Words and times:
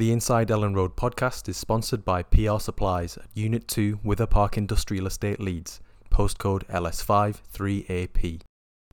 The 0.00 0.12
Inside 0.12 0.48
Elland 0.48 0.76
Road 0.76 0.96
podcast 0.96 1.46
is 1.50 1.58
sponsored 1.58 2.06
by 2.06 2.22
PR 2.22 2.58
Supplies 2.58 3.18
at 3.18 3.28
Unit 3.34 3.68
2 3.68 4.00
Wither 4.02 4.26
Park 4.26 4.56
Industrial 4.56 5.06
Estate 5.06 5.38
Leeds, 5.38 5.82
postcode 6.10 6.64
LS5 6.68 7.42
3AP. 7.52 8.40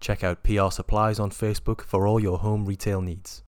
Check 0.02 0.26
out 0.26 0.44
PR 0.44 0.70
Supplies 0.70 1.18
on 1.18 1.30
Facebook 1.30 1.80
for 1.80 2.06
all 2.06 2.20
your 2.20 2.40
home 2.40 2.66
retail 2.66 3.00
needs. 3.00 3.42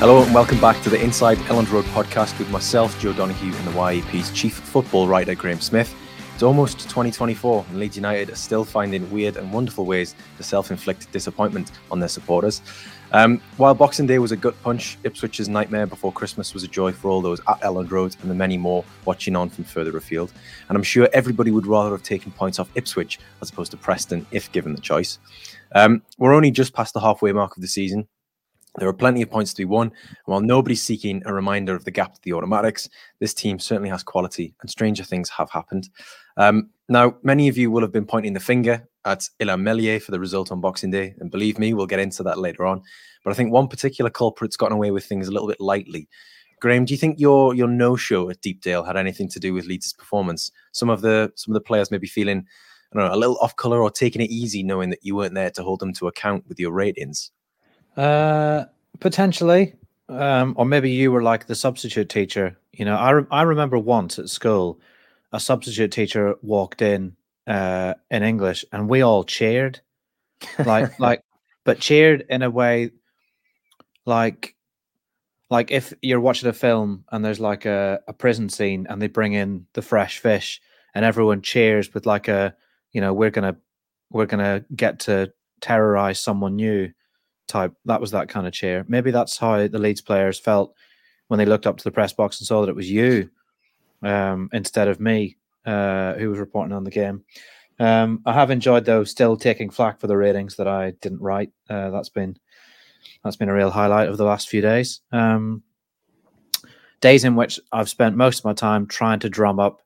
Hello 0.00 0.22
and 0.22 0.32
welcome 0.32 0.58
back 0.62 0.82
to 0.82 0.88
the 0.88 0.98
Inside 0.98 1.36
Elland 1.40 1.70
Road 1.70 1.84
podcast 1.84 2.38
with 2.38 2.48
myself, 2.48 2.98
Joe 2.98 3.12
Donoghue, 3.12 3.54
and 3.54 3.68
the 3.68 3.72
YEP's 3.72 4.32
chief 4.32 4.54
football 4.54 5.06
writer, 5.06 5.34
Graham 5.34 5.60
Smith. 5.60 5.94
It's 6.32 6.42
almost 6.42 6.80
2024, 6.84 7.66
and 7.68 7.78
Leeds 7.78 7.96
United 7.96 8.30
are 8.30 8.34
still 8.34 8.64
finding 8.64 9.10
weird 9.10 9.36
and 9.36 9.52
wonderful 9.52 9.84
ways 9.84 10.14
to 10.38 10.42
self 10.42 10.70
inflict 10.70 11.12
disappointment 11.12 11.72
on 11.90 12.00
their 12.00 12.08
supporters. 12.08 12.62
Um, 13.12 13.42
while 13.58 13.74
Boxing 13.74 14.06
Day 14.06 14.18
was 14.18 14.32
a 14.32 14.38
gut 14.38 14.54
punch, 14.62 14.96
Ipswich's 15.04 15.50
nightmare 15.50 15.86
before 15.86 16.12
Christmas 16.12 16.54
was 16.54 16.62
a 16.62 16.68
joy 16.68 16.92
for 16.92 17.10
all 17.10 17.20
those 17.20 17.40
at 17.40 17.60
Elland 17.60 17.90
Road 17.90 18.16
and 18.22 18.30
the 18.30 18.34
many 18.34 18.56
more 18.56 18.86
watching 19.04 19.36
on 19.36 19.50
from 19.50 19.64
further 19.64 19.94
afield. 19.98 20.32
And 20.70 20.78
I'm 20.78 20.82
sure 20.82 21.10
everybody 21.12 21.50
would 21.50 21.66
rather 21.66 21.90
have 21.90 22.02
taken 22.02 22.32
points 22.32 22.58
off 22.58 22.70
Ipswich 22.74 23.18
as 23.42 23.50
opposed 23.50 23.70
to 23.72 23.76
Preston 23.76 24.24
if 24.30 24.50
given 24.50 24.74
the 24.74 24.80
choice. 24.80 25.18
Um, 25.74 26.00
we're 26.16 26.32
only 26.32 26.50
just 26.50 26.72
past 26.72 26.94
the 26.94 27.00
halfway 27.00 27.32
mark 27.32 27.54
of 27.54 27.60
the 27.60 27.68
season, 27.68 28.08
there 28.78 28.88
are 28.88 28.92
plenty 28.94 29.22
of 29.22 29.30
points 29.30 29.52
to 29.54 29.62
be 29.62 29.66
won. 29.66 29.88
And 29.88 30.26
while 30.26 30.40
nobody's 30.40 30.82
seeking 30.82 31.22
a 31.26 31.34
reminder 31.34 31.74
of 31.74 31.84
the 31.84 31.90
gap 31.90 32.14
to 32.14 32.20
the 32.22 32.32
automatics, 32.32 32.88
this 33.18 33.34
team 33.34 33.58
certainly 33.58 33.90
has 33.90 34.02
quality 34.02 34.54
and 34.60 34.70
stranger 34.70 35.04
things 35.04 35.28
have 35.30 35.50
happened. 35.50 35.88
Um, 36.36 36.70
now, 36.88 37.16
many 37.22 37.48
of 37.48 37.58
you 37.58 37.70
will 37.70 37.82
have 37.82 37.92
been 37.92 38.06
pointing 38.06 38.32
the 38.32 38.40
finger 38.40 38.88
at 39.04 39.28
Illan 39.40 39.62
Meslier 39.62 40.00
for 40.00 40.10
the 40.10 40.20
result 40.20 40.52
on 40.52 40.60
Boxing 40.60 40.90
Day. 40.90 41.14
And 41.18 41.30
believe 41.30 41.58
me, 41.58 41.74
we'll 41.74 41.86
get 41.86 42.00
into 42.00 42.22
that 42.24 42.38
later 42.38 42.66
on. 42.66 42.82
But 43.24 43.30
I 43.30 43.34
think 43.34 43.52
one 43.52 43.68
particular 43.68 44.10
culprit's 44.10 44.56
gotten 44.56 44.76
away 44.76 44.90
with 44.90 45.04
things 45.04 45.28
a 45.28 45.32
little 45.32 45.48
bit 45.48 45.60
lightly. 45.60 46.08
Graham, 46.60 46.84
do 46.84 46.92
you 46.92 46.98
think 46.98 47.18
your 47.18 47.54
your 47.54 47.68
no-show 47.68 48.28
at 48.28 48.42
Deepdale 48.42 48.84
had 48.84 48.96
anything 48.96 49.28
to 49.30 49.40
do 49.40 49.54
with 49.54 49.64
Leeds' 49.64 49.94
performance? 49.94 50.52
Some 50.72 50.90
of 50.90 51.00
the 51.00 51.32
some 51.34 51.52
of 51.52 51.54
the 51.54 51.66
players 51.66 51.90
maybe 51.90 52.06
feeling, 52.06 52.44
I 52.92 52.98
don't 52.98 53.08
know, 53.08 53.14
a 53.14 53.16
little 53.16 53.38
off 53.38 53.56
color 53.56 53.82
or 53.82 53.90
taking 53.90 54.20
it 54.20 54.30
easy, 54.30 54.62
knowing 54.62 54.90
that 54.90 55.02
you 55.02 55.16
weren't 55.16 55.34
there 55.34 55.50
to 55.50 55.62
hold 55.62 55.80
them 55.80 55.94
to 55.94 56.08
account 56.08 56.46
with 56.48 56.60
your 56.60 56.72
ratings. 56.72 57.30
Uh, 58.00 58.64
potentially, 58.98 59.74
um, 60.08 60.54
or 60.56 60.64
maybe 60.64 60.90
you 60.90 61.12
were 61.12 61.22
like 61.22 61.46
the 61.46 61.54
substitute 61.54 62.08
teacher. 62.08 62.56
You 62.72 62.86
know, 62.86 62.96
I 62.96 63.10
re- 63.10 63.26
I 63.30 63.42
remember 63.42 63.78
once 63.78 64.18
at 64.18 64.30
school, 64.30 64.80
a 65.32 65.38
substitute 65.38 65.92
teacher 65.92 66.34
walked 66.40 66.80
in 66.80 67.14
uh, 67.46 67.92
in 68.10 68.22
English, 68.22 68.64
and 68.72 68.88
we 68.88 69.02
all 69.02 69.22
cheered, 69.22 69.80
like 70.64 70.98
like, 70.98 71.22
but 71.64 71.78
cheered 71.78 72.24
in 72.30 72.40
a 72.40 72.48
way, 72.48 72.90
like 74.06 74.56
like 75.50 75.70
if 75.70 75.92
you're 76.00 76.20
watching 76.20 76.48
a 76.48 76.54
film 76.54 77.04
and 77.12 77.22
there's 77.22 77.40
like 77.40 77.66
a, 77.66 78.00
a 78.08 78.14
prison 78.14 78.48
scene 78.48 78.86
and 78.88 79.02
they 79.02 79.08
bring 79.08 79.34
in 79.34 79.66
the 79.74 79.82
fresh 79.82 80.20
fish 80.20 80.62
and 80.94 81.04
everyone 81.04 81.42
cheers 81.42 81.92
with 81.92 82.06
like 82.06 82.28
a 82.28 82.54
you 82.92 83.02
know 83.02 83.12
we're 83.12 83.28
gonna 83.28 83.56
we're 84.10 84.24
gonna 84.24 84.64
get 84.74 85.00
to 85.00 85.30
terrorize 85.60 86.18
someone 86.18 86.56
new 86.56 86.90
type. 87.50 87.74
That 87.84 88.00
was 88.00 88.12
that 88.12 88.28
kind 88.28 88.46
of 88.46 88.52
cheer. 88.52 88.84
Maybe 88.88 89.10
that's 89.10 89.36
how 89.36 89.66
the 89.66 89.78
Leeds 89.78 90.00
players 90.00 90.38
felt 90.38 90.74
when 91.28 91.38
they 91.38 91.46
looked 91.46 91.66
up 91.66 91.76
to 91.76 91.84
the 91.84 91.90
press 91.90 92.12
box 92.12 92.40
and 92.40 92.46
saw 92.46 92.62
that 92.62 92.70
it 92.70 92.76
was 92.76 92.90
you 92.90 93.30
um, 94.02 94.48
instead 94.52 94.88
of 94.88 95.00
me 95.00 95.36
uh, 95.66 96.14
who 96.14 96.30
was 96.30 96.38
reporting 96.38 96.72
on 96.72 96.84
the 96.84 96.90
game. 96.90 97.24
Um, 97.78 98.20
I 98.26 98.32
have 98.32 98.50
enjoyed 98.50 98.84
though 98.84 99.04
still 99.04 99.36
taking 99.36 99.70
flack 99.70 100.00
for 100.00 100.06
the 100.06 100.16
ratings 100.16 100.56
that 100.56 100.68
I 100.68 100.92
didn't 101.00 101.22
write. 101.22 101.50
Uh, 101.68 101.90
that's 101.90 102.08
been 102.08 102.36
that's 103.24 103.36
been 103.36 103.48
a 103.48 103.54
real 103.54 103.70
highlight 103.70 104.08
of 104.08 104.16
the 104.16 104.24
last 104.24 104.48
few 104.48 104.60
days. 104.60 105.00
Um, 105.12 105.62
days 107.00 107.24
in 107.24 107.36
which 107.36 107.58
I've 107.72 107.88
spent 107.88 108.16
most 108.16 108.40
of 108.40 108.44
my 108.44 108.52
time 108.52 108.86
trying 108.86 109.20
to 109.20 109.30
drum 109.30 109.58
up 109.58 109.80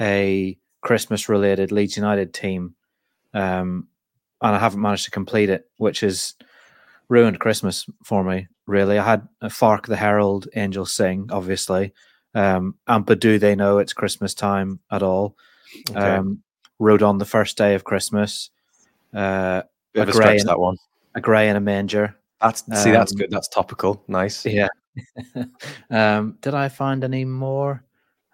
a 0.00 0.58
Christmas 0.82 1.28
related 1.28 1.72
Leeds 1.72 1.96
United 1.96 2.34
team, 2.34 2.74
um, 3.32 3.88
and 4.42 4.56
I 4.56 4.58
haven't 4.58 4.80
managed 4.80 5.04
to 5.04 5.10
complete 5.10 5.50
it, 5.50 5.70
which 5.76 6.02
is 6.02 6.34
ruined 7.10 7.40
Christmas 7.40 7.84
for 8.02 8.24
me. 8.24 8.48
Really, 8.66 8.98
I 8.98 9.04
had 9.04 9.28
a 9.42 9.48
Farke 9.48 9.86
the 9.86 9.96
Herald 9.96 10.48
Angel 10.54 10.86
sing, 10.86 11.28
obviously, 11.30 11.92
um, 12.34 12.76
and 12.86 13.04
but 13.04 13.20
do 13.20 13.38
they 13.38 13.54
know 13.54 13.78
it's 13.78 13.92
Christmas 13.92 14.32
time 14.32 14.80
at 14.90 15.02
all? 15.02 15.36
Okay. 15.90 15.98
Um, 15.98 16.42
rode 16.78 17.02
on 17.02 17.18
the 17.18 17.26
first 17.26 17.58
day 17.58 17.74
of 17.74 17.84
Christmas. 17.84 18.50
Uh, 19.12 19.62
a 19.94 20.06
grey 20.06 20.38
and, 20.38 20.48
that 20.48 20.58
one. 20.58 20.76
A 21.14 21.20
grey 21.20 21.48
and 21.48 21.58
a 21.58 21.60
manger. 21.60 22.16
That's 22.40 22.64
see, 22.82 22.92
that's 22.92 23.12
um, 23.12 23.18
good. 23.18 23.30
That's 23.30 23.48
topical. 23.48 24.02
Nice. 24.08 24.46
Yeah. 24.46 24.68
um, 25.90 26.38
did 26.40 26.54
I 26.54 26.68
find 26.68 27.04
any 27.04 27.24
more? 27.24 27.84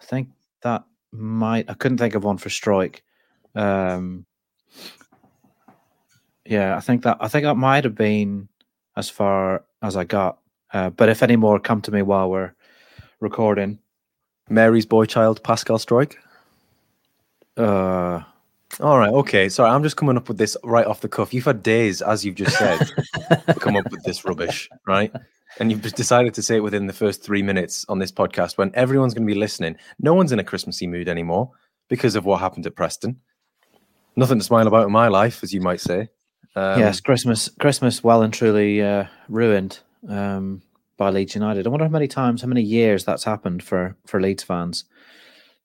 I 0.00 0.04
think 0.04 0.28
that 0.62 0.84
might. 1.12 1.68
I 1.70 1.74
couldn't 1.74 1.98
think 1.98 2.14
of 2.14 2.24
one 2.24 2.36
for 2.36 2.50
Struijk. 2.50 3.00
Um, 3.54 4.26
yeah, 6.44 6.76
I 6.76 6.80
think 6.80 7.02
that 7.02 7.16
I 7.20 7.28
think 7.28 7.44
that 7.44 7.56
might 7.56 7.84
have 7.84 7.94
been 7.94 8.48
as 8.96 9.10
far 9.10 9.64
as 9.82 9.96
I 9.96 10.04
got. 10.04 10.38
Uh, 10.72 10.90
but 10.90 11.08
if 11.08 11.22
any 11.22 11.36
more 11.36 11.58
come 11.58 11.80
to 11.82 11.92
me 11.92 12.02
while 12.02 12.30
we're 12.30 12.54
recording, 13.20 13.78
Mary's 14.48 14.86
boy 14.86 15.04
child 15.06 15.42
Pascal 15.42 15.78
Struijk. 15.78 16.14
Uh, 17.56 18.22
all 18.80 18.98
right, 18.98 19.12
okay. 19.12 19.48
Sorry, 19.48 19.70
I'm 19.70 19.82
just 19.82 19.96
coming 19.96 20.16
up 20.16 20.28
with 20.28 20.38
this 20.38 20.56
right 20.62 20.86
off 20.86 21.00
the 21.00 21.08
cuff. 21.08 21.32
You've 21.32 21.44
had 21.44 21.62
days, 21.62 22.02
as 22.02 22.24
you've 22.24 22.34
just 22.34 22.58
said, 22.58 22.78
to 23.46 23.54
come 23.54 23.76
up 23.76 23.90
with 23.90 24.02
this 24.04 24.24
rubbish, 24.24 24.68
right? 24.86 25.12
And 25.58 25.70
you've 25.70 25.82
decided 25.94 26.34
to 26.34 26.42
say 26.42 26.56
it 26.56 26.62
within 26.62 26.86
the 26.86 26.92
first 26.92 27.22
three 27.22 27.42
minutes 27.42 27.86
on 27.88 27.98
this 27.98 28.12
podcast 28.12 28.58
when 28.58 28.70
everyone's 28.74 29.14
going 29.14 29.26
to 29.26 29.32
be 29.32 29.38
listening. 29.38 29.76
No 29.98 30.12
one's 30.12 30.32
in 30.32 30.38
a 30.38 30.44
Christmassy 30.44 30.86
mood 30.86 31.08
anymore 31.08 31.50
because 31.88 32.16
of 32.16 32.26
what 32.26 32.40
happened 32.40 32.66
at 32.66 32.76
Preston. 32.76 33.20
Nothing 34.16 34.38
to 34.38 34.44
smile 34.44 34.66
about 34.66 34.86
in 34.86 34.92
my 34.92 35.08
life, 35.08 35.42
as 35.42 35.54
you 35.54 35.60
might 35.60 35.80
say. 35.80 36.08
Um, 36.56 36.80
yes, 36.80 37.00
Christmas, 37.00 37.50
Christmas, 37.60 38.02
well 38.02 38.22
and 38.22 38.32
truly 38.32 38.80
uh, 38.82 39.04
ruined 39.28 39.78
um, 40.08 40.62
by 40.96 41.10
Leeds 41.10 41.34
United. 41.34 41.66
I 41.66 41.70
wonder 41.70 41.84
how 41.84 41.90
many 41.90 42.08
times, 42.08 42.40
how 42.40 42.48
many 42.48 42.62
years 42.62 43.04
that's 43.04 43.24
happened 43.24 43.62
for 43.62 43.94
for 44.06 44.20
Leeds 44.20 44.42
fans. 44.42 44.86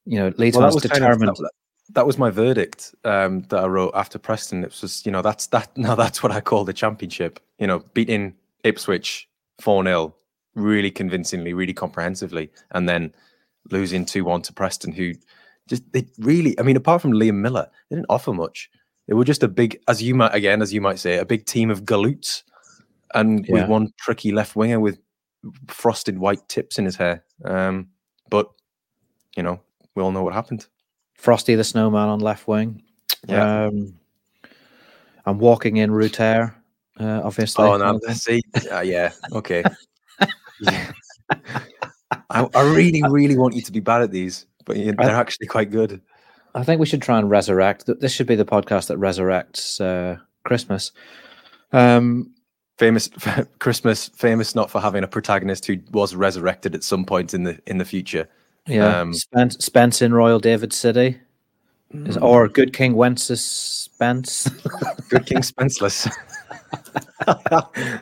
You 0.05 0.19
know, 0.19 0.33
Leeds 0.37 0.57
well, 0.57 0.69
fans 0.69 0.81
determined. 0.81 1.19
Kind 1.19 1.29
of, 1.29 1.37
that, 1.37 1.51
that, 1.91 2.05
was 2.05 2.17
my 2.17 2.29
verdict 2.29 2.93
um, 3.05 3.43
that 3.43 3.63
I 3.63 3.67
wrote 3.67 3.93
after 3.95 4.19
Preston. 4.19 4.65
It 4.65 4.77
was, 4.81 5.05
you 5.05 5.13
know, 5.13 5.21
that's 5.21 5.47
that. 5.47 5.69
Now 5.77 5.95
that's 5.95 6.21
what 6.21 6.33
I 6.33 6.41
call 6.41 6.65
the 6.65 6.73
championship. 6.73 7.39
You 7.57 7.67
know, 7.67 7.79
beating 7.93 8.35
Ipswich 8.65 9.29
four 9.61 9.83
0 9.85 10.13
really 10.55 10.91
convincingly, 10.91 11.53
really 11.53 11.73
comprehensively, 11.73 12.51
and 12.71 12.89
then 12.89 13.13
losing 13.69 14.03
two 14.03 14.25
one 14.25 14.41
to 14.41 14.51
Preston, 14.51 14.91
who 14.91 15.13
just 15.69 15.89
they 15.93 16.05
really. 16.19 16.59
I 16.59 16.63
mean, 16.63 16.75
apart 16.75 17.01
from 17.01 17.13
Liam 17.13 17.35
Millar, 17.35 17.69
they 17.89 17.95
didn't 17.95 18.09
offer 18.09 18.33
much. 18.33 18.69
They 19.11 19.15
were 19.15 19.25
just 19.25 19.43
a 19.43 19.49
big, 19.49 19.77
as 19.89 20.01
you 20.01 20.15
might 20.15 20.33
again, 20.33 20.61
as 20.61 20.71
you 20.71 20.79
might 20.79 20.97
say, 20.97 21.17
a 21.17 21.25
big 21.25 21.45
team 21.45 21.69
of 21.69 21.83
galoots, 21.83 22.43
and 23.13 23.45
yeah. 23.45 23.55
with 23.55 23.67
one 23.67 23.91
tricky 23.99 24.31
left 24.31 24.55
winger 24.55 24.79
with 24.79 24.99
frosted 25.67 26.17
white 26.17 26.47
tips 26.47 26.79
in 26.79 26.85
his 26.85 26.95
hair. 26.95 27.25
Um, 27.43 27.89
but 28.29 28.49
you 29.35 29.43
know, 29.43 29.59
we 29.95 30.01
all 30.01 30.13
know 30.13 30.23
what 30.23 30.33
happened. 30.33 30.65
Frosty 31.15 31.55
the 31.55 31.65
Snowman 31.65 32.07
on 32.07 32.21
left 32.21 32.47
wing. 32.47 32.83
Yeah. 33.27 33.65
Um, 33.65 33.99
I'm 35.25 35.39
walking 35.39 35.75
in 35.75 35.91
Rutter, 35.91 36.55
uh, 36.97 37.21
obviously. 37.21 37.65
Oh, 37.65 37.75
no, 37.75 37.99
see, 38.13 38.41
uh, 38.71 38.79
yeah, 38.79 39.11
okay. 39.33 39.61
yeah. 40.61 40.89
I, 42.29 42.47
I, 42.55 42.61
really, 42.61 43.03
really 43.09 43.37
want 43.37 43.55
you 43.55 43.61
to 43.61 43.73
be 43.73 43.81
bad 43.81 44.03
at 44.03 44.11
these, 44.11 44.45
but 44.63 44.77
they're 44.77 45.01
actually 45.01 45.47
quite 45.47 45.69
good. 45.69 46.01
I 46.53 46.63
think 46.63 46.79
we 46.79 46.85
should 46.85 47.01
try 47.01 47.17
and 47.17 47.29
resurrect. 47.29 47.85
This 47.99 48.11
should 48.11 48.27
be 48.27 48.35
the 48.35 48.45
podcast 48.45 48.87
that 48.87 48.97
resurrects 48.97 49.79
uh, 49.79 50.19
Christmas. 50.43 50.91
Um, 51.71 52.33
famous 52.77 53.09
Christmas, 53.59 54.09
famous 54.09 54.55
not 54.55 54.69
for 54.69 54.81
having 54.81 55.03
a 55.03 55.07
protagonist 55.07 55.65
who 55.65 55.77
was 55.91 56.15
resurrected 56.15 56.75
at 56.75 56.83
some 56.83 57.05
point 57.05 57.33
in 57.33 57.43
the 57.43 57.59
in 57.67 57.77
the 57.77 57.85
future. 57.85 58.27
Yeah, 58.67 59.01
um, 59.01 59.13
Spence, 59.13 59.57
Spence 59.63 60.01
in 60.01 60.13
Royal 60.13 60.39
David 60.39 60.73
City, 60.73 61.19
mm. 61.93 62.21
or 62.21 62.47
Good 62.47 62.73
King 62.73 62.95
Wences 62.95 63.39
Spence. 63.39 64.49
Good 65.09 65.25
King 65.25 65.39
Spenceless. 65.39 66.11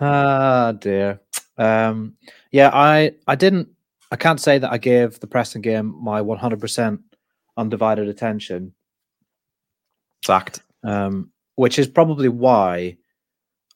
ah 0.00 0.72
dear. 0.72 1.20
Um, 1.58 2.16
yeah, 2.52 2.70
I 2.72 3.12
I 3.26 3.34
didn't. 3.34 3.68
I 4.12 4.16
can't 4.16 4.40
say 4.40 4.58
that 4.58 4.72
I 4.72 4.78
gave 4.78 5.20
the 5.20 5.28
Preston 5.28 5.60
game 5.60 5.94
my 6.02 6.20
100% 6.20 6.98
undivided 7.60 8.08
attention. 8.08 8.74
Fact. 10.24 10.60
Um, 10.82 11.30
which 11.56 11.78
is 11.78 11.86
probably 11.86 12.28
why 12.28 12.96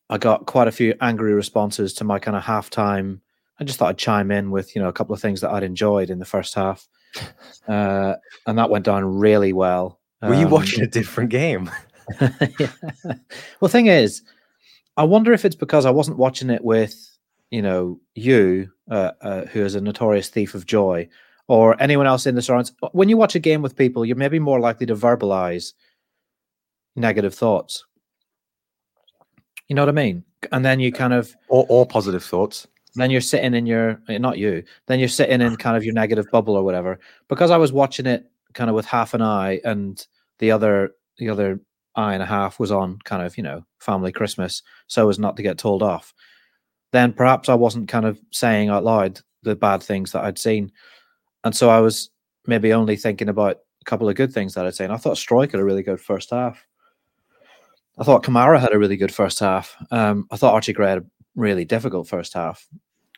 I 0.08 0.18
got 0.18 0.46
quite 0.46 0.68
a 0.68 0.72
few 0.72 0.94
angry 1.00 1.34
responses 1.34 1.92
to 1.94 2.04
my 2.04 2.18
kind 2.18 2.36
of 2.36 2.42
halftime. 2.42 3.20
I 3.60 3.64
just 3.64 3.78
thought 3.78 3.90
I'd 3.90 3.98
chime 3.98 4.30
in 4.30 4.50
with 4.50 4.74
you 4.74 4.82
know 4.82 4.88
a 4.88 4.92
couple 4.92 5.14
of 5.14 5.20
things 5.20 5.40
that 5.42 5.50
I'd 5.50 5.62
enjoyed 5.62 6.10
in 6.10 6.18
the 6.18 6.24
first 6.24 6.54
half, 6.54 6.88
uh, 7.68 8.14
and 8.46 8.58
that 8.58 8.70
went 8.70 8.84
down 8.84 9.04
really 9.04 9.52
well. 9.52 10.00
Were 10.22 10.34
you 10.34 10.48
watching 10.48 10.82
a 10.82 10.86
different 10.86 11.28
game? 11.28 11.70
yeah. 12.20 12.70
Well, 13.60 13.68
thing 13.68 13.86
is, 13.86 14.22
I 14.96 15.04
wonder 15.04 15.34
if 15.34 15.44
it's 15.44 15.56
because 15.56 15.84
I 15.84 15.90
wasn't 15.90 16.16
watching 16.16 16.48
it 16.48 16.64
with 16.64 16.94
you 17.50 17.60
know 17.60 18.00
you, 18.14 18.70
uh, 18.90 19.12
uh, 19.20 19.44
who 19.46 19.62
is 19.62 19.74
a 19.74 19.80
notorious 19.80 20.28
thief 20.28 20.54
of 20.54 20.64
joy, 20.64 21.08
or 21.48 21.80
anyone 21.80 22.06
else 22.06 22.26
in 22.26 22.34
the 22.34 22.42
surrounds. 22.42 22.72
When 22.92 23.08
you 23.08 23.16
watch 23.16 23.34
a 23.34 23.40
game 23.40 23.62
with 23.62 23.76
people, 23.76 24.04
you're 24.04 24.16
maybe 24.16 24.38
more 24.38 24.60
likely 24.60 24.86
to 24.86 24.96
verbalize 24.96 25.72
negative 26.96 27.34
thoughts. 27.34 27.84
You 29.68 29.76
know 29.76 29.82
what 29.82 29.88
I 29.88 29.92
mean? 29.92 30.24
And 30.52 30.64
then 30.64 30.80
you 30.80 30.92
kind 30.92 31.12
of 31.12 31.34
or, 31.48 31.66
or 31.68 31.86
positive 31.86 32.24
thoughts. 32.24 32.66
Then 32.96 33.10
you're 33.10 33.20
sitting 33.20 33.54
in 33.54 33.66
your 33.66 34.00
not 34.08 34.38
you. 34.38 34.62
Then 34.86 34.98
you're 34.98 35.08
sitting 35.08 35.40
in 35.40 35.56
kind 35.56 35.76
of 35.76 35.84
your 35.84 35.94
negative 35.94 36.30
bubble 36.30 36.56
or 36.56 36.62
whatever. 36.62 37.00
Because 37.28 37.50
I 37.50 37.56
was 37.56 37.72
watching 37.72 38.06
it 38.06 38.30
kind 38.52 38.70
of 38.70 38.76
with 38.76 38.86
half 38.86 39.14
an 39.14 39.22
eye, 39.22 39.60
and 39.64 40.06
the 40.38 40.50
other 40.50 40.94
the 41.18 41.28
other 41.28 41.60
eye 41.96 42.14
and 42.14 42.22
a 42.22 42.26
half 42.26 42.58
was 42.58 42.70
on 42.70 42.98
kind 43.04 43.22
of 43.24 43.36
you 43.36 43.42
know 43.42 43.64
family 43.80 44.12
Christmas, 44.12 44.62
so 44.86 45.08
as 45.08 45.18
not 45.18 45.36
to 45.36 45.42
get 45.42 45.58
told 45.58 45.82
off. 45.82 46.14
Then 46.92 47.12
perhaps 47.12 47.48
I 47.48 47.54
wasn't 47.54 47.88
kind 47.88 48.06
of 48.06 48.20
saying 48.30 48.68
out 48.68 48.84
loud 48.84 49.20
the 49.42 49.56
bad 49.56 49.82
things 49.82 50.12
that 50.12 50.22
I'd 50.22 50.38
seen, 50.38 50.70
and 51.44 51.54
so 51.54 51.70
I 51.70 51.80
was 51.80 52.10
maybe 52.46 52.72
only 52.72 52.96
thinking 52.96 53.28
about 53.28 53.58
a 53.80 53.84
couple 53.84 54.08
of 54.08 54.16
good 54.16 54.32
things 54.32 54.54
that 54.54 54.66
I'd 54.66 54.74
seen. 54.74 54.90
I 54.90 54.96
thought 54.96 55.16
Struijk 55.16 55.52
had 55.52 55.60
a 55.60 55.64
really 55.64 55.82
good 55.82 56.00
first 56.00 56.30
half. 56.30 56.66
I 57.98 58.04
thought 58.04 58.24
Kamara 58.24 58.58
had 58.58 58.72
a 58.72 58.78
really 58.78 58.96
good 58.96 59.14
first 59.14 59.38
half. 59.38 59.76
Um, 59.90 60.26
I 60.30 60.36
thought 60.36 60.54
Archie 60.54 60.72
Gray 60.72 60.88
had 60.88 60.98
a 60.98 61.04
really 61.36 61.64
difficult 61.64 62.08
first 62.08 62.34
half. 62.34 62.66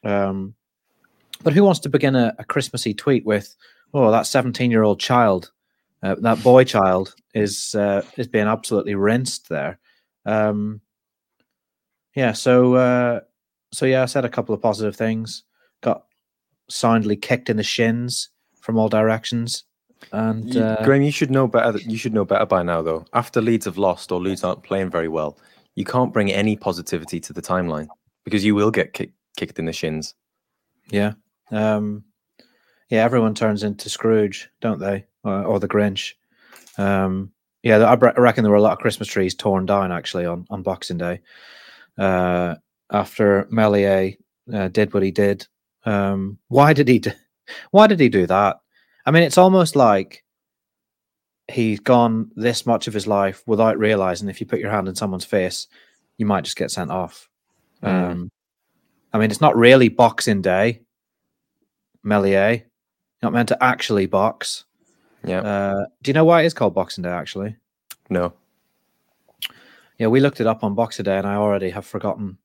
Um, 0.04 0.54
but 1.42 1.52
who 1.52 1.64
wants 1.64 1.80
to 1.80 1.88
begin 1.88 2.16
a, 2.16 2.34
a 2.38 2.44
Christmassy 2.44 2.94
tweet 2.94 3.24
with, 3.24 3.54
"Oh, 3.94 4.10
that 4.10 4.26
seventeen-year-old 4.26 5.00
child, 5.00 5.50
uh, 6.02 6.16
that 6.20 6.42
boy 6.42 6.64
child, 6.64 7.14
is 7.34 7.74
uh, 7.74 8.02
is 8.16 8.28
being 8.28 8.46
absolutely 8.46 8.94
rinsed 8.94 9.48
there." 9.48 9.78
Um, 10.24 10.80
yeah, 12.14 12.32
so 12.32 12.74
uh, 12.74 13.20
so 13.72 13.86
yeah, 13.86 14.02
I 14.02 14.06
said 14.06 14.24
a 14.24 14.30
couple 14.30 14.54
of 14.54 14.62
positive 14.62 14.96
things. 14.96 15.44
Got 15.82 16.04
soundly 16.68 17.16
kicked 17.16 17.50
in 17.50 17.56
the 17.56 17.62
shins 17.62 18.30
from 18.60 18.78
all 18.78 18.88
directions. 18.88 19.64
And 20.12 20.56
uh, 20.56 20.84
Graham, 20.84 21.02
you 21.02 21.10
should 21.10 21.30
know 21.30 21.48
better. 21.48 21.78
You 21.78 21.96
should 21.96 22.14
know 22.14 22.24
better 22.24 22.46
by 22.46 22.62
now, 22.62 22.82
though. 22.82 23.04
After 23.12 23.40
Leeds 23.40 23.64
have 23.64 23.78
lost 23.78 24.12
or 24.12 24.20
Leeds 24.20 24.44
aren't 24.44 24.62
playing 24.62 24.90
very 24.90 25.08
well, 25.08 25.38
you 25.74 25.84
can't 25.84 26.12
bring 26.12 26.30
any 26.30 26.56
positivity 26.56 27.20
to 27.20 27.32
the 27.32 27.42
timeline 27.42 27.88
because 28.24 28.44
you 28.44 28.54
will 28.54 28.70
get 28.70 28.92
kick, 28.92 29.12
kicked 29.36 29.58
in 29.58 29.64
the 29.64 29.72
shins. 29.72 30.14
Yeah, 30.90 31.14
um, 31.50 32.04
yeah. 32.90 33.04
Everyone 33.04 33.34
turns 33.34 33.62
into 33.62 33.88
Scrooge, 33.88 34.48
don't 34.60 34.80
they, 34.80 35.06
or, 35.24 35.44
or 35.44 35.60
the 35.60 35.68
Grinch? 35.68 36.12
Um, 36.78 37.32
yeah, 37.62 37.78
I 37.78 37.94
reckon 37.94 38.44
there 38.44 38.50
were 38.50 38.58
a 38.58 38.62
lot 38.62 38.72
of 38.72 38.78
Christmas 38.78 39.08
trees 39.08 39.34
torn 39.34 39.66
down 39.66 39.92
actually 39.92 40.26
on 40.26 40.46
on 40.50 40.62
Boxing 40.62 40.98
Day 40.98 41.20
uh, 41.98 42.56
after 42.92 43.46
Meslier 43.50 44.12
uh, 44.52 44.68
did 44.68 44.94
what 44.94 45.02
he 45.02 45.10
did. 45.10 45.46
Um, 45.86 46.38
why 46.48 46.72
did 46.72 46.88
he 46.88 46.98
do? 46.98 47.12
Why 47.70 47.86
did 47.86 48.00
he 48.00 48.08
do 48.08 48.26
that? 48.26 48.58
I 49.06 49.12
mean, 49.12 49.22
it's 49.22 49.38
almost 49.38 49.76
like 49.76 50.24
he's 51.48 51.78
gone 51.78 52.32
this 52.34 52.66
much 52.66 52.88
of 52.88 52.94
his 52.94 53.06
life 53.06 53.44
without 53.46 53.78
realizing 53.78 54.28
if 54.28 54.40
you 54.40 54.46
put 54.46 54.58
your 54.58 54.72
hand 54.72 54.88
in 54.88 54.96
someone's 54.96 55.24
face, 55.24 55.68
you 56.18 56.26
might 56.26 56.44
just 56.44 56.56
get 56.56 56.72
sent 56.72 56.90
off. 56.90 57.28
Mm. 57.82 58.10
Um, 58.10 58.30
I 59.12 59.18
mean, 59.18 59.30
it's 59.30 59.40
not 59.40 59.56
really 59.56 59.88
Boxing 59.88 60.42
Day, 60.42 60.82
Meslier. 62.02 62.64
Not 63.22 63.32
meant 63.32 63.48
to 63.48 63.62
actually 63.62 64.06
box. 64.06 64.64
Yeah. 65.24 65.40
Uh, 65.40 65.86
do 66.02 66.10
you 66.10 66.12
know 66.12 66.24
why 66.24 66.42
it 66.42 66.46
is 66.46 66.54
called 66.54 66.74
Boxing 66.74 67.02
Day? 67.02 67.10
Actually, 67.10 67.56
no. 68.10 68.32
Yeah, 69.98 70.08
we 70.08 70.20
looked 70.20 70.40
it 70.40 70.46
up 70.46 70.62
on 70.62 70.74
Boxing 70.74 71.04
Day, 71.04 71.16
and 71.16 71.26
I 71.26 71.36
already 71.36 71.70
have 71.70 71.86
forgotten. 71.86 72.38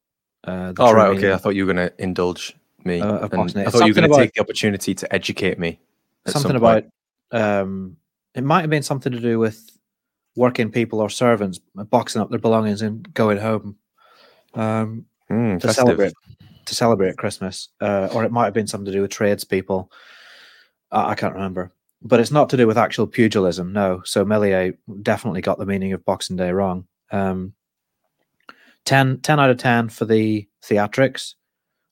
Uh, 0.43 0.73
oh 0.77 0.93
right, 0.93 1.09
okay. 1.17 1.33
I 1.33 1.37
thought 1.37 1.55
you 1.55 1.65
were 1.65 1.73
going 1.73 1.89
to 1.89 2.01
indulge 2.01 2.55
me. 2.85 3.01
Uh, 3.01 3.23
I 3.23 3.27
thought 3.27 3.55
you 3.55 3.93
were 3.93 4.01
going 4.01 4.09
to 4.09 4.17
take 4.17 4.33
the 4.33 4.41
opportunity 4.41 4.93
to 4.95 5.13
educate 5.13 5.59
me 5.59 5.79
something 6.27 6.55
about 6.55 6.85
um, 7.31 7.97
it 8.35 8.43
might 8.43 8.61
have 8.61 8.69
been 8.69 8.83
something 8.83 9.11
to 9.11 9.19
do 9.19 9.39
with 9.39 9.69
working 10.35 10.71
people 10.71 10.99
or 10.99 11.09
servants 11.09 11.59
boxing 11.75 12.21
up 12.21 12.29
their 12.29 12.39
belongings 12.39 12.81
and 12.81 13.13
going 13.13 13.37
home 13.37 13.75
um, 14.53 15.05
mm, 15.29 15.59
to 15.59 15.73
celebrate 15.73 16.13
to 16.65 16.75
celebrate 16.75 17.17
Christmas, 17.17 17.69
uh, 17.81 18.09
or 18.13 18.23
it 18.23 18.31
might 18.31 18.45
have 18.45 18.53
been 18.53 18.67
something 18.67 18.85
to 18.85 18.91
do 18.91 19.01
with 19.01 19.11
tradespeople. 19.11 19.91
Uh, 20.91 21.05
I 21.07 21.15
can't 21.15 21.33
remember, 21.33 21.71
but 22.01 22.19
it's 22.19 22.31
not 22.31 22.49
to 22.49 22.57
do 22.57 22.67
with 22.67 22.77
actual 22.77 23.07
pugilism. 23.07 23.73
No, 23.73 24.01
so 24.05 24.23
Meslier 24.23 24.73
definitely 25.01 25.41
got 25.41 25.57
the 25.57 25.65
meaning 25.65 25.93
of 25.93 26.05
Boxing 26.05 26.35
Day 26.35 26.51
wrong. 26.51 26.85
Um, 27.11 27.53
10, 28.85 29.19
10 29.21 29.39
out 29.39 29.49
of 29.49 29.57
ten 29.57 29.89
for 29.89 30.05
the 30.05 30.47
theatrics, 30.63 31.35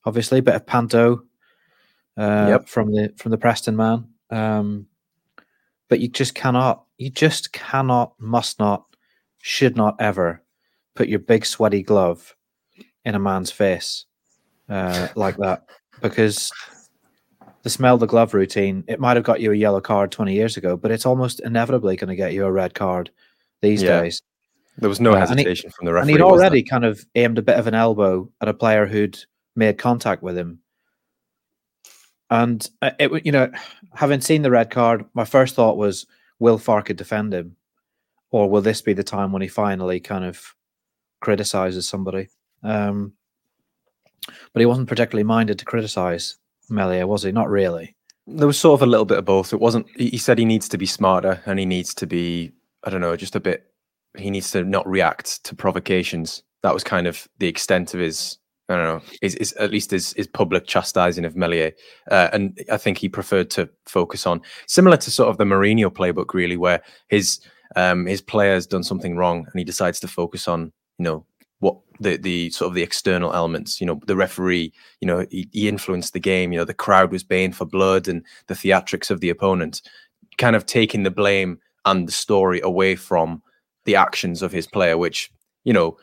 obviously, 0.04 0.38
a 0.38 0.42
bit 0.42 0.54
of 0.54 0.66
panto 0.66 1.24
uh, 2.16 2.46
yep. 2.48 2.68
from 2.68 2.92
the 2.92 3.12
from 3.16 3.30
the 3.30 3.38
Preston 3.38 3.76
man. 3.76 4.08
Um, 4.30 4.86
but 5.88 6.00
you 6.00 6.08
just 6.08 6.34
cannot, 6.34 6.84
you 6.98 7.10
just 7.10 7.52
cannot, 7.52 8.14
must 8.18 8.58
not, 8.60 8.84
should 9.38 9.76
not 9.76 9.96
ever 9.98 10.42
put 10.94 11.08
your 11.08 11.18
big 11.18 11.44
sweaty 11.44 11.82
glove 11.82 12.36
in 13.04 13.14
a 13.14 13.18
man's 13.18 13.50
face 13.50 14.06
uh, 14.68 15.08
like 15.16 15.36
that 15.38 15.64
because 16.00 16.52
the 17.62 17.70
smell 17.70 17.98
the 17.98 18.06
glove 18.06 18.34
routine, 18.34 18.84
it 18.86 19.00
might 19.00 19.16
have 19.16 19.24
got 19.24 19.40
you 19.40 19.52
a 19.52 19.56
yellow 19.56 19.80
card 19.80 20.12
20 20.12 20.32
years 20.32 20.56
ago, 20.56 20.76
but 20.76 20.90
it's 20.90 21.06
almost 21.06 21.40
inevitably 21.40 21.96
going 21.96 22.08
to 22.08 22.16
get 22.16 22.32
you 22.32 22.44
a 22.44 22.52
red 22.52 22.74
card 22.74 23.10
these 23.60 23.82
yeah. 23.82 24.00
days. 24.00 24.22
There 24.78 24.88
was 24.88 25.00
no 25.00 25.12
uh, 25.12 25.18
hesitation 25.18 25.70
he, 25.70 25.72
from 25.72 25.86
the 25.86 25.92
referee. 25.92 26.12
And 26.12 26.20
he'd 26.20 26.24
already 26.24 26.62
kind 26.62 26.84
of 26.84 27.04
aimed 27.16 27.38
a 27.38 27.42
bit 27.42 27.58
of 27.58 27.66
an 27.66 27.74
elbow 27.74 28.30
at 28.40 28.48
a 28.48 28.54
player 28.54 28.86
who'd 28.86 29.18
made 29.60 29.78
contact 29.78 30.22
with 30.22 30.36
him 30.36 30.60
and 32.30 32.68
uh, 32.80 32.92
it, 32.98 33.26
you 33.26 33.32
know, 33.32 33.50
having 33.94 34.20
seen 34.20 34.42
the 34.42 34.50
red 34.50 34.70
card, 34.70 35.04
my 35.14 35.24
first 35.24 35.56
thought 35.56 35.76
was, 35.76 36.06
will 36.38 36.58
Farke 36.58 36.94
defend 36.96 37.34
him, 37.34 37.56
or 38.30 38.48
will 38.48 38.62
this 38.62 38.80
be 38.80 38.92
the 38.92 39.02
time 39.02 39.32
when 39.32 39.42
he 39.42 39.48
finally 39.48 39.98
kind 39.98 40.24
of 40.24 40.54
criticizes 41.20 41.88
somebody? 41.88 42.28
Um, 42.62 43.14
but 44.52 44.60
he 44.60 44.66
wasn't 44.66 44.88
particularly 44.88 45.24
minded 45.24 45.58
to 45.58 45.64
criticize 45.64 46.36
Meslier, 46.68 47.06
was 47.06 47.24
he? 47.24 47.32
Not 47.32 47.50
really. 47.50 47.96
There 48.28 48.46
was 48.46 48.58
sort 48.58 48.80
of 48.80 48.86
a 48.86 48.90
little 48.90 49.06
bit 49.06 49.18
of 49.18 49.24
both. 49.24 49.52
It 49.52 49.60
wasn't. 49.60 49.86
He 49.96 50.18
said 50.18 50.38
he 50.38 50.44
needs 50.44 50.68
to 50.68 50.78
be 50.78 50.86
smarter 50.86 51.42
and 51.46 51.58
he 51.58 51.66
needs 51.66 51.94
to 51.94 52.06
be, 52.06 52.52
I 52.84 52.90
don't 52.90 53.00
know, 53.00 53.16
just 53.16 53.34
a 53.34 53.40
bit. 53.40 53.72
He 54.16 54.30
needs 54.30 54.52
to 54.52 54.62
not 54.62 54.88
react 54.88 55.42
to 55.44 55.56
provocations. 55.56 56.44
That 56.62 56.74
was 56.74 56.84
kind 56.84 57.08
of 57.08 57.26
the 57.38 57.48
extent 57.48 57.92
of 57.92 58.00
his 58.00 58.38
I 58.70 58.76
don't 58.76 58.84
know, 58.84 59.02
is, 59.20 59.34
is 59.34 59.52
at 59.54 59.72
least 59.72 59.90
his, 59.90 60.12
his 60.12 60.28
public 60.28 60.66
chastising 60.66 61.24
of 61.24 61.34
Meslier. 61.34 61.72
Uh, 62.10 62.28
and 62.32 62.58
I 62.70 62.76
think 62.76 62.98
he 62.98 63.08
preferred 63.08 63.50
to 63.50 63.68
focus 63.84 64.26
on 64.26 64.42
similar 64.66 64.96
to 64.98 65.10
sort 65.10 65.28
of 65.28 65.38
the 65.38 65.44
Mourinho 65.44 65.90
playbook, 65.90 66.34
really, 66.34 66.56
where 66.56 66.80
his 67.08 67.40
um, 67.76 68.06
his 68.06 68.20
player's 68.20 68.66
done 68.66 68.84
something 68.84 69.16
wrong 69.16 69.38
and 69.38 69.58
he 69.58 69.64
decides 69.64 70.00
to 70.00 70.08
focus 70.08 70.46
on, 70.48 70.72
you 70.98 71.04
know, 71.04 71.26
what 71.58 71.78
the 71.98 72.16
the 72.16 72.50
sort 72.50 72.68
of 72.68 72.74
the 72.74 72.82
external 72.82 73.32
elements, 73.32 73.80
you 73.80 73.86
know, 73.86 74.00
the 74.06 74.16
referee, 74.16 74.72
you 75.00 75.06
know, 75.06 75.26
he, 75.30 75.48
he 75.52 75.68
influenced 75.68 76.12
the 76.12 76.20
game, 76.20 76.52
you 76.52 76.58
know, 76.58 76.64
the 76.64 76.72
crowd 76.72 77.10
was 77.10 77.24
baying 77.24 77.52
for 77.52 77.64
blood 77.64 78.08
and 78.08 78.24
the 78.46 78.54
theatrics 78.54 79.10
of 79.10 79.20
the 79.20 79.30
opponent, 79.30 79.82
kind 80.38 80.54
of 80.54 80.64
taking 80.64 81.02
the 81.02 81.10
blame 81.10 81.58
and 81.84 82.06
the 82.06 82.12
story 82.12 82.60
away 82.62 82.94
from 82.94 83.42
the 83.84 83.96
actions 83.96 84.42
of 84.42 84.52
his 84.52 84.66
player, 84.66 84.96
which, 84.96 85.30
you 85.64 85.72
know, 85.72 85.96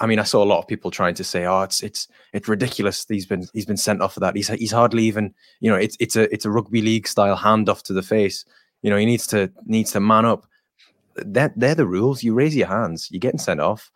I 0.00 0.06
mean, 0.06 0.18
I 0.18 0.24
saw 0.24 0.42
a 0.42 0.44
lot 0.44 0.58
of 0.58 0.68
people 0.68 0.90
trying 0.90 1.14
to 1.14 1.24
say, 1.24 1.46
"Oh, 1.46 1.62
it's 1.62 1.82
it's 1.82 2.08
it's 2.32 2.48
ridiculous. 2.48 3.06
He's 3.08 3.26
been 3.26 3.46
he's 3.52 3.66
been 3.66 3.76
sent 3.76 4.02
off 4.02 4.14
for 4.14 4.20
that. 4.20 4.36
He's 4.36 4.48
he's 4.48 4.72
hardly 4.72 5.04
even 5.04 5.34
you 5.60 5.70
know 5.70 5.76
it's 5.76 5.96
it's 6.00 6.16
a 6.16 6.32
it's 6.32 6.44
a 6.44 6.50
rugby 6.50 6.82
league 6.82 7.06
style 7.06 7.36
handoff 7.36 7.82
to 7.82 7.92
the 7.92 8.02
face. 8.02 8.44
You 8.82 8.90
know, 8.90 8.96
he 8.96 9.06
needs 9.06 9.26
to 9.28 9.50
needs 9.64 9.92
to 9.92 10.00
man 10.00 10.24
up. 10.24 10.46
That 11.16 11.52
they're 11.56 11.74
the 11.74 11.86
rules. 11.86 12.22
You 12.22 12.34
raise 12.34 12.56
your 12.56 12.68
hands, 12.68 13.08
you're 13.10 13.20
getting 13.20 13.38
sent 13.38 13.60
off, 13.60 13.90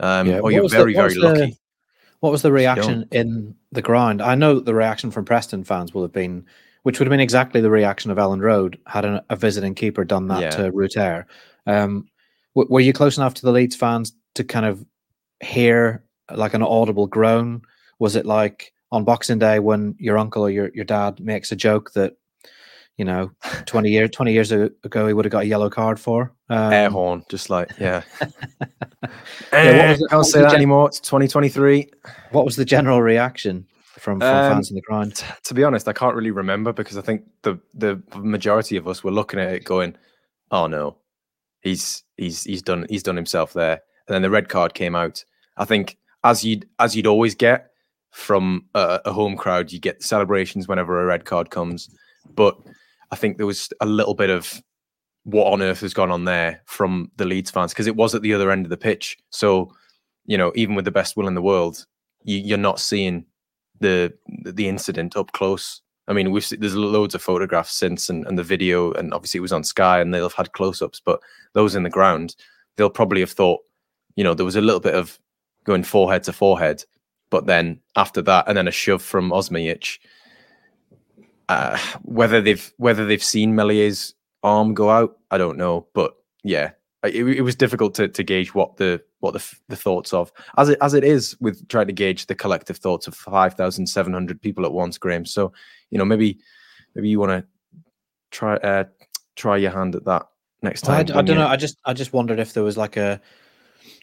um, 0.00 0.26
yeah. 0.26 0.40
or 0.40 0.50
you're 0.50 0.68
very 0.68 0.92
the, 0.92 1.00
very 1.00 1.14
lucky. 1.14 1.40
The, 1.52 1.56
what 2.20 2.32
was 2.32 2.42
the 2.42 2.52
reaction 2.52 3.06
in 3.12 3.54
the 3.72 3.82
ground? 3.82 4.22
I 4.22 4.34
know 4.34 4.60
the 4.60 4.74
reaction 4.74 5.10
from 5.10 5.24
Preston 5.24 5.64
fans 5.64 5.94
will 5.94 6.02
have 6.02 6.12
been, 6.12 6.44
which 6.82 6.98
would 6.98 7.06
have 7.06 7.12
been 7.12 7.20
exactly 7.20 7.60
the 7.60 7.70
reaction 7.70 8.10
of 8.10 8.18
Elland 8.18 8.42
Road 8.42 8.78
had 8.86 9.04
a, 9.04 9.24
a 9.30 9.36
visiting 9.36 9.74
keeper 9.74 10.04
done 10.04 10.28
that 10.28 10.40
yeah. 10.40 10.50
to 10.50 10.72
Rutter. 10.72 11.26
Um, 11.66 12.08
w- 12.54 12.72
were 12.72 12.80
you 12.80 12.92
close 12.92 13.16
enough 13.16 13.34
to 13.34 13.42
the 13.42 13.52
Leeds 13.52 13.76
fans 13.76 14.12
to 14.34 14.44
kind 14.44 14.66
of 14.66 14.84
hear 15.40 16.04
like 16.34 16.54
an 16.54 16.62
audible 16.62 17.06
groan? 17.06 17.62
Was 17.98 18.16
it 18.16 18.26
like 18.26 18.72
on 18.92 19.04
Boxing 19.04 19.38
Day 19.38 19.58
when 19.58 19.94
your 19.98 20.18
uncle 20.18 20.42
or 20.42 20.50
your, 20.50 20.70
your 20.74 20.84
dad 20.84 21.20
makes 21.20 21.52
a 21.52 21.56
joke 21.56 21.92
that 21.92 22.16
you 22.96 23.04
know, 23.04 23.30
twenty 23.66 23.90
years 23.90 24.10
twenty 24.10 24.32
years 24.32 24.52
ago 24.52 25.06
he 25.06 25.12
would 25.12 25.24
have 25.24 25.32
got 25.32 25.44
a 25.44 25.46
yellow 25.46 25.70
card 25.70 26.00
for 26.00 26.32
um, 26.48 26.72
air 26.72 26.90
horn, 26.90 27.22
just 27.28 27.50
like 27.50 27.70
yeah. 27.78 28.02
yeah 29.52 29.90
was, 29.92 30.06
can't 30.08 30.26
say 30.26 30.40
that 30.40 30.50
gen- 30.50 30.56
anymore. 30.56 30.88
It's 30.88 31.00
2023. 31.00 31.90
What 32.30 32.44
was 32.44 32.56
the 32.56 32.64
general 32.64 33.02
reaction 33.02 33.66
from, 33.98 34.20
from 34.20 34.28
um, 34.28 34.52
fans 34.52 34.70
in 34.70 34.76
the 34.76 34.82
ground? 34.82 35.16
T- 35.16 35.26
to 35.44 35.54
be 35.54 35.64
honest, 35.64 35.88
I 35.88 35.92
can't 35.92 36.14
really 36.14 36.30
remember 36.30 36.72
because 36.72 36.96
I 36.96 37.02
think 37.02 37.22
the 37.42 37.58
the 37.74 38.02
majority 38.16 38.76
of 38.76 38.88
us 38.88 39.04
were 39.04 39.12
looking 39.12 39.40
at 39.40 39.52
it 39.52 39.64
going, 39.64 39.96
"Oh 40.50 40.66
no, 40.66 40.96
he's 41.60 42.02
he's 42.16 42.44
he's 42.44 42.62
done 42.62 42.86
he's 42.88 43.02
done 43.02 43.16
himself 43.16 43.52
there." 43.52 43.82
And 44.08 44.14
then 44.14 44.22
the 44.22 44.30
red 44.30 44.48
card 44.48 44.74
came 44.74 44.94
out. 44.94 45.24
I 45.56 45.64
think 45.64 45.98
as 46.24 46.44
you'd 46.44 46.68
as 46.78 46.94
you'd 46.94 47.06
always 47.06 47.34
get 47.34 47.70
from 48.10 48.64
a, 48.74 49.00
a 49.04 49.12
home 49.12 49.36
crowd, 49.36 49.72
you 49.72 49.78
get 49.78 50.02
celebrations 50.02 50.68
whenever 50.68 51.00
a 51.00 51.06
red 51.06 51.24
card 51.24 51.50
comes, 51.50 51.90
but 52.34 52.56
I 53.10 53.16
think 53.16 53.36
there 53.36 53.46
was 53.46 53.68
a 53.80 53.86
little 53.86 54.14
bit 54.14 54.30
of 54.30 54.62
what 55.24 55.52
on 55.52 55.60
earth 55.60 55.80
has 55.80 55.92
gone 55.92 56.10
on 56.10 56.24
there 56.24 56.62
from 56.66 57.10
the 57.16 57.24
Leeds 57.24 57.50
fans 57.50 57.72
because 57.72 57.88
it 57.88 57.96
was 57.96 58.14
at 58.14 58.22
the 58.22 58.32
other 58.32 58.50
end 58.50 58.64
of 58.64 58.70
the 58.70 58.76
pitch. 58.76 59.18
So, 59.30 59.72
you 60.24 60.38
know, 60.38 60.52
even 60.54 60.76
with 60.76 60.84
the 60.84 60.92
best 60.92 61.16
will 61.16 61.26
in 61.26 61.34
the 61.34 61.42
world, 61.42 61.84
you, 62.22 62.54
are 62.54 62.58
not 62.58 62.80
seeing 62.80 63.26
the 63.80 64.12
the 64.44 64.68
incident 64.68 65.16
up 65.16 65.32
close. 65.32 65.82
I 66.08 66.12
mean, 66.12 66.30
we've 66.30 66.48
there's 66.58 66.76
loads 66.76 67.14
of 67.14 67.22
photographs 67.22 67.72
since 67.72 68.08
and, 68.08 68.26
and 68.26 68.38
the 68.38 68.44
video, 68.44 68.92
and 68.92 69.12
obviously 69.12 69.38
it 69.38 69.42
was 69.42 69.52
on 69.52 69.64
Sky, 69.64 70.00
and 70.00 70.14
they'll 70.14 70.24
have 70.24 70.34
had 70.34 70.52
close 70.52 70.80
ups. 70.80 71.00
But 71.04 71.20
those 71.54 71.74
in 71.74 71.82
the 71.82 71.90
ground, 71.90 72.36
they'll 72.76 72.88
probably 72.90 73.20
have 73.20 73.32
thought, 73.32 73.60
you 74.16 74.24
know, 74.24 74.34
there 74.34 74.44
was 74.44 74.56
a 74.56 74.60
little 74.60 74.80
bit 74.80 74.94
of 74.94 75.18
going 75.64 75.84
forehead 75.84 76.24
to 76.24 76.32
forehead, 76.32 76.84
but 77.30 77.46
then 77.46 77.80
after 77.94 78.20
that, 78.22 78.46
and 78.48 78.56
then 78.56 78.68
a 78.68 78.72
shove 78.72 79.02
from 79.02 79.30
Osmajic. 79.30 79.98
Uh, 81.48 81.78
whether 82.02 82.40
they've 82.40 82.72
whether 82.76 83.06
they've 83.06 83.22
seen 83.22 83.54
Meslier's 83.54 84.14
arm 84.42 84.74
go 84.74 84.90
out. 84.90 85.18
I 85.30 85.38
don't 85.38 85.58
know, 85.58 85.86
but 85.94 86.16
yeah, 86.42 86.72
it, 87.04 87.24
it 87.26 87.42
was 87.42 87.54
difficult 87.54 87.94
to, 87.96 88.08
to 88.08 88.22
gauge 88.22 88.54
what 88.54 88.76
the 88.76 89.02
what 89.20 89.32
the, 89.32 89.56
the 89.68 89.76
thoughts 89.76 90.12
of 90.12 90.32
as 90.56 90.68
it 90.68 90.78
as 90.80 90.94
it 90.94 91.04
is 91.04 91.36
with 91.40 91.68
trying 91.68 91.86
to 91.86 91.92
gauge 91.92 92.26
the 92.26 92.34
collective 92.34 92.78
thoughts 92.78 93.06
of 93.06 93.14
five 93.14 93.54
thousand 93.54 93.86
seven 93.86 94.12
hundred 94.12 94.40
people 94.40 94.64
at 94.64 94.72
once, 94.72 94.98
Graham. 94.98 95.24
So 95.24 95.52
you 95.90 95.98
know 95.98 96.04
maybe 96.04 96.38
maybe 96.94 97.08
you 97.08 97.20
want 97.20 97.30
to 97.30 97.44
try 98.30 98.56
uh, 98.56 98.84
try 99.36 99.56
your 99.56 99.70
hand 99.70 99.94
at 99.94 100.04
that 100.04 100.26
next 100.62 100.82
time. 100.82 100.96
I, 100.96 101.00
I 101.00 101.22
don't 101.22 101.28
you... 101.28 101.34
know. 101.34 101.46
I 101.46 101.56
just 101.56 101.78
I 101.84 101.92
just 101.92 102.12
wondered 102.12 102.40
if 102.40 102.52
there 102.54 102.64
was 102.64 102.76
like 102.76 102.96
a 102.96 103.20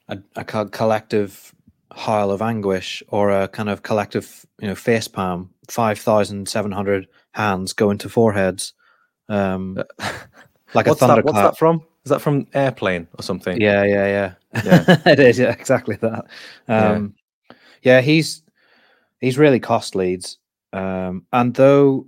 a, 0.10 0.17
a 0.36 0.43
collective 0.43 1.53
howl 1.95 2.31
of 2.31 2.41
anguish 2.41 3.03
or 3.10 3.29
a 3.29 3.48
kind 3.48 3.69
of 3.69 3.83
collective 3.83 4.45
you 4.60 4.67
know 4.67 4.75
face 4.75 5.07
palm. 5.07 5.50
Five 5.69 6.00
thousand 6.00 6.50
seven 6.50 6.72
hundred 6.72 7.07
hands 7.31 7.74
going 7.74 7.98
to 8.00 8.10
foreheads 8.10 8.74
um, 9.29 9.75
like 10.74 10.88
a 10.88 10.95
thunderclap. 10.95 11.07
That, 11.15 11.25
what's 11.25 11.39
that 11.39 11.57
from? 11.57 11.83
Is 12.05 12.10
that 12.10 12.22
from 12.22 12.48
Airplane 12.53 13.07
or 13.17 13.24
something? 13.24 13.60
Yeah, 13.60 13.83
yeah, 13.83 14.05
yeah. 14.07 14.33
yeah. 14.65 15.01
it 15.05 15.19
is. 15.19 15.39
Yeah, 15.39 15.51
exactly 15.51 15.95
that. 15.98 16.25
Um, 16.67 17.15
yeah. 17.50 17.55
yeah, 17.81 18.01
he's 18.01 18.43
he's 19.22 19.38
really 19.38 19.60
cost 19.60 19.95
Leeds. 19.95 20.38
um, 20.74 21.25
and 21.31 21.53
though 21.53 22.07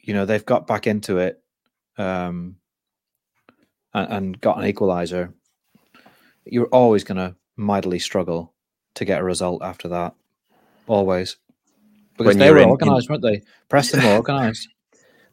you 0.00 0.14
know 0.14 0.26
they've 0.26 0.44
got 0.44 0.66
back 0.66 0.86
into 0.86 1.18
it 1.18 1.42
um, 1.96 2.56
and, 3.94 4.12
and 4.12 4.40
got 4.40 4.58
an 4.58 4.66
equalizer, 4.66 5.32
you're 6.44 6.66
always 6.66 7.04
going 7.04 7.18
to 7.18 7.34
mightily 7.56 7.98
struggle 7.98 8.52
to 8.94 9.04
get 9.04 9.20
a 9.20 9.24
result 9.24 9.62
after 9.62 9.88
that. 9.88 10.14
Always. 10.86 11.36
Because 12.16 12.36
when 12.36 12.38
they 12.38 12.50
were 12.50 12.64
organised, 12.64 13.08
weren't 13.08 13.22
they? 13.22 13.42
Preston 13.68 14.02
were 14.02 14.10
organised 14.16 14.68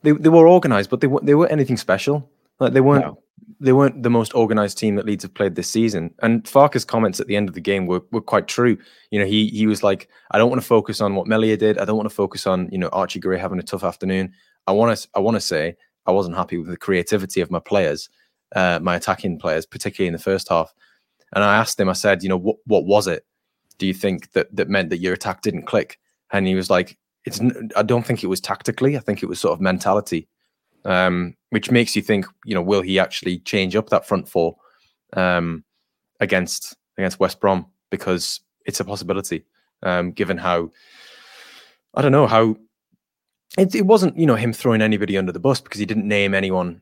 they 0.01 0.11
they 0.11 0.29
were 0.29 0.47
organised, 0.47 0.89
but 0.89 1.01
they 1.01 1.07
they 1.23 1.35
weren't 1.35 1.51
anything 1.51 1.77
special. 1.77 2.29
Like 2.59 2.73
they 2.73 2.81
weren't 2.81 3.05
no. 3.05 3.21
they 3.59 3.73
weren't 3.73 4.03
the 4.03 4.09
most 4.09 4.33
organised 4.33 4.77
team 4.77 4.95
that 4.95 5.05
Leeds 5.05 5.23
have 5.23 5.33
played 5.33 5.55
this 5.55 5.69
season. 5.69 6.13
And 6.21 6.47
Farke's 6.47 6.85
comments 6.85 7.19
at 7.19 7.27
the 7.27 7.35
end 7.35 7.49
of 7.49 7.55
the 7.55 7.61
game 7.61 7.85
were, 7.85 8.01
were 8.11 8.21
quite 8.21 8.47
true. 8.47 8.77
You 9.11 9.19
know, 9.19 9.25
he 9.25 9.47
he 9.47 9.67
was 9.67 9.83
like, 9.83 10.09
I 10.31 10.37
don't 10.37 10.49
want 10.49 10.61
to 10.61 10.67
focus 10.67 11.01
on 11.01 11.15
what 11.15 11.27
Meslier 11.27 11.57
did. 11.57 11.77
I 11.77 11.85
don't 11.85 11.97
want 11.97 12.09
to 12.09 12.15
focus 12.15 12.47
on 12.47 12.69
you 12.71 12.77
know 12.77 12.89
Archie 12.89 13.19
Gray 13.19 13.37
having 13.37 13.59
a 13.59 13.63
tough 13.63 13.83
afternoon. 13.83 14.33
I 14.67 14.71
want 14.71 14.97
to 14.97 15.07
I 15.15 15.19
want 15.19 15.35
to 15.35 15.41
say 15.41 15.75
I 16.05 16.11
wasn't 16.11 16.35
happy 16.35 16.57
with 16.57 16.69
the 16.69 16.77
creativity 16.77 17.41
of 17.41 17.51
my 17.51 17.59
players, 17.59 18.09
uh, 18.55 18.79
my 18.81 18.95
attacking 18.95 19.39
players, 19.39 19.65
particularly 19.65 20.07
in 20.07 20.13
the 20.13 20.19
first 20.19 20.49
half. 20.49 20.73
And 21.33 21.43
I 21.43 21.57
asked 21.57 21.79
him, 21.79 21.89
I 21.89 21.93
said, 21.93 22.23
you 22.23 22.29
know, 22.29 22.37
what 22.37 22.57
what 22.65 22.85
was 22.85 23.07
it? 23.07 23.25
Do 23.77 23.87
you 23.87 23.93
think 23.93 24.31
that 24.33 24.53
that 24.55 24.69
meant 24.69 24.89
that 24.89 24.97
your 24.97 25.13
attack 25.13 25.41
didn't 25.41 25.65
click? 25.65 25.99
And 26.31 26.47
he 26.47 26.55
was 26.55 26.69
like, 26.69 26.97
it's 27.25 27.39
I 27.75 27.83
don't 27.83 28.05
think 28.05 28.23
it 28.23 28.27
was 28.27 28.41
tactically. 28.41 28.97
I 28.97 28.99
think 28.99 29.23
it 29.23 29.27
was 29.27 29.39
sort 29.39 29.53
of 29.53 29.61
mentality, 29.61 30.27
um, 30.85 31.35
which 31.49 31.71
makes 31.71 31.95
you 31.95 32.01
think, 32.01 32.25
you 32.45 32.55
know, 32.55 32.61
will 32.61 32.81
he 32.81 32.99
actually 32.99 33.39
change 33.39 33.75
up 33.75 33.89
that 33.89 34.07
front 34.07 34.27
four 34.27 34.55
um, 35.13 35.63
against 36.19 36.75
against 36.97 37.19
West 37.19 37.39
Brom? 37.39 37.65
Because 37.89 38.41
it's 38.65 38.79
a 38.79 38.85
possibility, 38.85 39.45
um, 39.83 40.11
given 40.11 40.37
how 40.37 40.71
I 41.93 42.01
don't 42.01 42.11
know 42.11 42.27
how 42.27 42.57
it, 43.57 43.73
it 43.75 43.85
wasn't, 43.85 44.17
you 44.17 44.25
know, 44.25 44.35
him 44.35 44.53
throwing 44.53 44.81
anybody 44.81 45.17
under 45.17 45.31
the 45.31 45.39
bus 45.39 45.61
because 45.61 45.79
he 45.79 45.85
didn't 45.85 46.07
name 46.07 46.33
anyone 46.33 46.81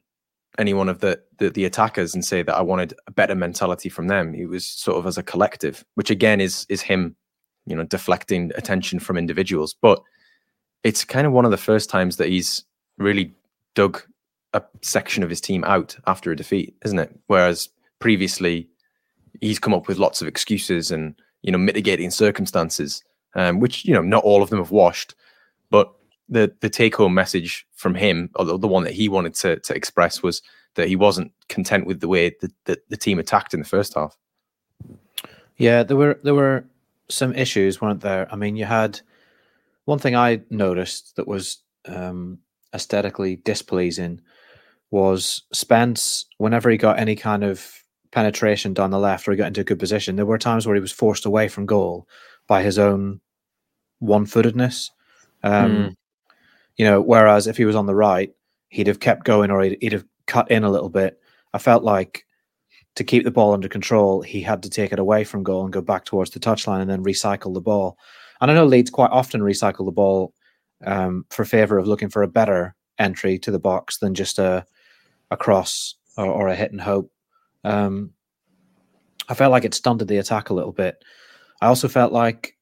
any 0.57 0.73
one 0.73 0.89
of 0.89 0.99
the, 0.99 1.21
the, 1.37 1.49
the 1.49 1.65
attackers 1.65 2.13
and 2.13 2.25
say 2.25 2.41
that 2.41 2.55
I 2.55 2.61
wanted 2.61 2.93
a 3.07 3.11
better 3.11 3.35
mentality 3.35 3.89
from 3.89 4.07
them. 4.07 4.33
It 4.33 4.47
was 4.47 4.65
sort 4.65 4.97
of 4.97 5.05
as 5.05 5.17
a 5.17 5.23
collective, 5.23 5.85
which 5.95 6.09
again 6.09 6.41
is 6.41 6.65
is 6.69 6.81
him, 6.81 7.15
you 7.65 7.75
know, 7.75 7.83
deflecting 7.83 8.51
attention 8.55 8.99
from 8.99 9.17
individuals. 9.17 9.75
But 9.81 10.01
it's 10.83 11.03
kind 11.03 11.27
of 11.27 11.33
one 11.33 11.45
of 11.45 11.51
the 11.51 11.57
first 11.57 11.89
times 11.89 12.17
that 12.17 12.29
he's 12.29 12.63
really 12.97 13.33
dug 13.75 14.01
a 14.53 14.63
section 14.81 15.23
of 15.23 15.29
his 15.29 15.41
team 15.41 15.63
out 15.65 15.95
after 16.07 16.31
a 16.31 16.35
defeat, 16.35 16.75
isn't 16.85 16.99
it? 16.99 17.17
Whereas 17.27 17.69
previously 17.99 18.67
he's 19.41 19.59
come 19.59 19.73
up 19.73 19.87
with 19.87 19.97
lots 19.97 20.21
of 20.21 20.27
excuses 20.27 20.91
and 20.91 21.15
you 21.43 21.51
know 21.51 21.57
mitigating 21.57 22.09
circumstances, 22.09 23.03
um, 23.35 23.59
which 23.59 23.85
you 23.85 23.93
know 23.93 24.01
not 24.01 24.23
all 24.23 24.41
of 24.41 24.49
them 24.49 24.59
have 24.59 24.71
washed, 24.71 25.13
but 25.69 25.93
the 26.29 26.53
the 26.61 26.69
take 26.69 26.95
home 26.95 27.13
message 27.13 27.65
from 27.75 27.95
him, 27.95 28.29
or 28.35 28.45
the, 28.45 28.57
the 28.57 28.67
one 28.67 28.83
that 28.83 28.93
he 28.93 29.09
wanted 29.09 29.33
to 29.35 29.59
to 29.59 29.75
express 29.75 30.21
was 30.21 30.41
that 30.75 30.87
he 30.87 30.95
wasn't 30.95 31.31
content 31.49 31.87
with 31.87 31.99
the 32.01 32.07
way 32.07 32.35
that 32.41 32.51
the, 32.65 32.79
the 32.89 32.97
team 32.97 33.19
attacked 33.19 33.53
in 33.53 33.59
the 33.59 33.65
first 33.65 33.95
half. 33.95 34.15
Yeah, 35.57 35.83
there 35.83 35.97
were 35.97 36.19
there 36.23 36.35
were 36.35 36.65
some 37.09 37.33
issues, 37.33 37.81
weren't 37.81 38.01
there? 38.01 38.27
I 38.31 38.35
mean, 38.35 38.55
you 38.55 38.65
had 38.65 38.99
one 39.85 39.99
thing 39.99 40.15
I 40.15 40.41
noticed 40.49 41.15
that 41.15 41.27
was 41.27 41.59
um, 41.85 42.39
aesthetically 42.73 43.37
displeasing 43.37 44.21
was 44.91 45.43
Spence, 45.51 46.25
whenever 46.37 46.69
he 46.69 46.77
got 46.77 46.99
any 46.99 47.15
kind 47.15 47.43
of 47.43 47.83
penetration 48.11 48.73
down 48.73 48.91
the 48.91 48.99
left 48.99 49.27
or 49.27 49.31
he 49.31 49.37
got 49.37 49.47
into 49.47 49.61
a 49.61 49.65
good 49.65 49.79
position, 49.79 50.15
there 50.15 50.25
were 50.25 50.37
times 50.37 50.65
where 50.65 50.75
he 50.75 50.81
was 50.81 50.91
forced 50.91 51.25
away 51.25 51.47
from 51.47 51.65
goal 51.65 52.07
by 52.47 52.63
his 52.63 52.79
own 52.79 53.19
one 53.99 54.25
footedness. 54.25 54.91
Um, 55.43 55.71
mm. 55.71 55.95
You 56.77 56.85
know, 56.85 57.01
whereas 57.01 57.47
if 57.47 57.57
he 57.57 57.65
was 57.65 57.75
on 57.75 57.85
the 57.85 57.95
right, 57.95 58.31
he'd 58.69 58.87
have 58.87 58.99
kept 58.99 59.25
going 59.25 59.51
or 59.51 59.61
he'd, 59.61 59.77
he'd 59.81 59.93
have 59.93 60.05
cut 60.25 60.49
in 60.51 60.63
a 60.63 60.69
little 60.69 60.89
bit. 60.89 61.19
I 61.53 61.57
felt 61.57 61.83
like 61.83 62.25
to 62.95 63.03
keep 63.03 63.23
the 63.23 63.31
ball 63.31 63.53
under 63.53 63.67
control, 63.67 64.21
he 64.21 64.41
had 64.41 64.63
to 64.63 64.69
take 64.69 64.91
it 64.91 64.99
away 64.99 65.23
from 65.23 65.43
goal 65.43 65.63
and 65.63 65.73
go 65.73 65.81
back 65.81 66.05
towards 66.05 66.31
the 66.31 66.39
touchline 66.39 66.81
and 66.81 66.89
then 66.89 67.03
recycle 67.03 67.53
the 67.53 67.61
ball. 67.61 67.97
And 68.41 68.51
I 68.51 68.53
know 68.53 68.65
Leeds 68.65 68.89
quite 68.89 69.11
often 69.11 69.41
recycle 69.41 69.85
the 69.85 69.91
ball 69.91 70.33
um, 70.85 71.25
for 71.29 71.45
favour 71.45 71.77
of 71.77 71.87
looking 71.87 72.09
for 72.09 72.23
a 72.23 72.27
better 72.27 72.75
entry 72.99 73.39
to 73.39 73.51
the 73.51 73.59
box 73.59 73.97
than 73.97 74.13
just 74.13 74.39
a 74.39 74.65
a 75.31 75.37
cross 75.37 75.95
or, 76.17 76.25
or 76.25 76.47
a 76.47 76.55
hit 76.55 76.71
and 76.71 76.81
hope. 76.81 77.11
Um, 77.63 78.11
I 79.29 79.33
felt 79.33 79.51
like 79.51 79.65
it 79.65 79.73
stunted 79.73 80.07
the 80.07 80.17
attack 80.17 80.49
a 80.49 80.53
little 80.53 80.71
bit. 80.71 81.03
I 81.61 81.67
also 81.67 81.87
felt 81.87 82.13
like 82.13 82.55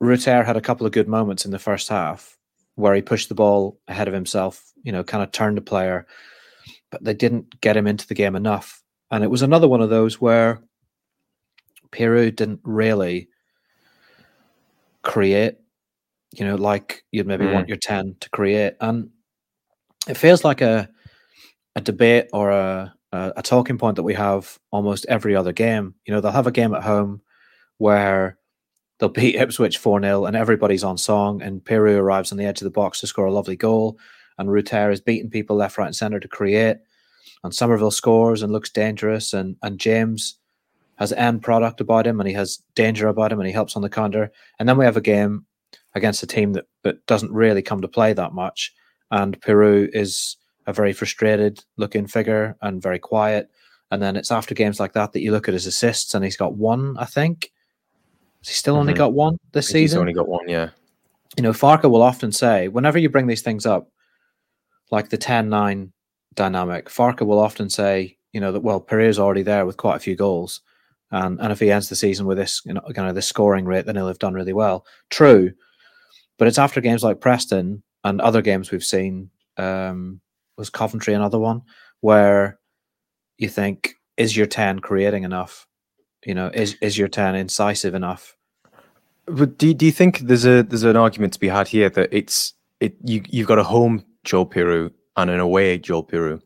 Rutter 0.00 0.44
had 0.44 0.56
a 0.56 0.62
couple 0.62 0.86
of 0.86 0.92
good 0.92 1.08
moments 1.08 1.44
in 1.44 1.50
the 1.50 1.58
first 1.58 1.88
half 1.88 2.37
where 2.78 2.94
he 2.94 3.02
pushed 3.02 3.28
the 3.28 3.34
ball 3.34 3.76
ahead 3.88 4.06
of 4.06 4.14
himself, 4.14 4.72
you 4.84 4.92
know, 4.92 5.02
kind 5.02 5.24
of 5.24 5.32
turned 5.32 5.56
the 5.56 5.60
player, 5.62 6.06
but 6.90 7.02
they 7.02 7.12
didn't 7.12 7.60
get 7.60 7.76
him 7.76 7.88
into 7.88 8.06
the 8.06 8.14
game 8.14 8.36
enough. 8.36 8.84
And 9.10 9.24
it 9.24 9.30
was 9.30 9.42
another 9.42 9.66
one 9.66 9.80
of 9.80 9.90
those 9.90 10.20
where 10.20 10.62
Piroe 11.90 12.34
didn't 12.34 12.60
really 12.62 13.30
create, 15.02 15.56
you 16.32 16.44
know, 16.44 16.54
like 16.54 17.04
you'd 17.10 17.26
maybe 17.26 17.46
mm. 17.46 17.52
want 17.52 17.66
your 17.66 17.78
10 17.78 18.14
to 18.20 18.30
create. 18.30 18.74
And 18.80 19.10
it 20.06 20.16
feels 20.16 20.44
like 20.44 20.60
a 20.60 20.88
a 21.74 21.80
debate 21.80 22.28
or 22.32 22.50
a, 22.50 22.94
a, 23.10 23.32
a 23.38 23.42
talking 23.42 23.78
point 23.78 23.96
that 23.96 24.04
we 24.04 24.14
have 24.14 24.56
almost 24.70 25.04
every 25.08 25.34
other 25.34 25.52
game. 25.52 25.96
You 26.06 26.14
know, 26.14 26.20
they'll 26.20 26.30
have 26.30 26.46
a 26.46 26.52
game 26.52 26.74
at 26.74 26.84
home 26.84 27.22
where 27.78 28.37
they'll 28.98 29.08
beat 29.08 29.36
Ipswich 29.36 29.78
4 29.78 30.00
0 30.00 30.26
and 30.26 30.36
everybody's 30.36 30.84
on 30.84 30.98
song, 30.98 31.42
and 31.42 31.64
Piroe 31.64 31.98
arrives 31.98 32.32
on 32.32 32.38
the 32.38 32.44
edge 32.44 32.60
of 32.60 32.64
the 32.64 32.70
box 32.70 33.00
to 33.00 33.06
score 33.06 33.26
a 33.26 33.32
lovely 33.32 33.56
goal. 33.56 33.98
And 34.38 34.52
Rutter 34.52 34.90
is 34.90 35.00
beating 35.00 35.30
people 35.30 35.56
left, 35.56 35.78
right, 35.78 35.86
and 35.86 35.96
centre 35.96 36.20
to 36.20 36.28
create. 36.28 36.78
And 37.42 37.52
Summerville 37.52 37.90
scores 37.90 38.42
and 38.42 38.52
looks 38.52 38.70
dangerous. 38.70 39.32
And, 39.32 39.56
and 39.62 39.78
James 39.78 40.38
has 40.96 41.12
end 41.12 41.42
product 41.42 41.80
about 41.80 42.06
him 42.06 42.20
and 42.20 42.28
he 42.28 42.34
has 42.34 42.62
danger 42.74 43.08
about 43.08 43.32
him 43.32 43.40
and 43.40 43.46
he 43.46 43.52
helps 43.52 43.76
on 43.76 43.82
the 43.82 43.88
counter. 43.88 44.30
And 44.58 44.68
then 44.68 44.76
we 44.76 44.84
have 44.84 44.96
a 44.96 45.00
game 45.00 45.46
against 45.94 46.22
a 46.22 46.26
team 46.26 46.52
that, 46.52 46.66
that 46.82 47.04
doesn't 47.06 47.32
really 47.32 47.62
come 47.62 47.80
to 47.80 47.88
play 47.88 48.12
that 48.12 48.32
much. 48.32 48.72
and 49.10 49.40
Piroe 49.40 49.88
is 49.92 50.36
a 50.66 50.72
very 50.72 50.92
frustrated 50.92 51.64
looking 51.76 52.06
figure 52.06 52.56
and 52.60 52.82
very 52.82 52.98
quiet. 52.98 53.50
And 53.90 54.02
then 54.02 54.16
it's 54.16 54.30
after 54.30 54.54
games 54.54 54.78
like 54.78 54.92
that 54.92 55.12
that 55.12 55.22
you 55.22 55.32
look 55.32 55.48
at 55.48 55.54
his 55.54 55.66
assists, 55.66 56.14
and 56.14 56.22
he's 56.22 56.36
got 56.36 56.56
one, 56.56 56.94
I 56.98 57.06
think. 57.06 57.50
He 58.48 58.54
still 58.54 58.76
only 58.76 58.94
Mhm. 58.94 58.98
got 58.98 59.12
one 59.12 59.38
this 59.52 59.66
think 59.68 59.78
He's 59.80 59.90
season? 59.90 60.00
only 60.00 60.12
got 60.12 60.28
one, 60.28 60.48
yeah. 60.48 60.70
you 61.36 61.42
know, 61.42 61.52
Farke 61.52 61.88
will 61.90 62.02
often 62.02 62.32
say, 62.32 62.68
whenever 62.68 62.98
you 62.98 63.08
bring 63.08 63.26
these 63.26 63.42
things 63.42 63.66
up, 63.66 63.90
like 64.90 65.10
the 65.10 65.18
10 65.18 65.48
9 65.48 65.92
dynamic, 66.34 66.88
Farke 66.88 67.24
will 67.26 67.38
often 67.38 67.68
say, 67.70 68.16
you 68.32 68.40
know, 68.40 68.50
that, 68.52 68.62
well, 68.62 68.80
Piroe's 68.80 69.18
already 69.18 69.42
there 69.42 69.66
with 69.66 69.76
quite 69.76 69.96
a 69.96 70.00
few 70.00 70.16
goals. 70.16 70.60
And, 71.10 71.40
and 71.40 71.52
if 71.52 71.60
he 71.60 71.70
ends 71.70 71.88
the 71.88 71.96
season 71.96 72.26
with 72.26 72.38
this, 72.38 72.60
you 72.66 72.72
know, 72.74 72.80
kind 72.94 73.08
of 73.08 73.14
this 73.14 73.26
scoring 73.28 73.64
rate, 73.66 73.86
then 73.86 73.96
he'll 73.96 74.08
have 74.08 74.18
done 74.18 74.34
really 74.34 74.52
well. 74.52 74.84
True. 75.10 75.52
But 76.38 76.48
it's 76.48 76.58
after 76.58 76.80
games 76.80 77.02
like 77.02 77.20
Preston 77.20 77.82
and 78.04 78.20
other 78.20 78.42
games 78.42 78.70
we've 78.70 78.84
seen, 78.84 79.30
um, 79.56 80.20
was 80.56 80.70
Coventry 80.70 81.14
another 81.14 81.38
one, 81.38 81.62
where 82.00 82.58
you 83.38 83.48
think, 83.48 83.94
is 84.16 84.36
your 84.36 84.46
10 84.46 84.80
creating 84.80 85.24
enough? 85.24 85.66
You 86.24 86.34
know, 86.34 86.50
is, 86.52 86.76
is 86.82 86.98
your 86.98 87.08
10 87.08 87.34
incisive 87.36 87.94
enough? 87.94 88.36
But 89.30 89.58
do 89.58 89.72
do 89.74 89.86
you 89.86 89.92
think 89.92 90.20
there's 90.20 90.46
a 90.46 90.62
there's 90.62 90.84
an 90.84 90.96
argument 90.96 91.32
to 91.34 91.40
be 91.40 91.48
had 91.48 91.68
here 91.68 91.90
that 91.90 92.08
it's 92.12 92.54
it 92.80 92.96
you 93.04 93.22
you've 93.28 93.48
got 93.48 93.58
a 93.58 93.64
home 93.64 94.04
Joel 94.24 94.46
Piroe 94.46 94.90
and 95.16 95.30
an 95.30 95.40
away 95.40 95.78
Joel 95.78 96.04
Piroe? 96.04 96.40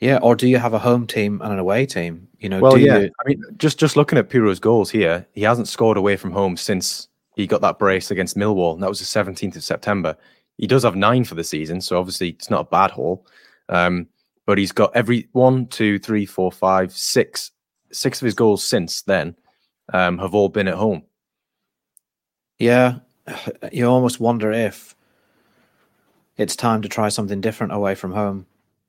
Yeah, 0.00 0.18
or 0.18 0.36
do 0.36 0.46
you 0.46 0.58
have 0.58 0.74
a 0.74 0.78
home 0.78 1.06
team 1.06 1.40
and 1.42 1.52
an 1.52 1.58
away 1.58 1.86
team? 1.86 2.28
You 2.38 2.48
know, 2.48 2.60
Well, 2.60 2.74
do 2.74 2.80
yeah. 2.80 2.98
you, 2.98 3.10
I 3.24 3.28
mean, 3.28 3.42
just 3.56 3.78
just 3.78 3.96
looking 3.96 4.18
at 4.18 4.28
Piroe's 4.28 4.60
goals 4.60 4.90
here, 4.90 5.26
he 5.32 5.42
hasn't 5.42 5.68
scored 5.68 5.96
away 5.96 6.16
from 6.16 6.32
home 6.32 6.56
since 6.56 7.08
he 7.36 7.46
got 7.46 7.62
that 7.62 7.78
brace 7.78 8.10
against 8.10 8.36
Millwall. 8.36 8.74
And 8.74 8.82
that 8.82 8.88
was 8.88 8.98
the 8.98 9.24
17th 9.24 9.56
of 9.56 9.64
September. 9.64 10.16
He 10.58 10.66
does 10.66 10.82
have 10.82 10.94
nine 10.94 11.24
for 11.24 11.34
the 11.34 11.44
season, 11.44 11.80
so 11.80 11.98
obviously 11.98 12.30
it's 12.30 12.50
not 12.50 12.66
a 12.66 12.70
bad 12.70 12.90
haul. 12.90 13.26
Um, 13.68 14.08
but 14.46 14.58
he's 14.58 14.72
got 14.72 14.94
every 14.94 15.28
one, 15.32 15.66
two, 15.66 15.98
three, 15.98 16.26
four, 16.26 16.52
five, 16.52 16.92
six, 16.92 17.50
six 17.90 18.20
of 18.20 18.26
his 18.26 18.34
goals 18.34 18.64
since 18.64 19.02
then 19.02 19.34
um, 19.92 20.18
have 20.18 20.34
all 20.34 20.48
been 20.48 20.68
at 20.68 20.74
home. 20.74 21.02
Yeah, 22.64 22.96
you 23.72 23.86
almost 23.86 24.20
wonder 24.20 24.50
if 24.50 24.96
it's 26.36 26.56
time 26.56 26.82
to 26.82 26.88
try 26.88 27.08
something 27.08 27.40
different 27.40 27.72
away 27.72 27.94
from 27.94 28.12
home. 28.12 28.46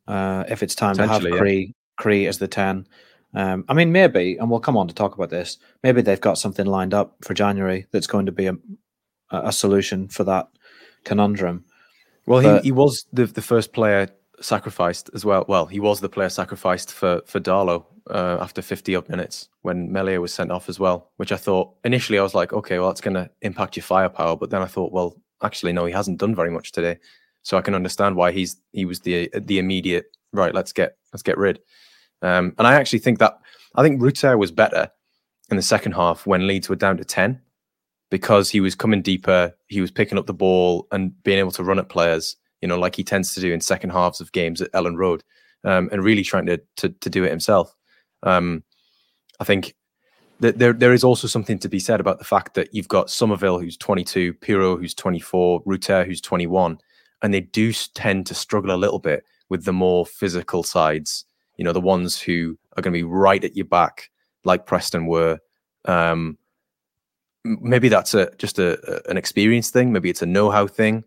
Uh, 0.08 0.44
if 0.48 0.64
it's 0.64 0.76
time 0.76 0.96
to 0.96 1.08
have 1.08 1.22
Potentially, 1.22 1.32
yeah. 1.32 1.40
Cree, 1.40 1.76
Cree 1.98 2.28
as 2.28 2.40
the 2.40 2.48
10. 2.48 2.88
Um, 3.34 3.66
I 3.68 3.74
mean, 3.74 3.92
maybe, 3.92 4.38
and 4.38 4.50
we'll 4.50 4.60
come 4.62 4.78
on 4.78 4.88
to 4.88 4.94
talk 4.94 5.16
about 5.16 5.30
this. 5.30 5.58
Maybe 5.84 6.02
they've 6.02 6.22
got 6.22 6.38
something 6.38 6.66
lined 6.66 6.94
up 6.94 7.16
for 7.22 7.34
January 7.34 7.86
that's 7.92 8.08
going 8.08 8.26
to 8.28 8.32
be 8.32 8.48
a, 8.48 8.56
a 9.32 9.52
solution 9.52 10.08
for 10.08 10.24
that 10.24 10.48
conundrum. 11.04 11.66
Well, 12.26 12.42
But- 12.42 12.64
he, 12.64 12.70
he 12.70 12.72
was 12.72 13.06
the 13.12 13.26
the 13.26 13.42
first 13.42 13.74
player 13.74 14.10
sacrificed 14.42 15.10
as 15.14 15.26
well. 15.26 15.46
Well, 15.48 15.66
he 15.66 15.80
was 15.80 16.00
the 16.00 16.10
player 16.10 16.30
sacrificed 16.30 16.92
for 16.92 17.22
for 17.26 17.40
Darlow 17.40 17.86
uh, 18.10 18.38
after 18.40 18.62
50 18.62 18.96
odd 18.96 19.10
minutes 19.10 19.50
when 19.62 19.92
Meslier 19.92 20.22
was 20.22 20.34
sent 20.34 20.52
off 20.52 20.70
as 20.70 20.80
well. 20.80 21.12
Which 21.18 21.32
I 21.32 21.38
thought 21.38 21.74
initially 21.84 22.20
I 22.20 22.24
was 22.24 22.36
like, 22.36 22.54
okay, 22.54 22.80
well 22.80 22.90
that's 22.90 23.02
going 23.02 23.16
to 23.16 23.30
impact 23.42 23.76
your 23.76 23.84
firepower. 23.84 24.36
But 24.36 24.50
then 24.50 24.62
I 24.62 24.66
thought, 24.66 24.92
well, 24.92 25.16
actually 25.44 25.74
no, 25.74 25.86
he 25.86 25.94
hasn't 25.94 26.20
done 26.20 26.36
very 26.36 26.52
much 26.52 26.72
today, 26.72 26.98
so 27.44 27.58
I 27.58 27.62
can 27.62 27.76
understand 27.76 28.16
why 28.16 28.32
he's 28.32 28.58
he 28.72 28.86
was 28.86 29.00
the 29.02 29.30
the 29.34 29.60
immediate 29.60 30.06
right. 30.34 30.54
Let's 30.54 30.72
get 30.72 30.98
let's 31.14 31.24
get 31.24 31.38
rid. 31.38 31.60
Um, 32.22 32.54
and 32.58 32.68
I 32.68 32.74
actually 32.74 33.00
think 33.00 33.20
that 33.20 33.38
I 33.76 33.84
think 33.84 34.02
Rutter 34.02 34.38
was 34.38 34.52
better 34.52 34.90
in 35.50 35.58
the 35.58 35.64
second 35.64 35.94
half 35.94 36.26
when 36.26 36.48
Leeds 36.48 36.70
were 36.70 36.76
down 36.76 36.98
to 36.98 37.06
10 37.06 37.40
because 38.10 38.50
he 38.50 38.60
was 38.60 38.76
coming 38.76 39.02
deeper, 39.02 39.54
he 39.68 39.82
was 39.82 39.92
picking 39.92 40.18
up 40.18 40.26
the 40.26 40.34
ball 40.34 40.88
and 40.92 41.12
being 41.24 41.40
able 41.40 41.52
to 41.52 41.64
run 41.64 41.80
at 41.80 41.90
players, 41.90 42.36
you 42.62 42.68
know, 42.68 42.80
like 42.80 42.96
he 42.96 43.04
tends 43.04 43.34
to 43.34 43.42
do 43.42 43.52
in 43.52 43.62
second 43.62 43.90
halves 43.92 44.22
of 44.22 44.32
games 44.32 44.62
at 44.62 44.72
Elland 44.72 44.98
Road, 44.98 45.24
um, 45.64 45.90
and 45.92 46.04
really 46.04 46.24
trying 46.24 46.46
to, 46.46 46.60
to 46.78 46.90
to 46.90 47.10
do 47.10 47.24
it 47.24 47.30
himself. 47.30 47.76
Um, 48.24 48.64
I 49.40 49.44
think 49.44 49.76
that 50.40 50.58
there 50.60 50.74
there 50.74 50.94
is 50.94 51.04
also 51.04 51.28
something 51.28 51.60
to 51.60 51.70
be 51.70 51.80
said 51.80 52.00
about 52.00 52.20
the 52.20 52.26
fact 52.26 52.54
that 52.56 52.74
you've 52.74 52.88
got 52.88 53.10
Summerville 53.10 53.60
who's 53.60 53.78
22, 53.78 54.34
Piroe 54.36 54.78
who's 54.80 54.94
24, 54.94 55.62
Rutter 55.66 56.04
who's 56.04 56.22
21, 56.22 56.78
and 57.22 57.34
they 57.34 57.42
do 57.42 57.72
tend 57.94 58.26
to 58.28 58.34
struggle 58.36 58.74
a 58.76 58.78
little 58.78 59.00
bit 59.00 59.24
with 59.50 59.66
the 59.66 59.74
more 59.74 60.06
physical 60.06 60.64
sides. 60.64 61.26
You 61.58 61.64
know, 61.64 61.72
the 61.74 61.82
ones 61.82 62.20
who 62.20 62.58
are 62.76 62.82
going 62.82 62.94
to 62.94 63.00
be 63.00 63.04
right 63.04 63.44
at 63.44 63.56
your 63.56 63.66
back, 63.66 64.10
like 64.44 64.66
Preston 64.66 65.06
were. 65.06 65.40
Um, 65.86 66.38
maybe 67.44 67.90
that's 67.90 68.14
a 68.14 68.32
just 68.38 68.60
a, 68.60 68.80
a- 68.92 69.10
an 69.10 69.18
experience 69.18 69.70
thing. 69.70 69.92
Maybe 69.94 70.10
it's 70.10 70.22
a 70.22 70.26
know-how 70.26 70.68
thing. 70.68 71.04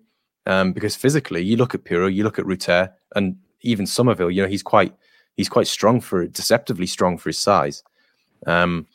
Um, 0.46 0.72
because 0.72 0.96
physically, 0.96 1.42
you 1.42 1.56
look 1.56 1.74
at 1.74 1.84
Piroe, 1.84 2.12
you 2.12 2.24
look 2.24 2.38
at 2.38 2.46
Rutter, 2.46 2.90
and 3.14 3.36
even 3.60 3.84
Summerville. 3.86 4.30
You 4.30 4.42
know, 4.42 4.48
he's 4.48 4.62
quite 4.62 4.94
he's 5.38 5.48
quite 5.48 5.68
strong 5.68 6.02
for 6.02 6.26
deceptively 6.26 6.86
strong 6.86 7.16
for 7.16 7.30
his 7.30 7.38
size. 7.38 7.82
Um, 8.46 8.86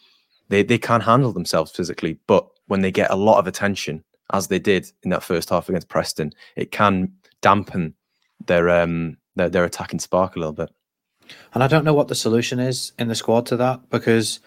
they 0.49 0.61
they 0.61 0.77
can't 0.77 1.01
handle 1.01 1.33
themselves 1.33 1.71
physically, 1.71 2.19
but 2.27 2.47
when 2.67 2.81
they 2.81 2.91
get 2.91 3.09
a 3.09 3.15
lot 3.15 3.39
of 3.39 3.47
attention, 3.47 4.03
as 4.31 4.47
they 4.47 4.59
did 4.59 4.91
in 5.01 5.09
that 5.09 5.23
first 5.23 5.49
half 5.49 5.69
against 5.69 5.89
Preston, 5.89 6.31
it 6.55 6.71
can 6.71 7.11
dampen 7.41 7.95
their 8.45 8.69
um 8.69 9.17
their, 9.35 9.49
their 9.49 9.65
attacking 9.65 9.99
spark 9.99 10.35
a 10.35 10.39
little 10.39 10.53
bit. 10.53 10.69
And 11.53 11.63
I 11.63 11.67
don't 11.67 11.85
know 11.85 11.93
what 11.93 12.09
the 12.09 12.15
solution 12.15 12.59
is 12.59 12.91
in 12.99 13.07
the 13.07 13.15
squad 13.15 13.47
to 13.47 13.57
that 13.57 13.89
because 13.89 14.39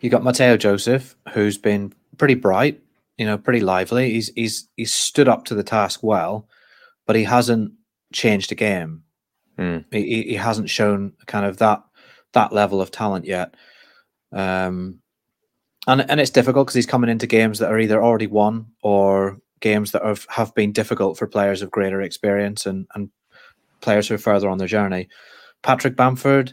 you 0.00 0.10
got 0.10 0.22
Mateo 0.22 0.56
Joseph, 0.56 1.16
who's 1.32 1.58
been 1.58 1.92
pretty 2.18 2.34
bright, 2.34 2.80
you 3.16 3.26
know, 3.26 3.38
pretty 3.38 3.60
lively. 3.60 4.12
He's 4.12 4.28
he's 4.34 4.68
he's 4.76 4.92
stood 4.92 5.28
up 5.28 5.46
to 5.46 5.54
the 5.54 5.64
task 5.64 6.02
well, 6.02 6.46
but 7.06 7.16
he 7.16 7.24
hasn't 7.24 7.72
changed 8.12 8.52
a 8.52 8.54
game. 8.54 9.04
Mm. 9.58 9.84
He, 9.90 10.22
he 10.22 10.34
hasn't 10.34 10.70
shown 10.70 11.12
kind 11.26 11.44
of 11.44 11.58
that 11.58 11.82
that 12.32 12.52
level 12.52 12.80
of 12.80 12.90
talent 12.90 13.24
yet. 13.24 13.54
Um, 14.32 15.00
and 15.86 16.08
and 16.10 16.20
it's 16.20 16.30
difficult 16.30 16.66
because 16.66 16.74
he's 16.74 16.86
coming 16.86 17.10
into 17.10 17.26
games 17.26 17.58
that 17.58 17.70
are 17.70 17.78
either 17.78 18.02
already 18.02 18.26
won 18.26 18.66
or 18.82 19.38
games 19.60 19.92
that 19.92 20.04
have, 20.04 20.26
have 20.28 20.54
been 20.54 20.72
difficult 20.72 21.18
for 21.18 21.26
players 21.26 21.62
of 21.62 21.70
greater 21.70 22.00
experience 22.00 22.66
and 22.66 22.86
and 22.94 23.10
players 23.80 24.08
who 24.08 24.14
are 24.14 24.18
further 24.18 24.48
on 24.48 24.58
their 24.58 24.68
journey. 24.68 25.08
Patrick 25.62 25.96
Bamford, 25.96 26.52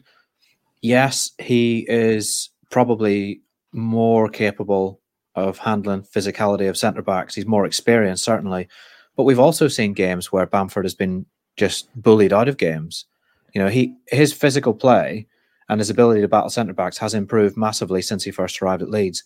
yes, 0.81 1.31
he 1.39 1.85
is 1.87 2.49
probably 2.71 3.41
more 3.71 4.29
capable 4.29 5.01
of 5.35 5.57
handling 5.57 6.01
physicality 6.03 6.69
of 6.69 6.77
centre 6.77 7.01
backs. 7.01 7.35
He's 7.35 7.45
more 7.45 7.65
experienced, 7.65 8.23
certainly. 8.23 8.67
But 9.15 9.23
we've 9.23 9.39
also 9.39 9.67
seen 9.67 9.93
games 9.93 10.31
where 10.31 10.45
Bamford 10.45 10.85
has 10.85 10.95
been 10.95 11.25
just 11.57 11.89
bullied 12.01 12.33
out 12.33 12.47
of 12.47 12.57
games. 12.57 13.05
You 13.53 13.61
know, 13.61 13.69
he 13.69 13.95
his 14.07 14.33
physical 14.33 14.73
play 14.73 15.27
and 15.69 15.79
his 15.79 15.89
ability 15.89 16.21
to 16.21 16.27
battle 16.27 16.49
centre 16.49 16.73
backs 16.73 16.97
has 16.99 17.13
improved 17.13 17.57
massively 17.57 18.01
since 18.01 18.23
he 18.23 18.31
first 18.31 18.61
arrived 18.61 18.81
at 18.83 18.89
Leeds. 18.89 19.23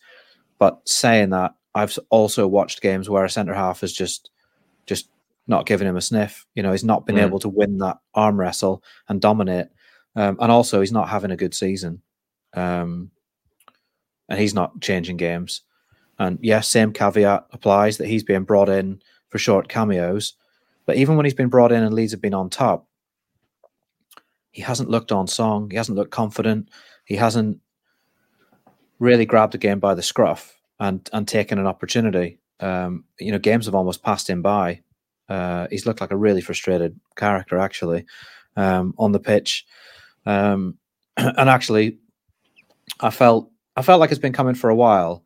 But 0.57 0.87
saying 0.87 1.31
that, 1.31 1.55
I've 1.75 1.97
also 2.09 2.47
watched 2.47 2.81
games 2.81 3.09
where 3.09 3.25
a 3.25 3.29
centre 3.29 3.53
half 3.53 3.83
is 3.83 3.93
just 3.93 4.29
just 4.85 5.09
not 5.47 5.65
giving 5.65 5.87
him 5.87 5.97
a 5.97 6.01
sniff. 6.01 6.45
You 6.53 6.61
know, 6.63 6.71
he's 6.71 6.83
not 6.83 7.05
been 7.05 7.15
Mm. 7.15 7.23
able 7.25 7.39
to 7.39 7.49
win 7.49 7.79
that 7.79 7.97
arm 8.13 8.39
wrestle 8.39 8.83
and 9.07 9.19
dominate. 9.19 9.67
Um, 10.15 10.37
and 10.39 10.51
also, 10.51 10.79
he's 10.79 10.91
not 10.91 11.09
having 11.09 11.31
a 11.31 11.37
good 11.37 11.53
season. 11.53 12.01
Um, 12.53 13.11
and 14.27 14.39
he's 14.39 14.53
not 14.53 14.79
changing 14.81 15.17
games. 15.17 15.61
And 16.19 16.37
yes, 16.41 16.67
same 16.67 16.91
caveat 16.93 17.47
applies 17.51 17.97
that 17.97 18.07
he's 18.07 18.23
being 18.23 18.43
brought 18.43 18.69
in 18.69 19.01
for 19.29 19.39
short 19.39 19.69
cameos. 19.69 20.33
But 20.89 20.97
even 20.97 21.17
when 21.17 21.25
he's 21.27 21.35
been 21.35 21.49
brought 21.49 21.71
in 21.71 21.83
and 21.83 21.93
Leeds 21.93 22.13
have 22.13 22.21
been 22.21 22.33
on 22.33 22.49
top, 22.49 22.87
he 24.49 24.63
hasn't 24.63 24.89
looked 24.89 25.11
on 25.11 25.27
song. 25.27 25.69
He 25.69 25.77
hasn't 25.77 25.95
looked 25.95 26.09
confident. 26.09 26.69
He 27.05 27.15
hasn't 27.15 27.59
really 28.97 29.27
grabbed 29.27 29.53
the 29.53 29.59
game 29.59 29.79
by 29.79 29.93
the 29.93 30.01
scruff 30.01 30.59
and 30.79 31.07
and 31.13 31.27
taken 31.27 31.59
an 31.59 31.67
opportunity. 31.67 32.39
Um, 32.59 33.03
you 33.19 33.31
know, 33.31 33.37
games 33.37 33.67
have 33.67 33.75
almost 33.75 34.01
passed 34.01 34.27
him 34.27 34.41
by. 34.41 34.81
Uh, 35.29 35.67
he's 35.69 35.85
looked 35.85 36.01
like 36.01 36.09
a 36.09 36.17
really 36.17 36.41
frustrated 36.41 36.99
character 37.15 37.59
actually 37.59 38.07
um, 38.55 38.95
on 38.97 39.11
the 39.11 39.19
pitch. 39.19 39.67
Um, 40.25 40.79
and 41.17 41.51
actually, 41.51 41.99
I 42.99 43.11
felt 43.11 43.51
I 43.75 43.83
felt 43.83 43.99
like 43.99 44.09
it's 44.09 44.17
been 44.17 44.33
coming 44.33 44.55
for 44.55 44.71
a 44.71 44.75
while. 44.75 45.23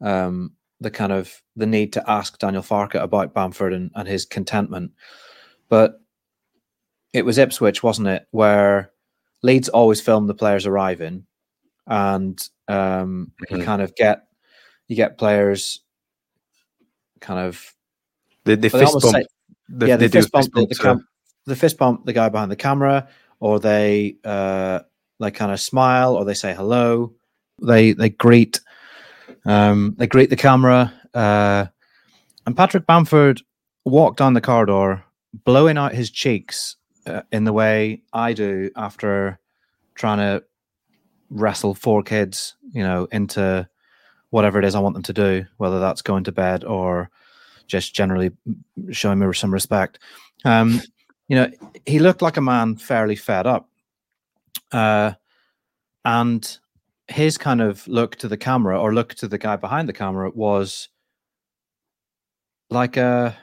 Um, 0.00 0.52
the 0.84 0.90
kind 0.90 1.12
of 1.12 1.42
the 1.56 1.66
need 1.66 1.92
to 1.94 2.10
ask 2.10 2.38
Daniel 2.38 2.62
Farke 2.62 2.94
about 3.00 3.34
Bamford 3.34 3.72
and, 3.72 3.90
and 3.94 4.06
his 4.06 4.24
contentment, 4.24 4.92
but 5.68 6.00
it 7.12 7.24
was 7.24 7.38
Ipswich, 7.38 7.82
wasn't 7.82 8.08
it, 8.08 8.26
where 8.30 8.92
Leeds 9.42 9.68
always 9.68 10.00
film 10.00 10.26
the 10.26 10.34
players 10.34 10.66
arriving, 10.66 11.26
and 11.86 12.48
um, 12.68 13.32
you 13.50 13.58
Mhm. 13.58 13.64
kind 13.64 13.82
of 13.82 13.94
get 13.96 14.26
you 14.88 14.96
get 14.96 15.18
players 15.18 15.80
kind 17.20 17.40
of 17.40 17.74
well, 18.46 18.56
they 18.56 18.68
fist 18.68 18.92
bump. 19.00 19.02
say- 19.16 19.26
they, 19.68 19.88
yeah, 19.88 19.96
the 19.96 20.08
fist 20.08 20.30
bump, 20.30 20.44
the, 20.46 20.50
bump 20.60 20.68
the, 20.68 20.74
cam- 20.74 21.08
the 21.46 21.56
fist 21.56 21.78
bump 21.78 22.04
the 22.04 22.12
guy 22.12 22.28
behind 22.28 22.50
the 22.50 22.56
camera, 22.56 23.08
or 23.40 23.58
they 23.58 24.16
uh, 24.24 24.80
they 25.20 25.30
kind 25.30 25.50
of 25.52 25.58
smile, 25.60 26.14
or 26.16 26.24
they 26.24 26.34
say 26.34 26.54
hello. 26.54 27.14
They 27.62 27.92
they 27.92 28.10
greet 28.10 28.60
um, 29.44 29.94
they 29.98 30.06
greet 30.06 30.30
the 30.30 30.36
camera. 30.36 30.92
Uh, 31.12 31.66
and 32.46 32.56
Patrick 32.56 32.86
Bamford 32.86 33.42
walked 33.84 34.18
down 34.18 34.34
the 34.34 34.40
corridor 34.40 35.04
blowing 35.44 35.78
out 35.78 35.92
his 35.92 36.10
cheeks 36.10 36.76
uh, 37.06 37.22
in 37.32 37.44
the 37.44 37.52
way 37.52 38.02
I 38.12 38.32
do 38.32 38.70
after 38.76 39.38
trying 39.94 40.18
to 40.18 40.44
wrestle 41.30 41.74
four 41.74 42.02
kids, 42.02 42.56
you 42.72 42.82
know, 42.82 43.08
into 43.12 43.68
whatever 44.30 44.58
it 44.58 44.64
is 44.64 44.74
I 44.74 44.80
want 44.80 44.94
them 44.94 45.02
to 45.04 45.12
do, 45.12 45.46
whether 45.58 45.80
that's 45.80 46.02
going 46.02 46.24
to 46.24 46.32
bed 46.32 46.64
or 46.64 47.10
just 47.66 47.94
generally 47.94 48.30
showing 48.90 49.18
me 49.18 49.32
some 49.32 49.52
respect. 49.52 49.98
Um, 50.44 50.80
you 51.28 51.36
know, 51.36 51.50
he 51.86 51.98
looked 51.98 52.22
like 52.22 52.36
a 52.36 52.42
man 52.42 52.76
fairly 52.76 53.16
fed 53.16 53.46
up. 53.46 53.68
Uh, 54.72 55.12
and 56.04 56.58
his 57.08 57.36
kind 57.36 57.60
of 57.60 57.86
look 57.86 58.16
to 58.16 58.28
the 58.28 58.36
camera 58.36 58.80
or 58.80 58.94
look 58.94 59.14
to 59.14 59.28
the 59.28 59.38
guy 59.38 59.56
behind 59.56 59.88
the 59.88 59.92
camera 59.92 60.30
was 60.30 60.88
like 62.70 62.96
a 62.96 63.36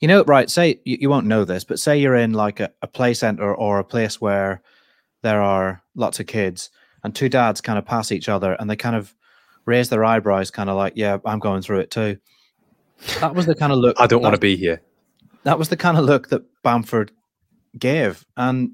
you 0.00 0.06
know 0.06 0.22
right 0.24 0.48
say 0.50 0.80
you, 0.84 0.98
you 1.00 1.10
won't 1.10 1.26
know 1.26 1.44
this 1.44 1.64
but 1.64 1.80
say 1.80 1.98
you're 1.98 2.14
in 2.14 2.32
like 2.32 2.60
a, 2.60 2.70
a 2.80 2.86
play 2.86 3.12
center 3.12 3.54
or 3.54 3.78
a 3.78 3.84
place 3.84 4.20
where 4.20 4.62
there 5.22 5.42
are 5.42 5.82
lots 5.96 6.20
of 6.20 6.26
kids 6.26 6.70
and 7.02 7.14
two 7.14 7.28
dads 7.28 7.60
kind 7.60 7.78
of 7.78 7.84
pass 7.84 8.12
each 8.12 8.28
other 8.28 8.52
and 8.54 8.70
they 8.70 8.76
kind 8.76 8.94
of 8.94 9.14
raise 9.66 9.88
their 9.88 10.04
eyebrows 10.04 10.50
kind 10.50 10.70
of 10.70 10.76
like 10.76 10.92
yeah 10.96 11.18
i'm 11.24 11.38
going 11.38 11.62
through 11.62 11.80
it 11.80 11.90
too. 11.90 12.16
That 13.20 13.34
was 13.34 13.46
the 13.46 13.56
kind 13.56 13.72
of 13.72 13.78
look 13.78 13.96
i 13.98 14.06
don't 14.06 14.22
want 14.22 14.34
to 14.36 14.40
be 14.40 14.56
here. 14.56 14.80
that 15.42 15.58
was 15.58 15.68
the 15.70 15.76
kind 15.76 15.98
of 15.98 16.04
look 16.04 16.28
that 16.28 16.42
bamford 16.62 17.10
gave. 17.78 18.24
And 18.36 18.72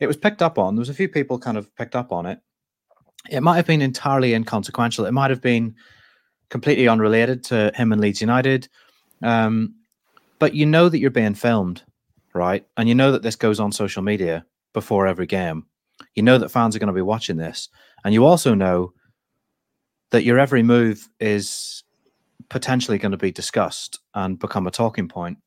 it 0.00 0.06
was 0.06 0.16
picked 0.16 0.42
up 0.42 0.58
on. 0.58 0.74
There 0.74 0.80
was 0.80 0.88
a 0.88 0.94
few 0.94 1.08
people 1.08 1.38
kind 1.38 1.56
of 1.56 1.74
picked 1.76 1.96
up 1.96 2.12
on 2.12 2.26
it. 2.26 2.40
It 3.30 3.42
might 3.42 3.56
have 3.56 3.66
been 3.66 3.82
entirely 3.82 4.34
inconsequential. 4.34 5.06
It 5.06 5.12
might 5.12 5.30
have 5.30 5.40
been 5.40 5.74
completely 6.48 6.86
unrelated 6.86 7.44
to 7.44 7.72
him 7.74 7.92
and 7.92 8.00
Leeds 8.00 8.20
United. 8.20 8.68
Um, 9.22 9.74
but 10.38 10.54
you 10.54 10.66
know 10.66 10.88
that 10.88 10.98
you're 10.98 11.10
being 11.10 11.34
filmed, 11.34 11.82
right? 12.34 12.66
And 12.76 12.88
you 12.88 12.94
know 12.94 13.12
that 13.12 13.22
this 13.22 13.36
goes 13.36 13.58
on 13.58 13.72
social 13.72 14.02
media 14.02 14.44
before 14.72 15.06
every 15.06 15.26
game. 15.26 15.66
You 16.14 16.22
know 16.22 16.38
that 16.38 16.50
fans 16.50 16.76
are 16.76 16.78
going 16.78 16.88
to 16.88 16.92
be 16.92 17.02
watching 17.02 17.36
this. 17.36 17.68
And 18.04 18.12
you 18.12 18.24
also 18.24 18.54
know 18.54 18.92
that 20.10 20.24
your 20.24 20.38
every 20.38 20.62
move 20.62 21.08
is 21.18 21.82
potentially 22.48 22.98
going 22.98 23.12
to 23.12 23.18
be 23.18 23.32
discussed 23.32 23.98
and 24.14 24.38
become 24.38 24.66
a 24.66 24.70
talking 24.70 25.08
point 25.08 25.38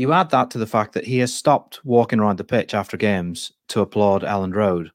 you 0.00 0.12
add 0.12 0.30
that 0.30 0.50
to 0.50 0.58
the 0.58 0.66
fact 0.66 0.94
that 0.94 1.04
he 1.04 1.18
has 1.18 1.32
stopped 1.32 1.84
walking 1.84 2.20
around 2.20 2.38
the 2.38 2.44
pitch 2.44 2.72
after 2.72 2.96
games 2.96 3.52
to 3.68 3.80
applaud 3.80 4.22
Elland 4.22 4.54
Road, 4.54 4.92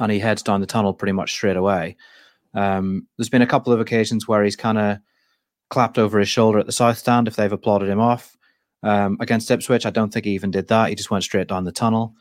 and 0.00 0.10
he 0.10 0.18
heads 0.18 0.42
down 0.42 0.60
the 0.60 0.66
tunnel 0.66 0.92
pretty 0.92 1.12
much 1.12 1.30
straight 1.30 1.56
away. 1.56 1.96
Um, 2.52 3.06
there's 3.16 3.28
been 3.28 3.42
a 3.42 3.46
couple 3.46 3.72
of 3.72 3.80
occasions 3.80 4.26
where 4.26 4.42
he's 4.42 4.56
kind 4.56 4.78
of 4.78 4.98
clapped 5.70 5.98
over 5.98 6.18
his 6.18 6.28
shoulder 6.28 6.58
at 6.58 6.66
the 6.66 6.72
south 6.72 6.98
stand 6.98 7.28
if 7.28 7.36
they've 7.36 7.52
applauded 7.52 7.88
him 7.88 8.00
off. 8.00 8.36
Um, 8.82 9.16
against 9.20 9.50
Ipswich, 9.50 9.86
I 9.86 9.90
don't 9.90 10.12
think 10.12 10.24
he 10.24 10.32
even 10.32 10.50
did 10.50 10.66
that. 10.66 10.88
He 10.88 10.96
just 10.96 11.10
went 11.10 11.22
straight 11.22 11.46
down 11.46 11.62
the 11.62 11.70
tunnel. 11.72 12.14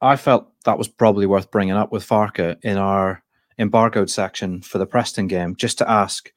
I 0.00 0.16
felt 0.16 0.50
that 0.64 0.78
was 0.78 0.88
probably 0.88 1.26
worth 1.26 1.52
bringing 1.52 1.76
up 1.76 1.92
with 1.92 2.06
Farke 2.06 2.56
in 2.62 2.76
our 2.76 3.22
embargoed 3.56 4.10
section 4.10 4.60
for 4.60 4.78
the 4.78 4.86
Preston 4.86 5.28
game, 5.28 5.54
just 5.54 5.78
to 5.78 5.88
ask: 5.88 6.32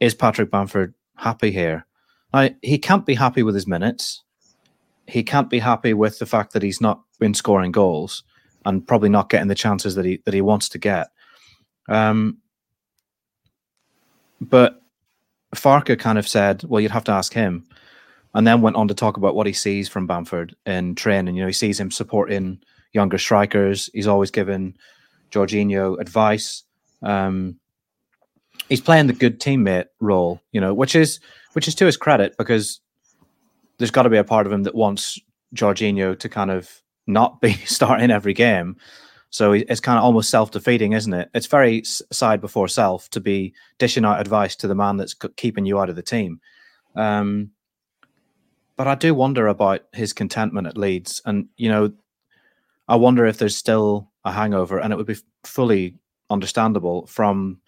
Is 0.00 0.14
Patrick 0.14 0.50
Bamford 0.50 0.94
happy 1.14 1.52
here? 1.52 1.86
Now, 2.32 2.50
he 2.62 2.78
can't 2.78 3.06
be 3.06 3.14
happy 3.14 3.42
with 3.42 3.54
his 3.54 3.66
minutes. 3.66 4.22
He 5.06 5.22
can't 5.22 5.48
be 5.48 5.60
happy 5.60 5.94
with 5.94 6.18
the 6.18 6.26
fact 6.26 6.52
that 6.52 6.62
he's 6.62 6.80
not 6.80 7.00
been 7.18 7.34
scoring 7.34 7.72
goals 7.72 8.24
and 8.64 8.86
probably 8.86 9.08
not 9.08 9.30
getting 9.30 9.48
the 9.48 9.54
chances 9.54 9.94
that 9.94 10.04
he 10.04 10.20
that 10.24 10.34
he 10.34 10.40
wants 10.40 10.68
to 10.70 10.78
get. 10.78 11.08
Um, 11.88 12.38
but 14.40 14.82
Farke 15.54 15.98
kind 15.98 16.18
of 16.18 16.26
said, 16.28 16.64
"Well, 16.64 16.80
you'd 16.80 16.90
have 16.90 17.04
to 17.04 17.12
ask 17.12 17.32
him," 17.32 17.66
and 18.34 18.46
then 18.46 18.60
went 18.60 18.76
on 18.76 18.88
to 18.88 18.94
talk 18.94 19.16
about 19.16 19.36
what 19.36 19.46
he 19.46 19.52
sees 19.52 19.88
from 19.88 20.06
Bamford 20.06 20.56
in 20.66 20.96
training. 20.96 21.36
You 21.36 21.42
know, 21.42 21.48
he 21.48 21.52
sees 21.52 21.78
him 21.78 21.90
supporting 21.90 22.60
younger 22.92 23.18
strikers. 23.18 23.88
He's 23.94 24.08
always 24.08 24.32
given 24.32 24.76
Georginio 25.30 25.98
advice. 26.00 26.64
Um, 27.02 27.60
he's 28.68 28.80
playing 28.80 29.06
the 29.06 29.12
good 29.12 29.40
teammate 29.40 29.86
role, 30.00 30.40
you 30.52 30.60
know, 30.60 30.74
which 30.74 30.94
is 30.94 31.20
which 31.52 31.68
is 31.68 31.74
to 31.76 31.86
his 31.86 31.96
credit 31.96 32.36
because 32.36 32.80
there's 33.78 33.90
got 33.90 34.02
to 34.02 34.10
be 34.10 34.16
a 34.16 34.24
part 34.24 34.46
of 34.46 34.52
him 34.52 34.62
that 34.64 34.74
wants 34.74 35.18
Georginio 35.54 36.18
to 36.18 36.28
kind 36.28 36.50
of 36.50 36.82
not 37.06 37.40
be 37.40 37.52
starting 37.66 38.10
every 38.10 38.34
game. 38.34 38.76
So 39.30 39.52
it's 39.52 39.80
kind 39.80 39.98
of 39.98 40.04
almost 40.04 40.30
self 40.30 40.50
defeating, 40.50 40.92
isn't 40.92 41.12
it? 41.12 41.30
It's 41.34 41.46
very 41.46 41.82
side 41.84 42.40
before 42.40 42.68
self 42.68 43.10
to 43.10 43.20
be 43.20 43.54
dishing 43.78 44.04
out 44.04 44.20
advice 44.20 44.56
to 44.56 44.68
the 44.68 44.74
man 44.74 44.96
that's 44.96 45.14
keeping 45.36 45.66
you 45.66 45.78
out 45.78 45.90
of 45.90 45.96
the 45.96 46.02
team. 46.02 46.40
Um, 46.94 47.50
but 48.76 48.86
I 48.86 48.94
do 48.94 49.14
wonder 49.14 49.46
about 49.48 49.82
his 49.92 50.12
contentment 50.12 50.66
at 50.66 50.76
Leeds. 50.76 51.20
And, 51.24 51.48
you 51.56 51.68
know, 51.68 51.92
I 52.88 52.96
wonder 52.96 53.26
if 53.26 53.38
there's 53.38 53.56
still 53.56 54.10
a 54.24 54.32
hangover, 54.32 54.78
and 54.78 54.92
it 54.92 54.96
would 54.96 55.06
be 55.06 55.16
fully 55.44 55.96
understandable 56.30 57.06
from 57.06 57.60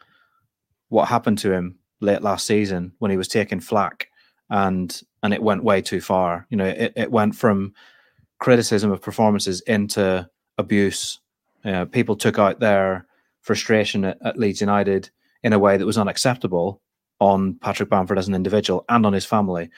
what 0.88 1.08
happened 1.08 1.38
to 1.38 1.52
him 1.52 1.78
late 2.00 2.22
last 2.22 2.46
season 2.46 2.92
when 2.98 3.10
he 3.10 3.16
was 3.16 3.28
taking 3.28 3.60
flack 3.60 4.08
and 4.50 5.02
and 5.22 5.34
it 5.34 5.42
went 5.42 5.64
way 5.64 5.82
too 5.82 6.00
far. 6.00 6.46
You 6.48 6.56
know, 6.56 6.66
it, 6.66 6.92
it 6.96 7.10
went 7.10 7.34
from 7.34 7.74
criticism 8.38 8.90
of 8.90 9.02
performances 9.02 9.60
into 9.62 10.28
abuse. 10.58 11.20
Uh, 11.64 11.86
people 11.86 12.16
took 12.16 12.38
out 12.38 12.60
their 12.60 13.06
frustration 13.40 14.04
at, 14.04 14.18
at, 14.24 14.38
Leeds 14.38 14.60
United 14.60 15.10
in 15.42 15.52
a 15.52 15.58
way 15.58 15.76
that 15.76 15.86
was 15.86 15.98
unacceptable 15.98 16.80
on 17.20 17.54
Patrick 17.54 17.90
Bamford 17.90 18.18
as 18.18 18.28
an 18.28 18.34
individual 18.34 18.84
and 18.88 19.04
on 19.04 19.12
his 19.12 19.24
family, 19.24 19.70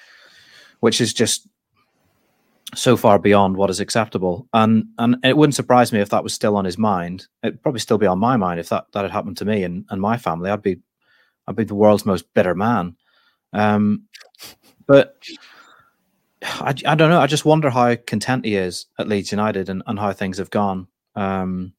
which 0.81 1.01
is 1.01 1.15
just 1.15 1.49
so 2.75 2.97
far 2.97 3.19
beyond 3.19 3.57
what 3.57 3.71
is 3.71 3.81
acceptable. 3.81 4.47
And 4.53 4.85
and 4.99 5.17
it 5.25 5.37
wouldn't 5.37 5.55
surprise 5.55 5.93
me 5.93 6.01
if 6.01 6.11
that 6.11 6.23
was 6.23 6.35
still 6.35 6.57
on 6.57 6.67
his 6.67 6.79
mind. 6.79 7.27
It'd 7.43 7.63
probably 7.63 7.81
still 7.81 7.99
be 7.99 8.07
on 8.07 8.19
my 8.19 8.37
mind 8.37 8.61
if 8.61 8.69
that, 8.69 8.87
that 8.93 9.03
had 9.03 9.11
happened 9.11 9.39
to 9.39 9.45
me 9.45 9.65
and, 9.65 9.87
and 9.89 10.01
my 10.01 10.19
family. 10.19 10.51
I'd 10.51 10.63
be 10.63 10.81
I'd 11.51 11.57
be 11.57 11.65
the 11.65 11.75
world's 11.75 12.07
most 12.07 12.33
bitter 12.33 12.55
man. 12.55 12.97
Um, 13.53 14.05
but 14.87 15.21
I, 16.43 16.73
I 16.87 16.95
don't 16.95 17.11
know. 17.11 17.21
I 17.21 17.27
just 17.27 17.45
wonder 17.45 17.71
how 17.71 17.97
content 17.97 18.45
he 18.45 18.55
is 18.55 18.87
at 19.01 19.09
Leeds 19.09 19.33
United 19.33 19.69
and, 19.69 19.83
and 19.89 19.99
how 19.99 20.13
things 20.13 20.39
have 20.39 20.51
gone. 20.51 20.87
Because 21.15 21.35
um, 21.43 21.73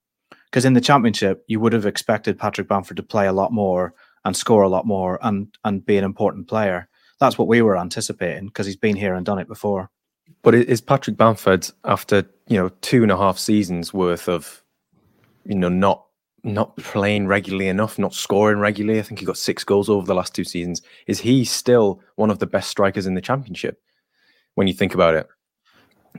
in 0.54 0.74
the 0.74 0.82
Championship, 0.82 1.46
you 1.48 1.62
would 1.62 1.72
have 1.72 1.86
expected 1.86 2.38
Patrick 2.38 2.68
Bamford 2.68 2.98
to 2.98 3.04
play 3.04 3.28
a 3.28 3.34
lot 3.34 3.54
more 3.54 3.94
and 4.26 4.36
score 4.36 4.64
a 4.64 4.70
lot 4.70 4.86
more 4.86 5.18
and 5.22 5.48
and 5.64 5.86
be 5.86 5.98
an 5.98 6.04
important 6.04 6.50
player. 6.50 6.90
That's 7.22 7.38
what 7.38 7.48
we 7.48 7.62
were 7.62 7.78
anticipating 7.78 8.48
because 8.48 8.66
he's 8.66 8.76
been 8.76 8.98
here 8.98 9.16
and 9.16 9.26
done 9.26 9.40
it 9.40 9.48
before. 9.48 9.90
But 10.42 10.54
is 10.54 10.82
Patrick 10.82 11.16
Bamford 11.16 11.70
after 11.86 12.26
you 12.48 12.58
know 12.58 12.70
two 12.82 13.04
and 13.04 13.12
a 13.12 13.18
half 13.18 13.40
seasons 13.40 13.94
worth 13.94 14.28
of 14.28 14.64
you 15.46 15.56
know 15.56 15.70
not 15.70 16.06
not 16.44 16.76
playing 16.78 17.28
regularly 17.28 17.68
enough, 17.68 18.00
not 18.00 18.14
scoring 18.14 18.60
regularly. 18.60 19.00
I 19.00 19.04
think 19.04 19.20
he 19.20 19.26
got 19.26 19.38
six 19.38 19.64
goals 19.64 19.90
over 19.90 20.06
the 20.06 20.16
last 20.16 20.34
two 20.34 20.44
seasons. 20.44 20.82
Is 21.08 21.20
he 21.20 21.46
still 21.46 22.02
one 22.16 22.32
of 22.32 22.40
the 22.40 22.48
best 22.48 22.70
strikers 22.70 23.06
in 23.06 23.14
the 23.14 23.22
championship 23.22 23.82
when 24.56 24.68
you 24.68 24.74
think 24.74 24.94
about 24.94 25.16
it? 25.16 25.28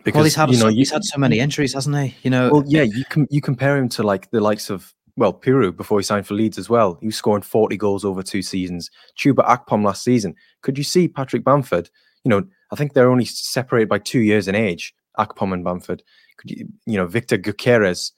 Because 0.04 0.14
well, 0.14 0.24
he's 0.24 0.35
had 0.35 0.50
you 0.50 0.56
know, 0.56 0.70
so, 0.70 0.74
he's 0.74 0.90
had 0.90 1.04
so 1.04 1.18
many 1.18 1.38
injuries, 1.38 1.74
hasn't 1.74 1.96
he? 1.96 2.16
You 2.22 2.30
know, 2.30 2.50
well, 2.50 2.64
yeah, 2.66 2.82
you 2.82 3.04
can 3.04 3.26
you 3.30 3.40
compare 3.40 3.76
him 3.76 3.88
to 3.90 4.02
like 4.02 4.30
the 4.30 4.40
likes 4.40 4.70
of 4.70 4.94
well 5.16 5.35
Piroe 5.35 5.76
before 5.76 5.98
he 5.98 6.02
signed 6.02 6.26
for 6.26 6.35
Leeds 6.35 6.56
as 6.56 6.70
well. 6.70 6.96
He 7.00 7.06
was 7.06 7.16
scoring 7.16 7.42
forty 7.42 7.76
goals 7.76 8.04
over 8.04 8.22
two 8.22 8.42
seasons. 8.42 8.90
Chuba 9.18 9.46
Akpom 9.46 9.85
last 9.85 10.02
season. 10.02 10.35
Could 10.62 10.78
you 10.78 10.85
see 10.85 11.08
Patrick 11.08 11.44
Bamford? 11.44 11.90
You 12.24 12.30
know, 12.30 12.44
I 12.70 12.76
think 12.76 12.94
they're 12.94 13.11
only 13.11 13.26
separated 13.26 13.88
by 13.88 13.98
two 13.98 14.20
years 14.20 14.48
in 14.48 14.54
age. 14.54 14.94
Akpom 15.18 15.52
and 15.52 15.62
Bamford. 15.62 16.02
Could 16.38 16.50
you, 16.50 16.68
you 16.87 16.96
know, 16.96 17.06
Victor 17.06 17.37
Gyökeres 17.37 18.12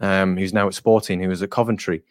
um, 0.00 0.36
who's 0.36 0.52
now 0.52 0.66
at 0.66 0.74
Sporting, 0.74 1.20
who 1.20 1.28
was 1.28 1.42
at 1.42 1.50
Coventry. 1.50 2.02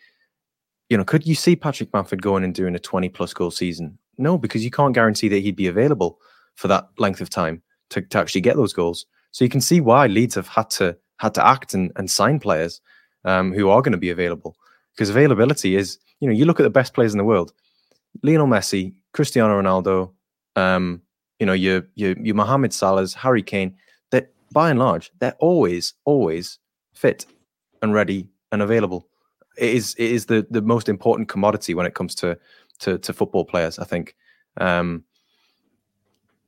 You 0.90 0.98
know, 0.98 1.04
could 1.04 1.26
you 1.26 1.36
see 1.36 1.56
Patrick 1.56 1.92
Bamford 1.92 2.22
going 2.22 2.44
and 2.44 2.54
doing 2.54 2.76
a 2.76 2.80
20 2.80 3.10
plus 3.10 3.34
goal 3.34 3.52
season? 3.52 3.98
No, 4.18 4.38
because 4.38 4.64
you 4.64 4.72
can't 4.72 4.94
guarantee 4.94 5.28
that 5.30 5.40
he'd 5.40 5.56
be 5.56 5.68
available 5.68 6.20
for 6.56 6.68
that 6.68 6.90
length 6.98 7.22
of 7.22 7.30
time 7.30 7.62
to, 7.90 8.02
to 8.02 8.20
actually 8.20 8.42
get 8.42 8.56
those 8.56 8.74
goals. 8.74 9.06
So 9.32 9.44
you 9.44 9.50
can 9.50 9.62
see 9.62 9.82
why 9.82 10.08
Leeds 10.08 10.36
have 10.36 10.48
had 10.48 10.70
to 10.72 10.98
had 11.18 11.34
to 11.36 11.46
act 11.46 11.74
and, 11.74 11.92
and 11.96 12.10
sign 12.10 12.40
players 12.40 12.82
um, 13.26 13.54
who 13.54 13.70
are 13.70 13.82
going 13.82 13.94
to 13.94 13.98
be 13.98 14.10
available. 14.10 14.56
Because 14.94 15.10
availability 15.10 15.76
is, 15.76 15.98
you 16.20 16.28
know, 16.28 16.34
you 16.34 16.46
look 16.46 16.60
at 16.60 16.64
the 16.64 16.70
best 16.70 16.94
players 16.94 17.14
in 17.14 17.18
the 17.18 17.24
world, 17.24 17.54
Lionel 18.22 18.48
Messi, 18.48 18.94
Cristiano 19.14 19.60
Ronaldo, 19.60 20.12
um, 20.56 21.02
you 21.40 21.46
know, 21.46 21.54
your 21.54 21.88
your 21.96 22.16
your 22.20 22.36
Mohamed 22.36 22.72
Salahs, 22.72 23.16
Harry 23.16 23.42
Kane, 23.42 23.76
that 24.12 24.32
by 24.52 24.70
and 24.70 24.80
large, 24.80 25.12
they're 25.20 25.36
always, 25.40 25.94
always 26.06 26.60
fit 26.94 27.26
and 27.84 27.94
ready 27.94 28.30
and 28.52 28.64
available. 28.64 29.08
It 29.58 29.76
is 29.76 29.94
it 30.00 30.10
is 30.10 30.26
the 30.26 30.48
the 30.50 30.62
most 30.62 30.90
important 30.90 31.30
commodity 31.30 31.76
when 31.76 31.86
it 31.86 31.94
comes 31.94 32.16
to 32.16 32.40
to, 32.80 32.98
to 32.98 33.14
football 33.14 33.46
players. 33.46 33.78
I 33.78 33.84
think, 33.84 34.16
um, 34.58 35.04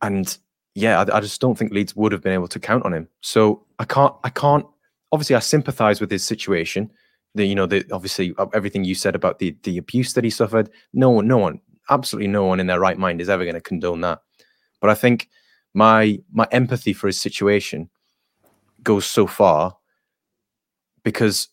and 0.02 0.36
yeah, 0.74 1.00
I, 1.00 1.17
I 1.17 1.19
just 1.19 1.39
don't 1.39 1.56
think 1.56 1.71
Leeds 1.71 1.95
would 1.95 2.12
have 2.12 2.24
been 2.24 2.34
able 2.34 2.48
to 2.48 2.60
count 2.60 2.84
on 2.84 2.93
him. 2.93 3.08
So 3.21 3.63
I 3.78 3.86
can't 3.86 4.15
I 4.24 4.30
can't. 4.30 4.65
Obviously, 5.12 5.36
I 5.36 5.39
sympathise 5.39 6.02
with 6.02 6.10
his 6.10 6.24
situation. 6.24 6.91
The 7.36 7.45
you 7.45 7.54
know 7.54 7.67
the 7.67 7.86
obviously 7.91 8.34
uh, 8.39 8.48
everything 8.54 8.84
you 8.84 8.95
said 8.95 9.13
about 9.13 9.38
the 9.38 9.56
the 9.63 9.78
abuse 9.78 10.13
that 10.13 10.24
he 10.24 10.32
suffered. 10.32 10.71
No 10.93 11.12
one, 11.12 11.28
no 11.28 11.38
one, 11.38 11.60
absolutely 11.91 12.30
no 12.30 12.45
one 12.45 12.60
in 12.60 12.67
their 12.67 12.80
right 12.80 12.98
mind 12.98 13.21
is 13.21 13.30
ever 13.30 13.43
going 13.43 13.56
to 13.56 13.62
condone 13.62 14.02
that. 14.02 14.21
But 14.82 14.89
I 14.89 14.95
think 14.95 15.30
my 15.74 16.17
my 16.32 16.48
empathy 16.52 16.93
for 16.93 17.08
his 17.08 17.19
situation 17.19 17.89
goes 18.82 19.06
so 19.06 19.28
far 19.28 19.76
because 21.05 21.47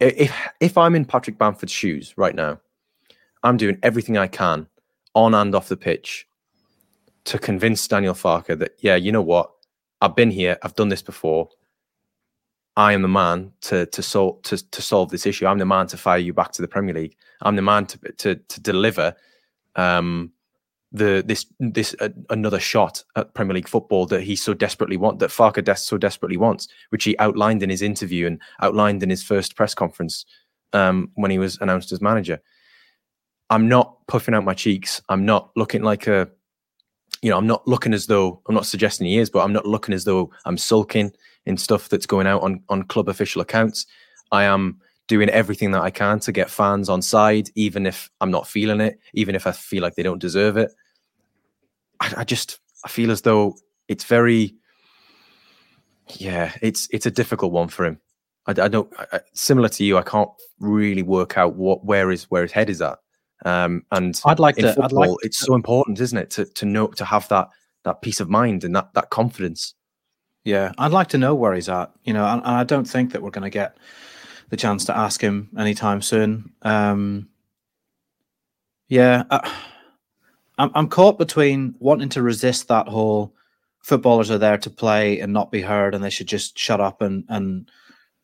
if 0.00 0.34
if 0.60 0.78
I'm 0.78 0.94
in 0.94 1.04
Patrick 1.04 1.36
Bamford's 1.36 1.72
shoes 1.72 2.14
right 2.16 2.34
now, 2.34 2.58
I'm 3.42 3.58
doing 3.58 3.78
everything 3.82 4.16
I 4.16 4.28
can 4.28 4.66
on 5.14 5.34
and 5.34 5.54
off 5.54 5.68
the 5.68 5.76
pitch 5.76 6.26
to 7.24 7.38
convince 7.38 7.86
Daniel 7.86 8.14
Farke 8.14 8.58
that 8.58 8.72
yeah, 8.78 8.94
you 8.94 9.12
know 9.12 9.20
what, 9.20 9.50
I've 10.00 10.16
been 10.16 10.30
here, 10.30 10.56
I've 10.62 10.76
done 10.76 10.88
this 10.88 11.02
before. 11.02 11.50
I 12.76 12.92
am 12.92 13.02
the 13.02 13.08
man 13.08 13.52
to 13.62 13.86
to 13.86 14.02
solve 14.02 14.40
to, 14.42 14.56
to 14.70 14.80
solve 14.80 15.10
this 15.10 15.26
issue. 15.26 15.46
I'm 15.46 15.58
the 15.58 15.66
man 15.66 15.88
to 15.88 15.96
fire 15.96 16.18
you 16.18 16.32
back 16.32 16.52
to 16.52 16.62
the 16.62 16.68
Premier 16.68 16.94
League. 16.94 17.16
I'm 17.42 17.56
the 17.56 17.62
man 17.62 17.84
to 17.86 17.98
to 18.12 18.36
to 18.36 18.60
deliver 18.60 19.14
um, 19.74 20.32
the 20.92 21.22
this 21.26 21.46
this 21.60 21.94
uh, 22.00 22.08
another 22.30 22.58
shot 22.58 23.02
at 23.16 23.34
Premier 23.34 23.54
League 23.54 23.68
football 23.68 24.06
that 24.06 24.22
he 24.22 24.34
so 24.34 24.54
desperately 24.54 24.96
want 24.96 25.18
that 25.18 25.30
Farke 25.30 25.62
des- 25.62 25.74
so 25.76 25.98
desperately 25.98 26.36
wants, 26.36 26.68
which 26.90 27.04
he 27.04 27.18
outlined 27.18 27.62
in 27.62 27.70
his 27.70 27.82
interview 27.82 28.26
and 28.26 28.40
outlined 28.60 29.02
in 29.02 29.10
his 29.10 29.22
first 29.22 29.54
press 29.54 29.74
conference 29.74 30.24
um, 30.72 31.10
when 31.14 31.30
he 31.30 31.38
was 31.38 31.58
announced 31.60 31.92
as 31.92 32.00
manager. 32.00 32.40
I'm 33.50 33.68
not 33.68 33.96
puffing 34.06 34.34
out 34.34 34.44
my 34.44 34.54
cheeks. 34.54 35.00
I'm 35.08 35.24
not 35.24 35.50
looking 35.56 35.82
like 35.82 36.06
a, 36.06 36.28
you 37.22 37.30
know, 37.30 37.38
I'm 37.38 37.46
not 37.46 37.66
looking 37.66 37.94
as 37.94 38.06
though 38.06 38.40
I'm 38.46 38.54
not 38.54 38.66
suggesting 38.66 39.06
he 39.06 39.18
is, 39.18 39.30
but 39.30 39.40
I'm 39.40 39.52
not 39.52 39.66
looking 39.66 39.94
as 39.94 40.04
though 40.04 40.30
I'm 40.44 40.58
sulking 40.58 41.12
in 41.46 41.56
stuff 41.56 41.88
that's 41.88 42.06
going 42.06 42.26
out 42.26 42.42
on 42.42 42.62
on 42.70 42.82
club 42.84 43.08
official 43.08 43.42
accounts. 43.42 43.86
I 44.32 44.44
am 44.44 44.80
doing 45.08 45.30
everything 45.30 45.72
that 45.72 45.82
I 45.82 45.90
can 45.90 46.20
to 46.20 46.32
get 46.32 46.50
fans 46.50 46.88
on 46.88 47.02
side, 47.02 47.50
even 47.54 47.86
if 47.86 48.10
I'm 48.20 48.30
not 48.30 48.46
feeling 48.46 48.80
it, 48.80 49.00
even 49.14 49.34
if 49.34 49.46
I 49.46 49.52
feel 49.52 49.82
like 49.82 49.94
they 49.94 50.02
don't 50.02 50.20
deserve 50.20 50.56
it. 50.56 50.70
I, 52.00 52.12
I 52.18 52.24
just 52.24 52.60
I 52.84 52.88
feel 52.88 53.10
as 53.10 53.22
though 53.22 53.56
it's 53.88 54.04
very, 54.04 54.54
yeah, 56.16 56.52
it's 56.62 56.88
it's 56.92 57.06
a 57.06 57.10
difficult 57.10 57.52
one 57.52 57.68
for 57.68 57.84
him. 57.84 57.98
I, 58.46 58.50
I 58.50 58.68
don't 58.68 58.92
I, 59.12 59.20
similar 59.32 59.68
to 59.70 59.84
you. 59.84 59.96
I 59.98 60.02
can't 60.02 60.30
really 60.60 61.02
work 61.02 61.36
out 61.36 61.56
what 61.56 61.84
where 61.84 62.10
his 62.10 62.24
where 62.24 62.42
his 62.42 62.52
head 62.52 62.70
is 62.70 62.80
at. 62.80 62.98
Um, 63.44 63.84
and 63.92 64.20
I'd 64.24 64.38
like 64.38 64.56
to. 64.56 64.74
Football, 64.74 64.84
I'd 64.84 64.92
like 64.92 65.18
it's 65.22 65.38
so 65.38 65.54
important, 65.54 66.00
isn't 66.00 66.18
it, 66.18 66.30
to 66.30 66.44
to 66.44 66.66
know 66.66 66.88
to 66.88 67.04
have 67.04 67.28
that 67.28 67.48
that 67.84 68.02
peace 68.02 68.20
of 68.20 68.28
mind 68.28 68.62
and 68.62 68.76
that 68.76 68.92
that 68.94 69.10
confidence. 69.10 69.74
Yeah, 70.44 70.72
I'd 70.78 70.92
like 70.92 71.08
to 71.08 71.18
know 71.18 71.34
where 71.34 71.54
he's 71.54 71.68
at. 71.68 71.92
You 72.04 72.12
know, 72.12 72.26
and, 72.26 72.42
and 72.42 72.56
I 72.56 72.64
don't 72.64 72.88
think 72.88 73.12
that 73.12 73.22
we're 73.22 73.30
going 73.30 73.42
to 73.42 73.50
get 73.50 73.76
the 74.50 74.56
chance 74.56 74.84
to 74.86 74.96
ask 74.96 75.20
him 75.20 75.50
anytime 75.58 76.02
soon. 76.02 76.52
Um, 76.62 77.28
yeah, 78.88 79.24
I, 79.30 79.52
I'm 80.58 80.70
I'm 80.74 80.88
caught 80.88 81.18
between 81.18 81.74
wanting 81.78 82.08
to 82.10 82.22
resist 82.22 82.68
that 82.68 82.88
whole 82.88 83.34
footballers 83.80 84.30
are 84.30 84.38
there 84.38 84.58
to 84.58 84.70
play 84.70 85.20
and 85.20 85.32
not 85.32 85.50
be 85.50 85.60
heard, 85.60 85.94
and 85.94 86.02
they 86.02 86.10
should 86.10 86.28
just 86.28 86.58
shut 86.58 86.80
up 86.80 87.02
and 87.02 87.24
and 87.28 87.70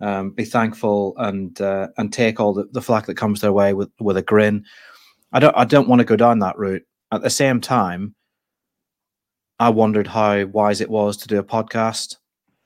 um, 0.00 0.30
be 0.30 0.44
thankful 0.44 1.14
and 1.18 1.60
uh, 1.60 1.88
and 1.96 2.12
take 2.12 2.40
all 2.40 2.54
the, 2.54 2.64
the 2.72 2.82
flack 2.82 3.06
that 3.06 3.16
comes 3.16 3.40
their 3.40 3.52
way 3.52 3.74
with 3.74 3.90
with 4.00 4.16
a 4.16 4.22
grin. 4.22 4.64
I 5.32 5.40
don't 5.40 5.56
I 5.56 5.64
don't 5.64 5.88
want 5.88 6.00
to 6.00 6.06
go 6.06 6.16
down 6.16 6.38
that 6.40 6.58
route. 6.58 6.84
At 7.12 7.22
the 7.22 7.30
same 7.30 7.60
time, 7.60 8.14
I 9.58 9.68
wondered 9.68 10.06
how 10.06 10.46
wise 10.46 10.80
it 10.80 10.90
was 10.90 11.16
to 11.18 11.28
do 11.28 11.38
a 11.38 11.44
podcast 11.44 12.16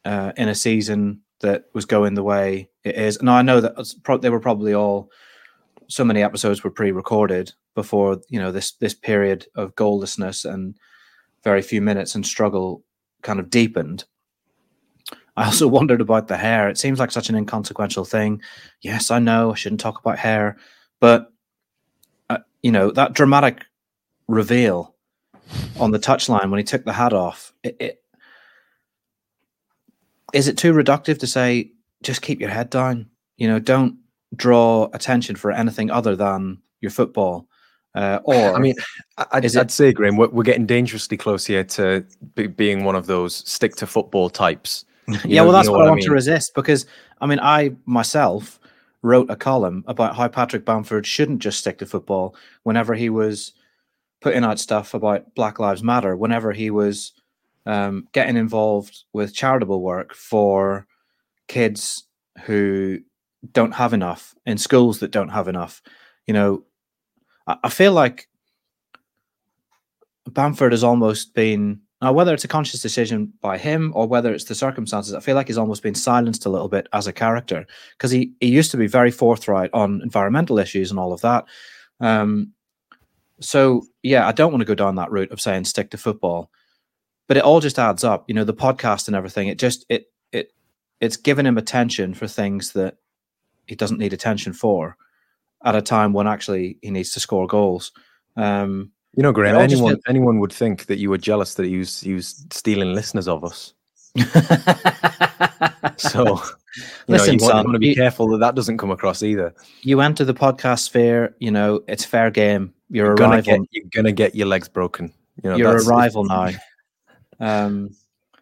uh, 0.04 0.32
in 0.36 0.48
a 0.48 0.54
season 0.54 1.22
that 1.40 1.64
was 1.72 1.84
going 1.84 2.14
the 2.14 2.22
way 2.22 2.68
it 2.84 2.96
is. 2.96 3.20
Now 3.22 3.34
I 3.34 3.42
know 3.42 3.60
that 3.60 4.20
they 4.22 4.30
were 4.30 4.40
probably 4.40 4.74
all 4.74 5.10
so 5.88 6.04
many 6.04 6.22
episodes 6.22 6.62
were 6.62 6.70
pre-recorded 6.70 7.52
before 7.74 8.20
you 8.28 8.38
know 8.38 8.52
this 8.52 8.72
this 8.72 8.94
period 8.94 9.46
of 9.54 9.74
goallessness 9.74 10.44
and 10.44 10.76
very 11.44 11.62
few 11.62 11.80
minutes 11.80 12.14
and 12.14 12.26
struggle 12.26 12.82
kind 13.22 13.40
of 13.40 13.50
deepened. 13.50 14.04
I 15.36 15.46
also 15.46 15.68
wondered 15.78 16.00
about 16.00 16.28
the 16.28 16.36
hair. 16.36 16.68
It 16.68 16.78
seems 16.78 16.98
like 16.98 17.10
such 17.10 17.28
an 17.28 17.36
inconsequential 17.36 18.04
thing. 18.04 18.42
Yes, 18.82 19.10
I 19.10 19.18
know 19.18 19.52
I 19.52 19.54
shouldn't 19.54 19.80
talk 19.80 19.98
about 19.98 20.18
hair, 20.18 20.56
but 21.00 21.32
uh, 22.28 22.38
you 22.62 22.72
know 22.72 22.90
that 22.90 23.14
dramatic 23.14 23.64
reveal 24.26 24.94
on 25.80 25.90
the 25.90 25.98
touchline 25.98 26.50
when 26.50 26.58
he 26.58 26.64
took 26.64 26.84
the 26.84 26.92
hat 26.92 27.12
off. 27.12 27.52
It, 27.62 27.76
it, 27.80 28.02
is 30.32 30.48
it 30.48 30.58
too 30.58 30.72
reductive 30.72 31.18
to 31.18 31.26
say 31.26 31.72
just 32.02 32.22
keep 32.22 32.40
your 32.40 32.50
head 32.50 32.70
down? 32.70 33.08
You 33.36 33.48
know, 33.48 33.58
don't 33.58 33.96
draw 34.34 34.88
attention 34.92 35.36
for 35.36 35.50
anything 35.50 35.90
other 35.90 36.16
than 36.16 36.58
your 36.80 36.90
football. 36.90 37.48
Uh, 37.94 38.20
or 38.24 38.54
I 38.54 38.58
mean, 38.58 38.74
I'd, 39.16 39.26
I'd 39.32 39.44
it, 39.44 39.70
say, 39.70 39.92
Graham, 39.92 40.16
we're, 40.16 40.28
we're, 40.28 40.42
getting 40.42 40.66
dangerously 40.66 41.16
close 41.16 41.46
here 41.46 41.64
to 41.64 42.04
be, 42.34 42.46
being 42.46 42.84
one 42.84 42.94
of 42.94 43.06
those 43.06 43.36
stick 43.50 43.76
to 43.76 43.86
football 43.86 44.28
types. 44.28 44.84
yeah, 45.24 45.40
know, 45.40 45.44
well, 45.44 45.52
that's 45.52 45.68
what, 45.68 45.78
what, 45.78 45.86
I 45.86 45.90
want 45.90 46.00
mean? 46.00 46.08
to 46.08 46.12
resist 46.12 46.52
because 46.54 46.86
I 47.20 47.26
mean, 47.26 47.40
I 47.40 47.72
myself 47.86 48.60
wrote 49.02 49.30
a 49.30 49.36
column 49.36 49.84
about 49.86 50.16
how 50.16 50.28
Patrick 50.28 50.64
Bamford 50.64 51.06
shouldn't 51.06 51.40
just 51.40 51.58
stick 51.58 51.78
to 51.78 51.86
football 51.86 52.36
whenever 52.64 52.94
he 52.94 53.08
was 53.08 53.52
putting 54.20 54.44
out 54.44 54.58
stuff 54.58 54.94
about 54.94 55.34
Black 55.34 55.58
Lives 55.58 55.82
Matter, 55.82 56.16
whenever 56.16 56.52
he 56.52 56.70
was 56.70 57.12
um, 57.68 58.08
getting 58.12 58.38
involved 58.38 59.04
with 59.12 59.34
charitable 59.34 59.82
work 59.82 60.14
for 60.14 60.86
kids 61.48 62.04
who 62.44 62.98
don't 63.52 63.74
have 63.74 63.92
enough 63.92 64.34
in 64.46 64.56
schools 64.56 65.00
that 65.00 65.10
don't 65.10 65.28
have 65.28 65.48
enough. 65.48 65.82
You 66.26 66.32
know, 66.32 66.64
I, 67.46 67.58
I 67.64 67.68
feel 67.68 67.92
like 67.92 68.26
Bamford 70.30 70.72
has 70.72 70.82
almost 70.82 71.34
been 71.34 71.80
now 72.00 72.12
whether 72.12 72.32
it's 72.32 72.44
a 72.44 72.48
conscious 72.48 72.80
decision 72.80 73.34
by 73.42 73.58
him 73.58 73.92
or 73.94 74.06
whether 74.06 74.32
it's 74.32 74.44
the 74.44 74.54
circumstances. 74.54 75.12
I 75.12 75.20
feel 75.20 75.34
like 75.34 75.48
he's 75.48 75.58
almost 75.58 75.82
been 75.82 75.94
silenced 75.94 76.46
a 76.46 76.50
little 76.50 76.68
bit 76.68 76.88
as 76.94 77.06
a 77.06 77.12
character 77.12 77.66
because 77.98 78.10
he 78.10 78.32
he 78.40 78.48
used 78.48 78.70
to 78.70 78.78
be 78.78 78.86
very 78.86 79.10
forthright 79.10 79.70
on 79.74 80.00
environmental 80.02 80.58
issues 80.58 80.90
and 80.90 80.98
all 80.98 81.12
of 81.12 81.20
that. 81.20 81.44
Um, 82.00 82.54
so 83.40 83.82
yeah, 84.02 84.26
I 84.26 84.32
don't 84.32 84.52
want 84.52 84.62
to 84.62 84.66
go 84.66 84.74
down 84.74 84.94
that 84.94 85.10
route 85.10 85.32
of 85.32 85.40
saying 85.40 85.66
stick 85.66 85.90
to 85.90 85.98
football 85.98 86.50
but 87.28 87.36
it 87.36 87.44
all 87.44 87.60
just 87.60 87.78
adds 87.78 88.02
up. 88.02 88.24
You 88.26 88.34
know, 88.34 88.44
the 88.44 88.54
podcast 88.54 89.06
and 89.06 89.14
everything. 89.14 89.46
It 89.46 89.58
just 89.58 89.86
it 89.88 90.10
it 90.32 90.52
it's 91.00 91.16
given 91.16 91.46
him 91.46 91.56
attention 91.58 92.14
for 92.14 92.26
things 92.26 92.72
that 92.72 92.96
he 93.66 93.76
doesn't 93.76 93.98
need 93.98 94.12
attention 94.12 94.52
for 94.52 94.96
at 95.64 95.76
a 95.76 95.82
time 95.82 96.12
when 96.12 96.26
actually 96.26 96.78
he 96.82 96.90
needs 96.90 97.12
to 97.12 97.20
score 97.20 97.46
goals. 97.46 97.92
Um, 98.36 98.90
you 99.14 99.22
know, 99.22 99.32
Graham, 99.32 99.56
anyone 99.56 99.94
just, 99.96 100.08
anyone 100.08 100.40
would 100.40 100.52
think 100.52 100.86
that 100.86 100.98
you 100.98 101.10
were 101.10 101.18
jealous 101.18 101.54
that 101.54 101.66
he 101.66 101.78
was 101.78 102.00
he 102.00 102.14
was 102.14 102.44
stealing 102.50 102.94
listeners 102.94 103.28
of 103.28 103.44
us. 103.44 103.74
so, 105.96 106.24
you 106.24 106.42
Listen, 107.08 107.26
know, 107.26 107.32
you, 107.32 107.38
son, 107.38 107.40
want, 107.40 107.40
you 107.40 107.64
want 107.64 107.74
to 107.74 107.78
be 107.78 107.88
you, 107.88 107.94
careful 107.94 108.28
that 108.28 108.38
that 108.38 108.54
doesn't 108.54 108.78
come 108.78 108.90
across 108.90 109.22
either. 109.22 109.54
You 109.82 110.00
enter 110.00 110.24
the 110.24 110.34
podcast 110.34 110.80
sphere, 110.80 111.36
you 111.40 111.50
know, 111.50 111.82
it's 111.88 112.04
fair 112.04 112.30
game. 112.30 112.72
You're, 112.90 113.06
you're 113.06 113.14
a 113.14 113.28
rival. 113.28 113.42
Get, 113.42 113.68
you're 113.70 113.84
gonna 113.92 114.12
get 114.12 114.34
your 114.34 114.46
legs 114.46 114.68
broken. 114.68 115.12
You 115.42 115.50
know, 115.50 115.56
you're 115.56 115.76
a 115.76 115.84
rival 115.84 116.24
now. 116.24 116.50
Um, 117.40 117.90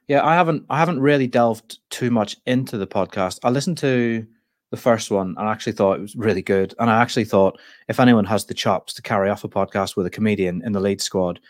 yeah, 0.08 0.24
I 0.24 0.34
haven't 0.34 0.64
I 0.70 0.78
haven't 0.78 1.00
really 1.00 1.26
delved 1.26 1.78
too 1.90 2.10
much 2.10 2.36
into 2.46 2.78
the 2.78 2.86
podcast. 2.86 3.40
I 3.42 3.50
listened 3.50 3.78
to 3.78 4.26
the 4.70 4.76
first 4.76 5.10
one 5.10 5.34
and 5.38 5.48
I 5.48 5.52
actually 5.52 5.72
thought 5.72 5.98
it 5.98 6.02
was 6.02 6.16
really 6.16 6.42
good. 6.42 6.74
And 6.78 6.90
I 6.90 7.00
actually 7.00 7.24
thought 7.24 7.58
if 7.88 8.00
anyone 8.00 8.24
has 8.24 8.44
the 8.44 8.54
chops 8.54 8.94
to 8.94 9.02
carry 9.02 9.30
off 9.30 9.44
a 9.44 9.48
podcast 9.48 9.96
with 9.96 10.06
a 10.06 10.10
comedian 10.10 10.62
in 10.64 10.72
the 10.72 10.80
lead 10.80 11.00
squad, 11.00 11.40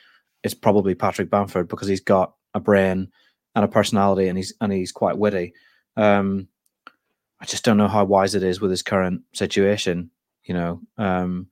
it's 0.43 0.55
probably 0.55 0.95
Patrick 0.95 1.31
Bamford 1.31 1.69
because 1.69 1.89
he's 1.89 2.01
got 2.01 2.35
a 2.55 2.61
brain 2.61 3.09
and 3.55 3.65
a 3.65 3.69
personality 3.69 4.29
and 4.29 4.39
he's 4.39 4.55
and 4.61 4.73
he's 4.73 4.93
quite 4.93 5.19
witty. 5.19 5.53
Um, 5.97 6.49
I 7.41 7.45
just 7.45 7.65
don't 7.65 7.77
know 7.77 7.89
how 7.89 8.05
wise 8.05 8.35
it 8.35 8.43
is 8.43 8.61
with 8.61 8.71
his 8.71 8.83
current 8.83 9.23
situation. 9.35 10.11
You 10.45 10.55
know. 10.55 10.81
Um, 10.97 11.49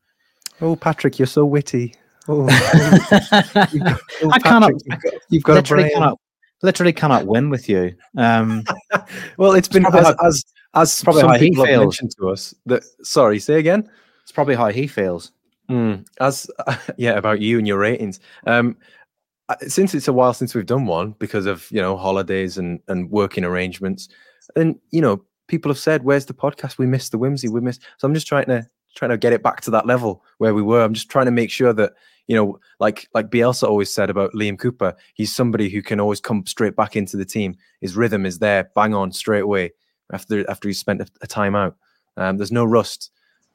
oh, 0.60 0.76
Patrick, 0.76 1.18
you're 1.18 1.26
so 1.26 1.44
witty. 1.44 1.96
Oh, 2.28 2.46
got, 3.10 4.00
oh, 4.22 4.30
I 4.32 4.38
cannot. 4.38 4.72
You've 4.72 5.00
got, 5.00 5.12
you've 5.28 5.42
got 5.42 5.54
literally 5.54 5.90
cannot, 5.90 6.18
literally 6.62 6.92
cannot 6.92 7.26
win 7.26 7.50
with 7.50 7.68
you. 7.68 7.94
Um, 8.16 8.64
well, 9.36 9.52
it's 9.52 9.68
been 9.68 9.84
as, 9.86 9.92
how, 9.92 10.14
as 10.24 10.44
as 10.74 11.02
probably 11.02 11.20
some 11.20 11.38
people 11.38 11.66
have 11.66 11.80
mentioned 11.80 12.12
to 12.18 12.30
us 12.30 12.54
that. 12.66 12.82
Sorry, 13.02 13.38
say 13.38 13.58
again. 13.58 13.88
It's 14.22 14.32
probably 14.32 14.54
how 14.54 14.68
he 14.68 14.86
feels. 14.86 15.32
Mm, 15.70 16.06
as 16.20 16.50
uh, 16.66 16.76
yeah, 16.96 17.12
about 17.12 17.40
you 17.40 17.58
and 17.58 17.66
your 17.66 17.78
ratings. 17.78 18.20
Um, 18.46 18.76
since 19.66 19.94
it's 19.94 20.08
a 20.08 20.12
while 20.12 20.32
since 20.32 20.54
we've 20.54 20.64
done 20.64 20.86
one 20.86 21.14
because 21.18 21.44
of 21.44 21.70
you 21.70 21.80
know 21.80 21.96
holidays 21.96 22.56
and 22.56 22.80
and 22.88 23.10
working 23.10 23.44
arrangements, 23.44 24.08
and 24.56 24.78
you 24.90 25.02
know 25.02 25.22
people 25.46 25.70
have 25.70 25.78
said, 25.78 26.04
"Where's 26.04 26.26
the 26.26 26.34
podcast? 26.34 26.78
We 26.78 26.86
missed 26.86 27.12
the 27.12 27.18
whimsy. 27.18 27.48
We 27.48 27.60
missed." 27.60 27.82
So 27.98 28.08
I'm 28.08 28.14
just 28.14 28.26
trying 28.26 28.46
to 28.46 28.66
trying 28.94 29.10
to 29.10 29.18
get 29.18 29.32
it 29.32 29.42
back 29.42 29.60
to 29.62 29.70
that 29.72 29.86
level 29.86 30.24
where 30.38 30.54
we 30.54 30.62
were. 30.62 30.82
I'm 30.82 30.94
just 30.94 31.10
trying 31.10 31.26
to 31.26 31.32
make 31.32 31.50
sure 31.50 31.72
that 31.72 31.92
you 32.26 32.36
know, 32.36 32.58
like 32.80 33.08
like 33.14 33.30
Bielsa 33.30 33.68
always 33.68 33.92
said 33.92 34.10
about 34.10 34.32
Liam 34.32 34.58
Cooper, 34.58 34.94
he's 35.14 35.34
somebody 35.34 35.68
who 35.68 35.82
can 35.82 36.00
always 36.00 36.20
come 36.20 36.46
straight 36.46 36.76
back 36.76 36.96
into 36.96 37.16
the 37.16 37.24
team. 37.24 37.56
His 37.80 37.96
rhythm 37.96 38.26
is 38.26 38.38
there, 38.38 38.70
bang 38.74 38.94
on 38.94 39.12
straight 39.12 39.42
away 39.42 39.72
after 40.12 40.48
after 40.50 40.68
he's 40.68 40.78
spent 40.78 41.00
a, 41.00 41.06
a 41.22 41.26
time 41.26 41.54
out. 41.54 41.76
Um, 42.16 42.36
there's 42.36 42.52
no 42.52 42.64
rust. 42.64 43.10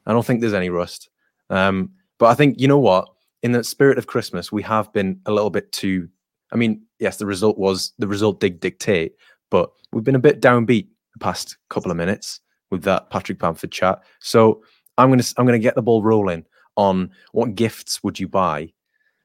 I 0.06 0.12
don't 0.14 0.26
think 0.26 0.42
there's 0.42 0.54
any 0.54 0.70
rust. 0.70 1.10
Um, 1.50 1.92
but 2.18 2.28
I 2.28 2.36
think 2.36 2.60
you 2.60 2.68
know 2.68 2.80
what, 2.80 3.10
in 3.44 3.52
the 3.52 3.64
spirit 3.64 3.98
of 3.98 4.08
Christmas, 4.08 4.52
we 4.52 4.62
have 4.64 4.92
been 4.94 5.20
a 5.26 5.32
little 5.32 5.50
bit 5.50 5.72
too 5.72 6.10
I 6.52 6.56
mean, 6.56 6.82
yes, 7.00 7.18
the 7.18 7.26
result 7.26 7.58
was 7.58 7.94
the 8.00 8.08
result 8.08 8.40
did 8.40 8.60
dictate, 8.60 9.16
but 9.50 9.72
we've 9.92 10.04
been 10.04 10.16
a 10.16 10.20
bit 10.20 10.42
downbeat 10.42 10.88
the 11.14 11.20
past 11.20 11.58
couple 11.70 11.92
of 11.92 11.98
minutes 11.98 12.42
with 12.72 12.84
that 12.84 13.10
Patrick 13.10 13.40
Bamford 13.40 13.72
chat. 13.72 14.02
So 14.20 14.64
I'm 14.98 15.10
gonna 15.10 15.24
I'm 15.38 15.46
gonna 15.46 15.60
get 15.60 15.76
the 15.76 15.82
ball 15.82 16.04
rolling 16.04 16.46
on 16.80 17.12
what 17.34 17.56
gifts 17.56 18.02
would 18.04 18.18
you 18.18 18.28
buy 18.28 18.72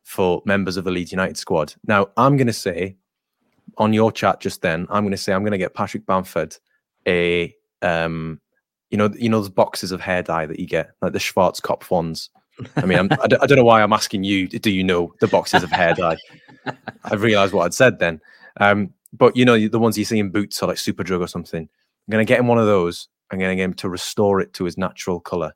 for 0.03 0.43
members 0.45 0.77
of 0.77 0.83
the 0.83 0.91
Leeds 0.91 1.13
United 1.13 1.37
squad. 1.37 1.73
Now 1.87 2.09
I'm 2.17 2.37
gonna 2.37 2.53
say 2.53 2.97
on 3.79 3.93
your 3.93 4.11
chat 4.11 4.41
just 4.41 4.61
then, 4.61 4.89
I'm 4.91 5.05
gonna 5.05 5.17
say 5.17 5.33
I'm 5.33 5.45
gonna 5.45 5.57
get 5.57 5.73
Patrick 5.73 6.05
Bamford 6.05 6.57
a 7.07 7.55
um 7.83 8.41
you 8.91 8.99
know 8.99 9.09
you 9.17 9.29
know 9.29 9.39
those 9.39 9.51
boxes 9.51 9.93
of 9.93 10.01
hair 10.01 10.23
dye 10.23 10.47
that 10.47 10.59
you 10.59 10.67
get 10.67 10.91
like 11.01 11.13
the 11.13 11.21
Schwarzkopf 11.21 11.91
ones. 11.91 12.29
I 12.77 12.87
mean, 12.87 12.99
I'm, 12.99 13.09
I, 13.21 13.27
don't, 13.27 13.43
I 13.43 13.47
don't 13.47 13.59
know 13.59 13.65
why 13.65 13.83
I'm 13.83 13.93
asking 13.93 14.23
you. 14.25 14.47
Do 14.49 14.71
you 14.71 14.85
know 14.85 15.13
the 15.21 15.27
boxes 15.27 15.63
of 15.63 15.71
hair 15.71 15.95
dye? 15.95 16.17
I've 17.05 17.23
realised 17.23 17.53
what 17.53 17.65
I'd 17.65 17.75
said 17.75 17.99
then. 17.99 18.21
Um, 18.61 18.95
but 19.13 19.37
you 19.37 19.45
know 19.45 19.69
the 19.69 19.79
ones 19.79 19.97
you 19.97 20.05
see 20.05 20.19
in 20.19 20.31
boots 20.31 20.61
or 20.61 20.67
like 20.67 20.77
Superdrug 20.77 21.21
or 21.21 21.29
something. 21.29 21.63
I'm 21.63 22.11
gonna 22.11 22.25
get 22.25 22.41
him 22.41 22.49
one 22.49 22.59
of 22.59 22.67
those. 22.67 23.09
I'm 23.31 23.39
gonna 23.39 23.55
get 23.55 23.65
him 23.65 23.75
to 23.75 23.89
restore 23.89 24.41
it 24.41 24.53
to 24.55 24.65
his 24.65 24.77
natural 24.77 25.21
colour. 25.21 25.53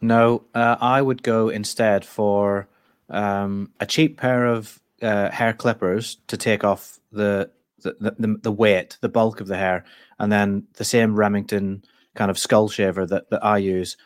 No, 0.00 0.44
uh, 0.54 0.76
I 0.80 1.02
would 1.02 1.22
go 1.22 1.48
instead 1.48 2.04
for 2.04 2.68
um, 3.10 3.70
a 3.80 3.86
cheap 3.86 4.18
pair 4.18 4.46
of 4.46 4.80
uh, 5.00 5.30
hair 5.30 5.52
clippers 5.52 6.18
to 6.28 6.36
take 6.36 6.64
off 6.64 6.98
the 7.10 7.50
the, 7.82 8.14
the 8.18 8.38
the 8.42 8.52
weight, 8.52 8.96
the 9.00 9.08
bulk 9.08 9.40
of 9.40 9.48
the 9.48 9.56
hair, 9.56 9.84
and 10.18 10.30
then 10.30 10.64
the 10.74 10.84
same 10.84 11.16
Remington 11.16 11.84
kind 12.14 12.30
of 12.30 12.38
skull 12.38 12.68
shaver 12.68 13.06
that, 13.06 13.30
that 13.30 13.44
I 13.44 13.58
use, 13.58 13.96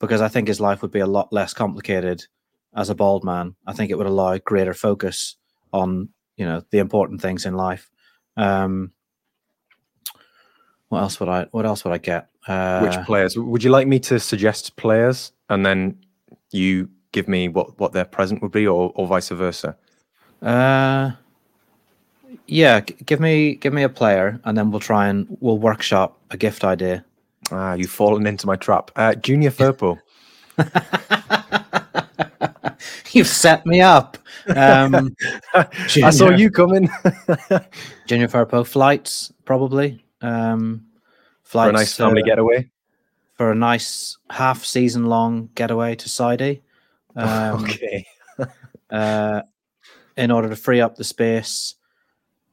because 0.00 0.20
I 0.20 0.28
think 0.28 0.48
his 0.48 0.60
life 0.60 0.82
would 0.82 0.90
be 0.90 1.00
a 1.00 1.06
lot 1.06 1.32
less 1.32 1.54
complicated 1.54 2.26
as 2.74 2.90
a 2.90 2.94
bald 2.94 3.24
man. 3.24 3.54
I 3.66 3.72
think 3.72 3.90
it 3.90 3.96
would 3.96 4.06
allow 4.06 4.36
greater 4.38 4.74
focus 4.74 5.36
on 5.72 6.10
you 6.36 6.44
know 6.44 6.62
the 6.70 6.78
important 6.78 7.22
things 7.22 7.46
in 7.46 7.54
life. 7.54 7.90
Um, 8.36 8.92
what 10.92 11.00
else 11.00 11.18
would 11.20 11.28
I? 11.30 11.46
What 11.52 11.64
else 11.64 11.84
would 11.84 11.94
I 11.94 11.98
get? 11.98 12.28
Uh, 12.46 12.80
Which 12.80 13.06
players? 13.06 13.38
Would 13.38 13.64
you 13.64 13.70
like 13.70 13.88
me 13.88 13.98
to 14.00 14.20
suggest 14.20 14.76
players 14.76 15.32
and 15.48 15.64
then 15.64 15.96
you 16.50 16.90
give 17.12 17.28
me 17.28 17.48
what 17.48 17.78
what 17.78 17.94
their 17.94 18.04
present 18.04 18.42
would 18.42 18.52
be, 18.52 18.66
or 18.66 18.92
or 18.94 19.06
vice 19.06 19.30
versa? 19.30 19.74
Uh, 20.42 21.12
yeah, 22.46 22.80
g- 22.80 22.94
give 23.06 23.20
me 23.20 23.54
give 23.54 23.72
me 23.72 23.84
a 23.84 23.88
player, 23.88 24.38
and 24.44 24.58
then 24.58 24.70
we'll 24.70 24.80
try 24.80 25.08
and 25.08 25.34
we'll 25.40 25.56
workshop 25.56 26.18
a 26.30 26.36
gift 26.36 26.62
idea. 26.62 27.06
Ah, 27.50 27.72
you've 27.72 27.90
fallen 27.90 28.26
into 28.26 28.46
my 28.46 28.56
trap. 28.56 28.90
Uh, 28.94 29.14
Junior 29.14 29.50
Firpo. 29.50 29.98
You've 33.12 33.26
set 33.26 33.66
me 33.66 33.80
up. 33.82 34.16
Um, 34.56 35.14
I 35.54 36.10
saw 36.10 36.30
you 36.30 36.50
coming 36.50 36.84
Junior 38.06 38.28
Firpo 38.28 38.66
flights 38.66 39.32
probably. 39.44 40.02
Um, 40.22 40.86
flights 41.42 41.66
for 41.66 41.70
a 41.70 41.80
nice 41.80 41.96
family 41.96 42.22
getaway. 42.22 42.70
for 43.34 43.50
a 43.50 43.54
nice 43.54 44.16
half 44.30 44.64
season 44.64 45.06
long 45.06 45.50
getaway 45.54 45.94
to 45.96 46.08
Saudi. 46.08 46.62
Um, 47.14 47.64
okay. 47.64 48.06
uh, 48.90 49.42
in 50.16 50.30
order 50.30 50.48
to 50.48 50.56
free 50.56 50.80
up 50.80 50.96
the 50.96 51.04
space 51.04 51.74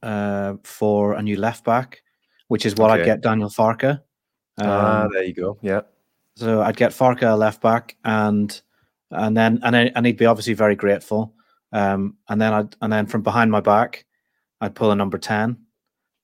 uh, 0.02 0.56
for 0.64 1.14
a 1.14 1.22
new 1.22 1.36
left 1.38 1.64
back, 1.64 2.02
which 2.48 2.66
is 2.66 2.74
what 2.74 2.90
I'd 2.90 3.06
get 3.06 3.22
Daniel 3.22 3.48
Farke. 3.48 4.02
ah, 4.60 5.04
Um, 5.04 5.12
there 5.14 5.22
you 5.22 5.32
go. 5.32 5.56
Yeah. 5.62 5.80
so 6.36 6.60
I'd 6.60 6.76
get 6.76 6.90
Farke 6.92 7.22
a 7.22 7.34
left 7.36 7.62
back, 7.62 7.96
and 8.04 8.60
and 9.10 9.34
then 9.34 9.60
and 9.62 9.74
then, 9.74 9.92
and 9.94 10.04
he'd 10.04 10.18
be 10.18 10.26
obviously 10.26 10.52
very 10.52 10.76
grateful. 10.76 11.32
Um, 11.72 12.16
and 12.28 12.38
then 12.38 12.52
I'd 12.52 12.76
and 12.82 12.92
then 12.92 13.06
from 13.06 13.22
behind 13.22 13.50
my 13.50 13.60
back, 13.60 14.04
I'd 14.60 14.74
pull 14.74 14.90
a 14.90 14.94
number 14.94 15.16
ten, 15.16 15.56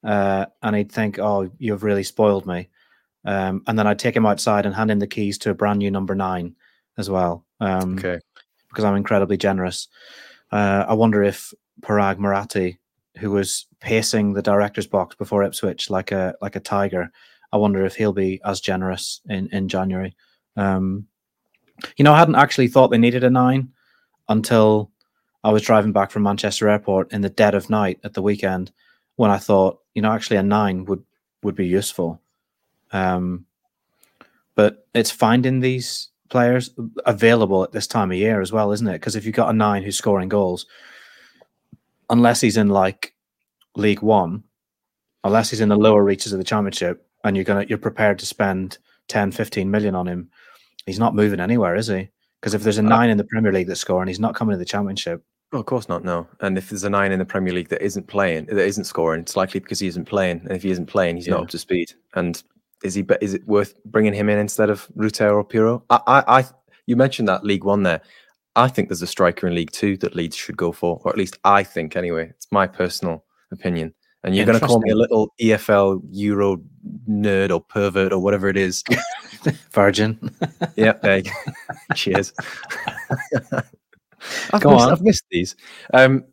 uh, 0.07 0.47
and 0.63 0.75
he'd 0.77 0.91
think, 0.93 1.19
"Oh, 1.19 1.51
you've 1.59 1.83
really 1.83 2.03
spoiled 2.05 2.47
me." 2.47 2.69
Um, 3.25 3.63
and 3.67 3.79
then 3.79 3.87
I'd 3.87 3.99
take 3.99 4.17
him 4.17 4.25
outside 4.27 4.65
and 4.65 4.75
hand 4.75 4.91
him 4.91 5.01
the 5.01 5.07
keys 5.07 5.37
to 5.39 5.51
a 5.51 5.55
brand 5.55 5.81
new 5.81 5.91
number 5.91 6.15
nine 6.15 6.55
as 6.97 7.11
well. 7.11 7.45
Um, 7.61 7.99
Okay. 7.99 8.21
because 8.69 8.85
I'm 8.85 8.97
incredibly 8.97 9.37
generous. 9.37 9.89
Uh, 10.53 10.85
I 10.89 10.95
wonder 10.95 11.23
if 11.25 11.53
Paraag 11.81 12.19
Marathe, 12.19 12.77
who 13.19 13.31
was 13.33 13.67
pacing 13.81 14.33
the 14.35 14.43
director's 14.43 14.87
box 14.87 15.17
before 15.17 15.43
Ipswich 15.43 15.91
like 15.91 16.13
a 16.13 16.35
like 16.41 16.55
a 16.57 16.61
tiger, 16.61 17.11
I 17.53 17.57
wonder 17.57 17.85
if 17.85 17.97
he'll 17.97 18.13
be 18.13 18.41
as 18.45 18.61
generous 18.61 19.21
in 19.29 19.49
in 19.53 19.69
January. 19.69 20.15
Um, 20.57 21.07
you 21.97 22.05
know, 22.05 22.13
I 22.15 22.19
hadn't 22.19 22.37
actually 22.37 22.69
thought 22.69 22.89
they 22.91 22.99
needed 22.99 23.25
a 23.25 23.31
nine 23.31 23.71
until 24.29 24.91
I 25.45 25.51
was 25.51 25.63
driving 25.63 25.93
back 25.93 26.11
from 26.11 26.23
Manchester 26.23 26.69
Airport 26.69 27.13
in 27.13 27.21
the 27.23 27.29
dead 27.31 27.55
of 27.55 27.71
night 27.71 27.99
at 28.05 28.15
the 28.15 28.23
weekend 28.23 28.73
when 29.17 29.31
I 29.31 29.39
thought, 29.39 29.79
you 29.97 30.03
know, 30.03 30.13
actually 30.13 30.37
a 30.37 30.43
nine 30.43 30.85
would 30.85 31.03
would 31.43 31.57
be 31.57 31.67
useful. 31.67 32.21
Um, 32.93 33.47
but 34.55 34.87
it's 34.95 35.11
finding 35.11 35.61
these 35.61 36.11
players 36.29 36.71
available 37.07 37.65
at 37.65 37.73
this 37.73 37.87
time 37.87 38.11
of 38.11 38.19
year 38.19 38.43
as 38.43 38.53
well, 38.53 38.73
isn't 38.73 38.87
it? 38.87 39.01
Because 39.01 39.17
if 39.17 39.25
you've 39.25 39.35
got 39.35 39.49
a 39.49 39.55
nine 39.55 39.83
who's 39.83 39.97
scoring 39.97 40.29
goals, 40.29 40.67
unless 42.11 42.43
he's 42.43 42.59
in 42.59 42.69
like 42.69 43.15
League 43.75 44.03
One, 44.03 44.45
unless 45.25 45.49
he's 45.49 45.61
in 45.63 45.71
the 45.71 45.77
lower 45.77 46.05
reaches 46.05 46.33
of 46.33 46.39
the 46.39 46.45
championship, 46.45 47.09
and 47.25 47.35
you're 47.35 47.45
gonna 47.45 47.65
you're 47.67 47.79
prepared 47.79 48.19
to 48.19 48.27
spend 48.27 48.77
10, 49.09 49.33
15 49.33 49.71
million 49.71 49.95
on 49.95 50.07
him, 50.07 50.29
he's 50.85 50.99
not 50.99 51.15
moving 51.15 51.41
anywhere, 51.41 51.75
is 51.75 51.87
he? 51.87 52.11
Because 52.39 52.53
if 52.53 52.63
there's 52.63 52.79
a 52.79 52.83
nine 52.83 53.09
in 53.09 53.17
the 53.17 53.25
Premier 53.25 53.51
League 53.51 53.67
that's 53.67 53.81
scoring, 53.81 54.09
he's 54.09 54.21
not 54.21 54.35
coming 54.35 54.53
to 54.53 54.59
the 54.59 54.65
championship. 54.67 55.25
Well, 55.57 55.63
of 55.63 55.67
course 55.67 55.89
not. 55.89 56.05
No. 56.05 56.29
And 56.41 56.59
if 56.59 56.69
there's 56.69 56.85
a 56.85 56.91
nine 56.91 57.13
in 57.13 57.19
the 57.19 57.25
Premier 57.25 57.55
League 57.55 57.71
that 57.71 57.81
isn't 57.81 58.09
playing, 58.09 58.45
that 58.45 58.59
isn't 58.59 58.85
scoring, 58.85 59.23
it's 59.23 59.37
likely 59.37 59.59
because 59.59 59.81
he 59.81 59.87
isn't 59.87 60.05
playing. 60.05 60.43
And 60.43 60.53
if 60.53 60.63
he 60.63 60.71
isn't 60.71 60.85
playing, 60.85 61.17
he's 61.17 61.29
not 61.29 61.45
up 61.45 61.49
to 61.49 61.59
speed. 61.59 61.95
And 62.13 62.43
is 62.85 62.93
he? 62.93 63.07
Is 63.23 63.33
it 63.33 63.47
worth 63.49 63.83
bringing 63.87 64.13
him 64.13 64.29
in 64.29 64.37
instead 64.37 64.69
of 64.69 64.87
Rutter 64.97 65.35
or 65.35 65.43
Piroe? 65.43 65.83
I, 65.89 66.01
I, 66.07 66.41
I, 66.41 66.45
you 66.85 66.95
mentioned 66.95 67.27
that 67.29 67.43
League 67.43 67.65
One 67.65 67.85
there. 67.85 68.03
I 68.55 68.69
think 68.69 68.91
there's 68.91 69.01
a 69.01 69.07
striker 69.07 69.47
in 69.47 69.55
League 69.55 69.71
Two 69.71 69.97
that 69.97 70.15
Leeds 70.15 70.37
should 70.37 70.59
go 70.59 70.73
for, 70.73 71.01
or 71.03 71.11
at 71.11 71.17
least 71.17 71.39
I 71.43 71.63
think 71.63 71.97
anyway. 71.97 72.29
It's 72.29 72.53
my 72.53 72.67
personal 72.67 73.25
opinion. 73.51 73.95
And 74.25 74.37
you're 74.37 74.45
going 74.45 74.61
to 74.61 74.67
call 74.67 74.81
me 74.81 74.91
a 74.91 74.95
little 74.95 75.33
EFL 75.41 76.03
Euro 76.11 76.61
nerd 77.09 77.51
or 77.51 77.63
pervert 77.63 78.13
or 78.13 78.19
whatever 78.19 78.51
it 78.51 78.59
is. 78.59 78.85
Virgin. 79.73 80.19
yeah, 80.77 80.93
there 81.01 81.19
you 81.19 81.23
go. 81.47 81.95
Cheers. 81.95 82.35
I've, 84.53 84.63
Go 84.63 84.71
missed, 84.71 84.87
on. 84.87 84.93
I've 84.93 85.03
missed 85.03 85.25
these. 85.31 85.57
Um, 85.93 86.25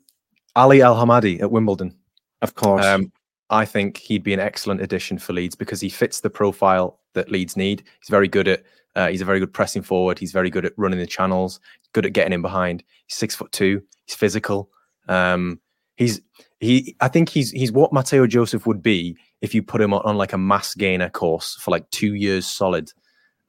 Ali 0.56 0.82
Al 0.82 0.95
Hamadi 0.95 1.41
at 1.41 1.51
Wimbledon. 1.51 1.95
of 2.41 2.56
course. 2.56 2.86
Um, 2.86 3.12
I 3.49 3.65
think 3.65 3.97
he'd 3.97 4.23
be 4.23 4.34
an 4.34 4.39
excellent 4.39 4.82
addition 4.82 5.17
for 5.17 5.34
Leeds 5.34 5.56
because 5.56 5.79
he 5.79 5.89
fits 5.89 6.21
the 6.21 6.29
profile 6.29 6.99
that 7.13 7.29
Leeds 7.29 7.56
need. 7.56 7.84
He's 7.99 8.10
very 8.10 8.27
good 8.27 8.47
at. 8.47 8.63
Uh, 8.95 9.08
he's 9.08 9.21
a 9.21 9.25
very 9.25 9.39
good 9.39 9.53
pressing 9.53 9.82
forward. 9.82 10.19
He's 10.19 10.32
very 10.32 10.49
good 10.49 10.65
at 10.65 10.73
running 10.77 10.99
the 10.99 11.08
channels. 11.08 11.60
Good 11.93 12.06
at 12.06 12.13
getting 12.13 12.34
in 12.34 12.41
behind. 12.41 12.84
He's 13.08 13.17
six 13.17 13.36
foot 13.36 13.51
two. 13.51 13.82
He's 14.06 14.15
physical. 14.15 14.69
Um, 15.08 15.60
he's 15.97 16.21
he. 16.60 16.95
I 16.99 17.08
think 17.08 17.29
he's 17.29 17.51
he's 17.51 17.71
what 17.71 17.93
Mateo 17.93 18.27
Joseph 18.27 18.65
would 18.65 18.82
be 18.82 19.17
if 19.41 19.53
you 19.53 19.62
put 19.62 19.82
him 19.82 19.93
on, 19.93 20.01
on 20.03 20.17
like 20.17 20.34
a 20.34 20.38
mass 20.38 20.73
gainer 20.73 21.10
course 21.10 21.56
for 21.56 21.71
like 21.71 21.89
two 21.89 22.13
years 22.15 22.45
solid, 22.45 22.91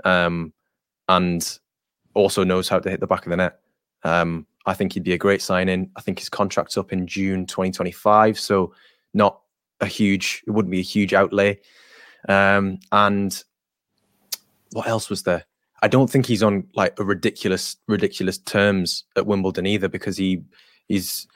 um, 0.04 0.52
and 1.08 1.58
also 2.14 2.44
knows 2.44 2.68
how 2.68 2.78
to 2.78 2.90
hit 2.90 3.00
the 3.00 3.06
back 3.06 3.24
of 3.26 3.30
the 3.30 3.36
net. 3.36 3.60
Um, 4.04 4.46
I 4.66 4.74
think 4.74 4.92
he'd 4.92 5.04
be 5.04 5.12
a 5.12 5.18
great 5.18 5.42
sign 5.42 5.68
in. 5.68 5.90
I 5.96 6.00
think 6.00 6.18
his 6.18 6.28
contract's 6.28 6.78
up 6.78 6.92
in 6.92 7.06
June 7.06 7.46
2025, 7.46 8.38
so 8.38 8.72
not 9.12 9.40
a 9.80 9.86
huge. 9.86 10.42
It 10.46 10.50
wouldn't 10.50 10.72
be 10.72 10.80
a 10.80 10.82
huge 10.82 11.12
outlay. 11.12 11.58
Um, 12.28 12.78
and 12.92 13.42
what 14.72 14.86
else 14.86 15.10
was 15.10 15.22
there? 15.22 15.44
I 15.82 15.88
don't 15.88 16.08
think 16.08 16.26
he's 16.26 16.42
on 16.42 16.66
like 16.74 16.98
a 16.98 17.04
ridiculous, 17.04 17.76
ridiculous 17.88 18.38
terms 18.38 19.04
at 19.16 19.26
Wimbledon 19.26 19.66
either 19.66 19.88
because 19.88 20.16
he 20.16 20.42
he's. 20.88 21.26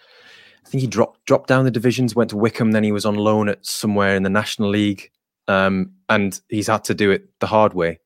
I 0.65 0.71
think 0.71 0.81
he 0.83 0.87
dropped 0.87 1.25
dropped 1.25 1.49
down 1.49 1.65
the 1.65 1.71
divisions, 1.71 2.15
went 2.15 2.31
to 2.31 2.37
Wycombe, 2.37 2.73
then 2.73 2.85
he 2.85 2.93
was 2.93 3.07
on 3.07 3.15
loan 3.15 3.49
at 3.49 3.65
somewhere 3.65 4.17
in 4.17 4.23
the 4.23 4.31
National 4.31 4.69
League, 4.69 5.11
um, 5.49 5.93
and 6.09 6.41
he's 6.49 6.67
had 6.67 6.85
to 6.85 6.95
do 6.95 7.11
it 7.11 7.29
the 7.41 7.47
hard 7.47 7.75
way. 7.75 8.01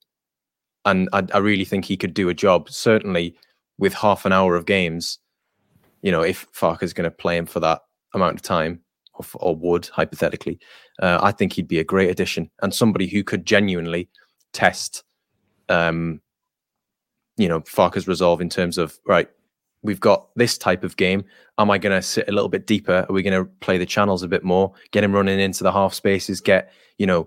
And 0.85 1.09
I, 1.13 1.25
I 1.33 1.39
really 1.39 1.65
think 1.65 1.85
he 1.85 1.97
could 1.97 2.15
do 2.15 2.29
a 2.29 2.35
job. 2.35 2.71
Certainly, 2.71 3.37
with 3.79 3.95
half 3.95 4.25
an 4.25 4.33
hour 4.33 4.57
of 4.57 4.67
games, 4.67 5.19
you 6.03 6.13
know, 6.13 6.23
if 6.23 6.47
Farke's 6.53 6.93
going 6.93 7.05
to 7.05 7.11
play 7.11 7.37
him 7.37 7.47
for 7.47 7.61
that 7.61 7.81
amount 8.15 8.37
of 8.37 8.43
time, 8.43 8.81
or, 9.15 9.27
or 9.35 9.57
would 9.57 9.87
hypothetically, 9.87 10.59
uh, 11.01 11.19
I 11.23 11.33
think 11.33 11.53
he'd 11.53 11.69
be 11.69 11.79
a 11.79 11.85
great 11.85 12.11
addition 12.11 12.51
and 12.63 12.75
somebody 12.75 13.07
who 13.07 13.23
could 13.25 13.45
genuinely 13.47 14.09
test, 14.53 15.05
um, 15.69 16.21
you 17.37 17.49
know, 17.49 17.61
Farke's 17.61 18.09
resolve 18.09 18.41
in 18.41 18.49
terms 18.49 18.79
of 18.79 18.99
right. 19.07 19.29
We've 19.85 19.99
got 19.99 20.29
this 20.37 20.57
type 20.57 20.85
of 20.85 20.97
game. 20.97 21.25
Am 21.59 21.69
I 21.69 21.77
going 21.77 21.97
to 21.97 22.07
sit 22.07 22.29
a 22.29 22.33
little 22.33 22.49
bit 22.49 22.69
deeper? 22.69 23.05
Are 23.09 23.13
we 23.13 23.25
going 23.25 23.45
to 23.45 23.51
play 23.59 23.79
the 23.79 23.87
channels 23.87 24.23
a 24.23 24.29
bit 24.29 24.45
more? 24.45 24.73
Get 24.93 25.03
him 25.03 25.13
running 25.13 25.41
into 25.41 25.65
the 25.65 25.73
half 25.73 25.93
spaces. 25.93 26.41
Get 26.41 26.71
you 26.99 27.07
know, 27.07 27.27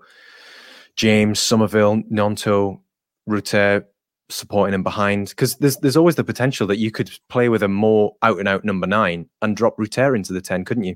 James 0.95 1.39
Summerville, 1.39 2.01
Gnonto, 2.09 2.79
Rutter 3.27 3.85
supporting 4.29 4.73
him 4.73 4.83
behind 4.83 5.29
because 5.29 5.55
there's 5.57 5.77
there's 5.77 5.97
always 5.97 6.15
the 6.15 6.23
potential 6.23 6.65
that 6.67 6.77
you 6.77 6.91
could 6.91 7.11
play 7.29 7.49
with 7.49 7.63
a 7.63 7.67
more 7.67 8.15
out 8.21 8.39
and 8.39 8.47
out 8.47 8.65
number 8.65 8.87
nine 8.87 9.29
and 9.41 9.55
drop 9.55 9.75
Rutter 9.77 10.15
into 10.15 10.33
the 10.33 10.41
ten, 10.41 10.65
couldn't 10.65 10.83
you? 10.83 10.95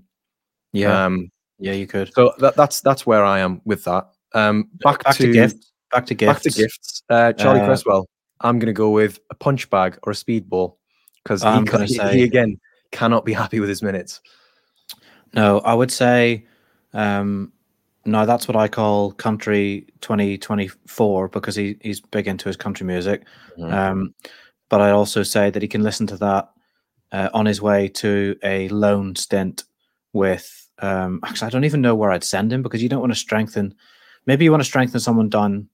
Yeah, 0.73 1.05
um, 1.05 1.32
yeah, 1.59 1.73
you 1.73 1.88
could. 1.88 2.13
So 2.13 2.34
that, 2.39 2.55
that's 2.55 2.82
that's 2.82 3.05
where 3.05 3.23
I 3.23 3.39
am 3.39 3.61
with 3.65 3.84
that. 3.86 4.09
Um, 4.34 4.69
back, 4.84 5.03
back 5.03 5.15
to, 5.17 5.27
to 5.27 5.34
gifts. 5.34 5.71
Back 5.91 6.05
to 6.07 6.13
gifts. 6.13 6.34
Back 6.34 6.41
to 6.41 6.49
gifts. 6.49 7.03
Uh, 7.09 7.34
Charlie 7.34 7.61
uh, 7.61 7.65
Cresswell. 7.65 8.07
I'm 8.41 8.57
going 8.57 8.67
to 8.67 8.73
go 8.73 8.91
with 8.91 9.19
a 9.30 9.36
punch 9.36 9.69
bag 9.69 9.97
or 10.03 10.11
a 10.11 10.15
speedball 10.15 10.77
because 11.23 11.43
he, 11.43 11.86
he, 11.86 12.09
he, 12.19 12.23
again 12.23 12.59
cannot 12.91 13.25
be 13.25 13.34
happy 13.34 13.59
with 13.59 13.69
his 13.69 13.82
minutes. 13.82 14.21
No, 15.34 15.59
I 15.59 15.73
would 15.73 15.91
say 15.91 16.45
um, 16.93 17.51
no. 18.10 18.26
That's 18.26 18.47
what 18.47 18.55
I 18.55 18.68
call 18.68 19.12
country 19.14 19.88
2024 20.01 21.28
because 21.30 21.55
he, 21.55 21.78
he's 21.82 22.01
big 22.01 22.28
into 22.28 22.49
his 22.49 22.57
country 22.57 22.86
music. 22.86 23.24
Mm-hmm. 23.57 23.74
Um, 23.74 24.14
but 24.70 24.82
I 24.82 24.91
also 24.91 25.24
say 25.24 25.49
that 25.49 25.62
he 25.62 25.68
can 25.68 25.84
listen 25.84 26.07
to 26.07 26.18
that 26.18 26.49
uh, 27.12 27.30
on 27.34 27.45
his 27.45 27.62
way 27.62 27.88
to 27.88 28.38
a 28.43 28.70
loan 28.70 29.16
stint 29.16 29.64
with. 30.14 30.55
Um, 30.80 31.20
actually, 31.24 31.47
I 31.47 31.49
don't 31.49 31.66
even 31.66 31.82
know 31.82 31.95
where 31.95 32.12
I'd 32.12 32.24
send 32.24 32.53
him 32.53 32.62
because 32.62 32.82
you 32.82 32.89
don't 32.89 33.01
want 33.01 33.12
to 33.12 33.20
strengthen. 33.20 33.76
Maybe 34.26 34.45
you 34.45 34.51
want 34.51 34.62
to 34.62 34.66
strengthen 34.66 34.99
someone 34.99 35.30
down 35.30 35.70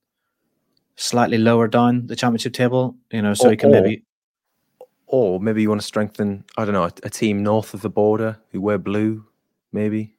slightly 0.95 1.38
lower 1.38 1.67
down 1.67 2.07
the 2.07 2.15
championship 2.15 2.53
table, 2.53 2.95
you 3.11 3.21
know, 3.21 3.33
so 3.33 3.47
or, 3.47 3.51
he 3.51 3.57
can 3.57 3.71
maybe. 3.71 4.03
Or 5.07 5.39
maybe 5.39 5.61
you 5.61 5.69
want 5.69 5.81
to 5.81 5.88
strengthen, 5.88 6.45
I 6.57 6.65
don't 6.65 6.73
know, 6.73 6.86
a, 6.86 6.91
a 7.03 7.09
team 7.09 7.43
north 7.43 7.73
of 7.73 7.81
the 7.81 7.89
border 7.89 8.39
who 8.51 8.61
wear 8.61 8.77
blue, 8.77 9.25
maybe. 9.71 10.14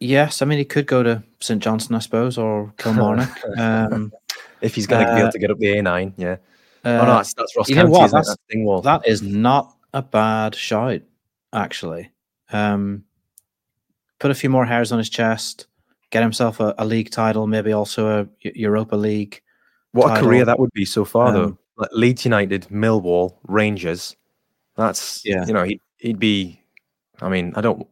Yes, 0.00 0.42
I 0.42 0.46
mean 0.46 0.58
he 0.58 0.64
could 0.64 0.86
go 0.86 1.02
to 1.02 1.22
St 1.40 1.62
Johnstone, 1.62 1.96
I 1.96 2.00
suppose, 2.00 2.38
or 2.38 2.72
Kilmarnock. 2.78 3.36
um, 3.58 4.12
if 4.60 4.74
he's 4.74 4.86
going 4.86 5.04
to 5.04 5.10
uh, 5.10 5.14
be 5.14 5.20
able 5.20 5.32
to 5.32 5.38
get 5.38 5.50
up 5.50 5.58
the 5.58 5.66
A9, 5.66 6.12
yeah. 6.16 6.36
Uh, 6.84 7.00
oh 7.02 7.06
no, 7.06 7.16
that's, 7.16 7.34
that's 7.34 7.56
Ross 7.56 7.68
you 7.68 7.74
County, 7.74 7.90
know 7.90 7.98
what? 7.98 8.10
That's, 8.10 8.28
that, 8.28 8.80
that 8.84 9.06
is 9.06 9.22
not 9.22 9.74
a 9.92 10.02
bad 10.02 10.54
shout, 10.54 11.02
actually. 11.52 12.10
Um, 12.52 13.04
put 14.18 14.30
a 14.30 14.34
few 14.34 14.50
more 14.50 14.64
hairs 14.64 14.92
on 14.92 14.98
his 14.98 15.08
chest, 15.08 15.66
get 16.10 16.22
himself 16.22 16.60
a, 16.60 16.74
a 16.78 16.84
league 16.84 17.10
title, 17.10 17.46
maybe 17.46 17.72
also 17.72 18.22
a 18.22 18.28
Europa 18.42 18.96
League 18.96 19.42
what 19.92 20.08
title. 20.08 20.24
a 20.24 20.28
career 20.28 20.44
that 20.44 20.58
would 20.58 20.72
be 20.72 20.84
so 20.84 21.04
far, 21.04 21.28
um, 21.28 21.34
though. 21.34 21.58
Like 21.76 21.90
Leeds 21.92 22.24
United, 22.24 22.66
Millwall, 22.70 23.36
Rangers. 23.44 24.16
That's 24.76 25.24
yeah. 25.24 25.44
You 25.46 25.52
know, 25.52 25.64
he'd, 25.64 25.80
he'd 25.98 26.18
be. 26.18 26.62
I 27.20 27.28
mean, 27.28 27.52
I 27.56 27.60
don't 27.60 27.86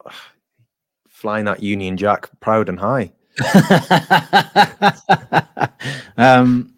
flying 1.16 1.46
that 1.46 1.62
Union 1.62 1.96
Jack 1.96 2.28
proud 2.40 2.68
and 2.68 2.78
high. 2.78 3.10
um, 6.18 6.74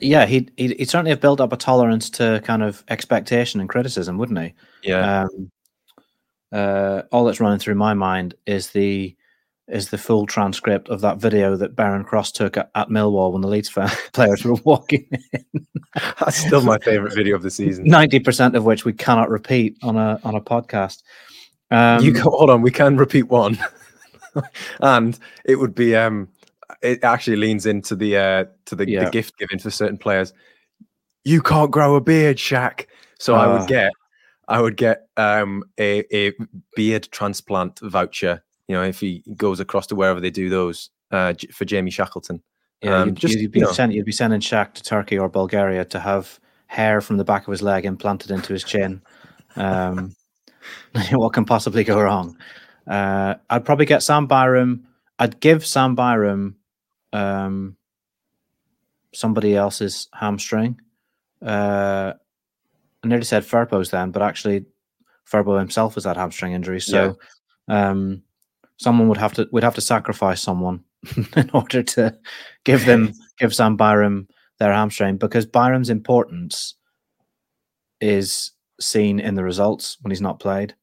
yeah, 0.00 0.24
he'd, 0.24 0.50
he'd, 0.56 0.78
he'd 0.78 0.88
certainly 0.88 1.10
have 1.10 1.20
built 1.20 1.42
up 1.42 1.52
a 1.52 1.58
tolerance 1.58 2.08
to 2.08 2.40
kind 2.42 2.62
of 2.62 2.82
expectation 2.88 3.60
and 3.60 3.68
criticism, 3.68 4.16
wouldn't 4.16 4.38
he? 4.38 4.54
Yeah. 4.82 5.24
Um, 5.24 5.50
uh, 6.52 7.02
all 7.12 7.26
that's 7.26 7.38
running 7.38 7.58
through 7.58 7.74
my 7.74 7.92
mind 7.92 8.34
is 8.46 8.70
the 8.70 9.14
is 9.68 9.90
the 9.90 9.98
full 9.98 10.26
transcript 10.26 10.88
of 10.88 11.00
that 11.00 11.18
video 11.18 11.56
that 11.56 11.74
Baron 11.74 12.04
Cross 12.04 12.32
took 12.32 12.56
at, 12.56 12.70
at 12.76 12.88
Millwall 12.88 13.32
when 13.32 13.42
the 13.42 13.48
Leeds 13.48 13.68
players 14.12 14.44
were 14.44 14.54
walking 14.64 15.06
in. 15.10 15.66
That's 16.18 16.36
still 16.36 16.62
my 16.62 16.78
favorite 16.84 17.14
video 17.14 17.36
of 17.36 17.42
the 17.42 17.50
season. 17.50 17.84
Ninety 17.84 18.20
percent 18.20 18.56
of 18.56 18.64
which 18.64 18.86
we 18.86 18.94
cannot 18.94 19.28
repeat 19.28 19.76
on 19.82 19.96
a 19.96 20.18
on 20.24 20.34
a 20.34 20.40
podcast. 20.40 21.02
Um, 21.70 22.02
you 22.02 22.12
can, 22.12 22.22
hold 22.22 22.50
on, 22.50 22.62
we 22.62 22.70
can 22.70 22.96
repeat 22.96 23.24
one, 23.24 23.58
and 24.80 25.18
it 25.44 25.56
would 25.56 25.74
be 25.74 25.96
um, 25.96 26.28
it 26.82 27.02
actually 27.02 27.36
leans 27.36 27.66
into 27.66 27.96
the 27.96 28.16
uh 28.16 28.44
to 28.66 28.76
the, 28.76 28.88
yeah. 28.88 29.04
the 29.04 29.10
gift 29.10 29.36
giving 29.38 29.58
for 29.58 29.70
certain 29.70 29.98
players. 29.98 30.32
You 31.24 31.42
can't 31.42 31.70
grow 31.70 31.96
a 31.96 32.00
beard, 32.00 32.36
Shaq. 32.36 32.86
So 33.18 33.34
uh, 33.34 33.38
I 33.38 33.46
would 33.48 33.62
ah. 33.62 33.66
get 33.66 33.92
I 34.48 34.60
would 34.60 34.76
get 34.76 35.08
um 35.16 35.64
a, 35.78 36.04
a 36.14 36.32
beard 36.76 37.08
transplant 37.10 37.80
voucher 37.80 38.42
you 38.68 38.74
know, 38.74 38.82
if 38.82 39.00
he 39.00 39.22
goes 39.36 39.60
across 39.60 39.86
to 39.88 39.94
wherever 39.94 40.20
they 40.20 40.30
do 40.30 40.48
those 40.48 40.90
uh, 41.10 41.34
for 41.52 41.64
Jamie 41.64 41.90
Shackleton. 41.90 42.42
Yeah, 42.82 43.00
um, 43.00 43.08
you'd, 43.08 43.16
just, 43.16 43.38
you'd 43.38 43.52
be 43.52 43.60
you 43.60 43.72
send, 43.72 43.94
you'd 43.94 44.04
be 44.04 44.12
sending 44.12 44.40
Shaq 44.40 44.74
to 44.74 44.82
Turkey 44.82 45.18
or 45.18 45.28
Bulgaria 45.28 45.84
to 45.86 46.00
have 46.00 46.38
hair 46.66 47.00
from 47.00 47.16
the 47.16 47.24
back 47.24 47.46
of 47.46 47.52
his 47.52 47.62
leg 47.62 47.84
implanted 47.84 48.30
into 48.30 48.52
his 48.52 48.64
chin. 48.64 49.02
Um, 49.54 50.14
what 51.12 51.32
can 51.32 51.44
possibly 51.44 51.84
go 51.84 52.00
wrong? 52.00 52.36
Uh, 52.86 53.34
I'd 53.50 53.64
probably 53.64 53.86
get 53.86 54.02
Sam 54.02 54.26
Byram. 54.26 54.86
I'd 55.18 55.40
give 55.40 55.66
Sam 55.66 55.94
Byram 55.94 56.56
um, 57.12 57.76
somebody 59.12 59.56
else's 59.56 60.08
hamstring. 60.12 60.80
Uh, 61.44 62.12
I 63.02 63.08
nearly 63.08 63.24
said 63.24 63.44
Firpo's 63.44 63.90
then, 63.90 64.10
but 64.10 64.22
actually 64.22 64.66
Firpo 65.30 65.58
himself 65.58 65.94
has 65.94 66.04
had 66.04 66.16
hamstring 66.16 66.52
injuries. 66.52 66.86
So 66.86 67.16
yeah. 67.68 67.90
um, 67.90 68.22
someone 68.76 69.08
would 69.08 69.18
have 69.18 69.34
to 69.34 69.48
we'd 69.52 69.64
have 69.64 69.74
to 69.74 69.80
sacrifice 69.80 70.40
someone 70.40 70.84
in 71.36 71.50
order 71.52 71.82
to 71.82 72.16
give 72.64 72.86
them 72.86 73.12
give 73.38 73.54
Sam 73.54 73.76
Byram 73.76 74.28
their 74.58 74.72
hamstring 74.72 75.16
because 75.18 75.46
Byram's 75.46 75.90
importance 75.90 76.74
is 78.00 78.52
seen 78.80 79.20
in 79.20 79.34
the 79.34 79.44
results 79.44 79.98
when 80.02 80.10
he's 80.10 80.20
not 80.20 80.40
played. 80.40 80.74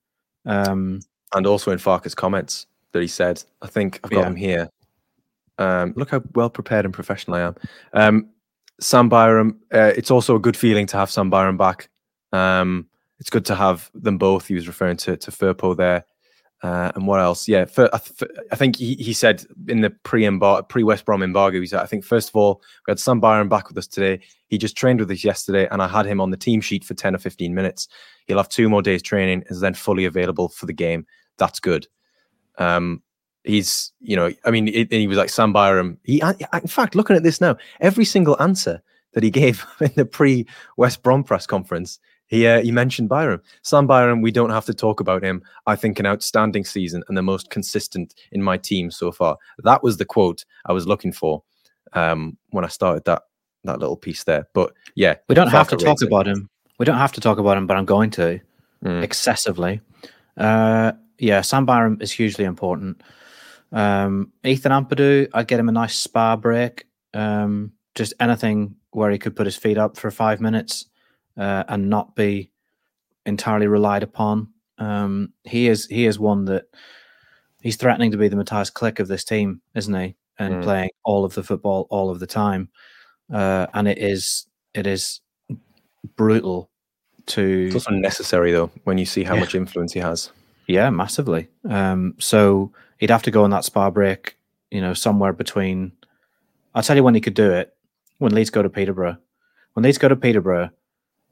Um, 0.45 1.01
and 1.33 1.47
also 1.47 1.71
in 1.71 1.79
Farke's 1.79 2.15
comments 2.15 2.67
that 2.91 3.01
he 3.01 3.07
said, 3.07 3.43
I 3.61 3.67
think 3.67 3.99
I've 4.03 4.11
got 4.11 4.21
yeah. 4.21 4.27
him 4.27 4.35
here. 4.35 4.69
Um, 5.57 5.93
look 5.95 6.09
how 6.09 6.21
well 6.33 6.49
prepared 6.49 6.85
and 6.85 6.93
professional 6.93 7.37
I 7.37 7.41
am. 7.41 7.55
Um, 7.93 8.29
Sam 8.79 9.09
Byram, 9.09 9.59
uh, 9.73 9.93
it's 9.95 10.11
also 10.11 10.35
a 10.35 10.39
good 10.39 10.57
feeling 10.57 10.85
to 10.87 10.97
have 10.97 11.11
Sam 11.11 11.29
Byram 11.29 11.57
back. 11.57 11.89
Um, 12.31 12.87
it's 13.19 13.29
good 13.29 13.45
to 13.45 13.55
have 13.55 13.89
them 13.93 14.17
both. 14.17 14.47
He 14.47 14.55
was 14.55 14.67
referring 14.67 14.97
to 14.97 15.15
to 15.15 15.31
Firpo 15.31 15.77
there. 15.77 16.05
Uh, 16.63 16.93
and 16.95 17.05
what 17.05 17.19
else? 17.19 17.45
Yeah, 17.45 17.65
for, 17.65 17.93
I, 17.93 17.97
for, 17.97 18.25
I, 18.49 18.55
think 18.55 18.77
he, 18.77 18.95
he 18.95 19.11
said 19.11 19.45
in 19.67 19.81
the 19.81 19.89
pre 19.89 20.29
pre 20.69 20.83
West 20.83 21.03
Brom 21.03 21.21
embargo, 21.21 21.59
he 21.59 21.67
said, 21.67 21.81
I 21.81 21.85
think 21.85 22.05
first 22.05 22.29
of 22.29 22.37
all, 22.37 22.61
we 22.87 22.91
had 22.91 22.99
Sam 22.99 23.19
Byram 23.19 23.49
back 23.49 23.67
with 23.67 23.77
us 23.77 23.85
today. 23.85 24.23
He 24.47 24.57
just 24.57 24.77
trained 24.77 25.01
with 25.01 25.11
us 25.11 25.25
yesterday, 25.25 25.67
and 25.71 25.81
I 25.81 25.89
had 25.89 26.05
him 26.05 26.21
on 26.21 26.31
the 26.31 26.37
team 26.37 26.61
sheet 26.61 26.85
for 26.85 26.93
10 26.93 27.15
or 27.15 27.17
15 27.17 27.53
minutes. 27.53 27.89
He'll 28.27 28.37
have 28.37 28.47
two 28.47 28.69
more 28.69 28.81
days 28.81 29.01
training, 29.01 29.43
is 29.47 29.59
then 29.59 29.73
fully 29.73 30.05
available 30.05 30.47
for 30.47 30.65
the 30.65 30.73
game. 30.73 31.05
That's 31.37 31.59
good. 31.59 31.85
Um, 32.57 33.03
he's, 33.43 33.91
you 33.99 34.15
know, 34.15 34.31
I 34.45 34.51
mean, 34.51 34.69
it, 34.69 34.89
he 34.89 35.07
was 35.07 35.17
like 35.17 35.29
Sam 35.29 35.51
Byram. 35.51 35.99
He, 36.03 36.21
in 36.21 36.67
fact, 36.67 36.95
looking 36.95 37.17
at 37.17 37.23
this 37.23 37.41
now, 37.41 37.57
every 37.81 38.05
single 38.05 38.41
answer 38.41 38.81
that 39.13 39.23
he 39.23 39.31
gave 39.31 39.65
in 39.81 39.91
the 39.97 40.05
pre 40.05 40.47
West 40.77 41.03
Brom 41.03 41.25
press 41.25 41.45
conference, 41.45 41.99
he 42.33 42.47
uh, 42.47 42.61
he 42.61 42.71
mentioned 42.71 43.09
Byram. 43.09 43.41
Sam 43.61 43.85
Byram, 43.85 44.21
we 44.21 44.31
don't 44.31 44.49
have 44.49 44.65
to 44.65 44.73
talk 44.73 44.99
about 44.99 45.23
him. 45.23 45.43
I 45.67 45.75
think 45.75 45.99
an 45.99 46.07
outstanding 46.07 46.65
season 46.65 47.03
and 47.07 47.15
the 47.15 47.21
most 47.21 47.51
consistent 47.51 48.15
in 48.31 48.41
my 48.41 48.57
team 48.57 48.89
so 48.89 49.11
far. 49.11 49.37
That 49.59 49.83
was 49.83 49.97
the 49.97 50.05
quote 50.05 50.43
I 50.65 50.73
was 50.73 50.87
looking 50.87 51.11
for 51.11 51.43
um, 51.93 52.35
when 52.49 52.65
I 52.65 52.69
started 52.69 53.05
that 53.05 53.21
that 53.65 53.79
little 53.79 53.95
piece 53.95 54.23
there. 54.23 54.47
But 54.53 54.73
yeah, 54.95 55.15
we 55.29 55.35
don't 55.35 55.49
have 55.49 55.67
to 55.69 55.77
talk 55.77 56.01
it. 56.01 56.07
about 56.07 56.27
him. 56.27 56.49
We 56.79 56.85
don't 56.85 56.97
have 56.97 57.11
to 57.13 57.21
talk 57.21 57.37
about 57.37 57.55
him, 57.55 57.67
but 57.67 57.77
I'm 57.77 57.85
going 57.85 58.09
to 58.11 58.39
mm. 58.83 59.03
excessively. 59.03 59.81
Uh, 60.35 60.93
yeah, 61.19 61.41
Sam 61.41 61.67
Byram 61.67 61.99
is 62.01 62.11
hugely 62.11 62.45
important. 62.45 63.03
Um, 63.71 64.31
Ethan 64.43 64.71
Ampadu, 64.71 65.29
I'd 65.33 65.47
get 65.47 65.59
him 65.59 65.69
a 65.69 65.71
nice 65.71 65.95
spa 65.95 66.35
break. 66.35 66.87
Um, 67.13 67.73
just 67.93 68.15
anything 68.19 68.75
where 68.89 69.11
he 69.11 69.19
could 69.19 69.35
put 69.35 69.45
his 69.45 69.55
feet 69.55 69.77
up 69.77 69.97
for 69.97 70.09
five 70.09 70.41
minutes 70.41 70.87
uh, 71.37 71.63
and 71.67 71.89
not 71.89 72.15
be 72.15 72.51
entirely 73.25 73.67
relied 73.67 74.03
upon. 74.03 74.49
Um, 74.77 75.33
he 75.43 75.67
is 75.67 75.85
he 75.87 76.05
is 76.05 76.19
one 76.19 76.45
that 76.45 76.65
he's 77.61 77.75
threatening 77.75 78.11
to 78.11 78.17
be 78.17 78.27
the 78.27 78.35
Mateusz 78.35 78.71
Klich 78.71 78.99
of 78.99 79.07
this 79.07 79.23
team, 79.23 79.61
isn't 79.75 79.93
he? 79.93 80.15
And 80.39 80.55
mm. 80.55 80.63
playing 80.63 80.89
all 81.03 81.25
of 81.25 81.35
the 81.35 81.43
football 81.43 81.87
all 81.89 82.09
of 82.09 82.19
the 82.19 82.27
time, 82.27 82.69
uh, 83.31 83.67
and 83.73 83.87
it 83.87 83.99
is 83.99 84.47
it 84.73 84.87
is 84.87 85.21
brutal 86.15 86.69
to. 87.27 87.65
It's 87.67 87.75
also 87.75 87.91
necessary 87.91 88.51
though 88.51 88.71
when 88.83 88.97
you 88.97 89.05
see 89.05 89.23
how 89.23 89.35
yeah. 89.35 89.41
much 89.41 89.55
influence 89.55 89.93
he 89.93 89.99
has. 89.99 90.31
Yeah, 90.67 90.89
massively. 90.89 91.49
Um, 91.69 92.15
so 92.19 92.71
he'd 92.97 93.09
have 93.09 93.23
to 93.23 93.31
go 93.31 93.43
on 93.43 93.49
that 93.51 93.65
spa 93.65 93.89
break, 93.89 94.37
you 94.71 94.81
know, 94.81 94.93
somewhere 94.93 95.33
between. 95.33 95.91
I'll 96.73 96.83
tell 96.83 96.95
you 96.95 97.03
when 97.03 97.15
he 97.15 97.21
could 97.21 97.35
do 97.35 97.51
it. 97.51 97.75
When 98.17 98.33
Leeds 98.33 98.49
go 98.49 98.61
to 98.61 98.69
Peterborough, 98.69 99.17
when 99.73 99.83
Leeds 99.83 99.97
go 99.97 100.07
to 100.07 100.15
Peterborough, 100.15 100.69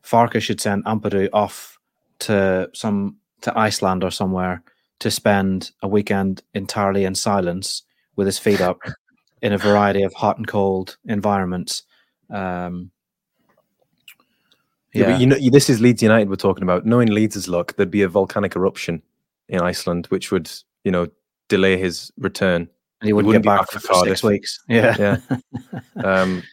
Farke 0.04 0.42
should 0.42 0.62
send 0.62 0.86
Ampadu 0.86 1.30
off 1.34 1.80
to 2.20 2.70
some 2.74 3.18
to 3.42 3.58
Iceland 3.58 4.04
or 4.04 4.12
somewhere 4.12 4.64
to 5.00 5.10
spend 5.10 5.72
a 5.82 5.88
weekend 5.88 6.44
entirely 6.54 7.06
in 7.06 7.16
silence 7.16 7.84
with 8.16 8.28
his 8.28 8.38
feet 8.38 8.62
up 8.62 8.80
in 9.42 9.54
a 9.54 9.58
variety 9.58 10.04
of 10.04 10.14
hot 10.14 10.38
and 10.38 10.48
cold 10.48 10.98
environments. 11.06 11.84
Um, 12.30 12.92
yeah. 14.94 15.02
yeah, 15.02 15.12
but 15.12 15.22
you 15.22 15.28
know, 15.28 15.38
this 15.52 15.70
is 15.70 15.82
Leeds 15.82 16.04
United 16.04 16.30
we're 16.30 16.36
talking 16.36 16.64
about. 16.64 16.86
Knowing 16.86 17.10
Leeds' 17.10 17.48
luck, 17.48 17.76
there'd 17.76 17.90
be 17.90 18.04
a 18.04 18.08
volcanic 18.08 18.56
eruption 18.56 19.02
in 19.48 19.62
Iceland, 19.62 20.06
which 20.08 20.32
would, 20.32 20.52
you 20.84 20.92
know, 20.92 21.08
delay 21.48 21.78
his 21.78 22.12
return. 22.18 22.68
And 23.00 23.08
he 23.08 23.14
wouldn't, 23.14 23.34
he 23.34 23.38
wouldn't 23.38 23.46
get 23.46 23.50
back, 23.50 23.72
back 23.72 23.82
for, 23.82 23.88
for 23.88 24.06
six 24.06 24.22
weeks. 24.22 24.60
Yeah, 24.68 24.96
yeah. 25.00 25.38
um, 26.04 26.44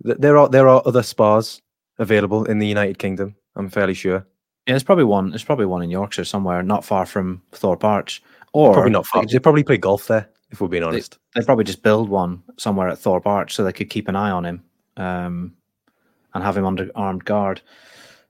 there 0.00 0.36
are 0.36 0.48
there 0.50 0.68
are 0.68 0.82
other 0.84 1.02
spas 1.02 1.62
available 1.98 2.44
in 2.44 2.58
the 2.58 2.66
United 2.66 2.98
Kingdom. 2.98 3.36
I'm 3.56 3.68
fairly 3.68 3.94
sure. 3.94 4.26
Yeah, 4.66 4.72
there's 4.72 4.82
probably 4.82 5.04
one. 5.04 5.30
There's 5.30 5.44
probably 5.44 5.66
one 5.66 5.82
in 5.82 5.90
Yorkshire 5.90 6.24
somewhere, 6.24 6.62
not 6.62 6.84
far 6.84 7.06
from 7.06 7.42
Thorpe 7.52 7.84
Arch, 7.84 8.22
or 8.52 8.72
Probably 8.72 8.90
not 8.90 9.06
far. 9.06 9.22
They, 9.22 9.32
They 9.32 9.38
probably 9.38 9.64
play 9.64 9.76
golf 9.76 10.06
there, 10.06 10.28
if 10.50 10.60
we're 10.60 10.68
being 10.68 10.82
honest. 10.82 11.18
They'd 11.34 11.44
probably 11.44 11.64
just 11.64 11.82
build 11.82 12.08
one 12.08 12.42
somewhere 12.56 12.88
at 12.88 12.98
Thorpe 12.98 13.26
Arch 13.26 13.54
so 13.54 13.62
they 13.62 13.72
could 13.72 13.90
keep 13.90 14.08
an 14.08 14.16
eye 14.16 14.30
on 14.30 14.44
him 14.44 14.64
um, 14.96 15.54
and 16.32 16.42
have 16.42 16.56
him 16.56 16.64
under 16.64 16.90
armed 16.94 17.24
guard. 17.24 17.60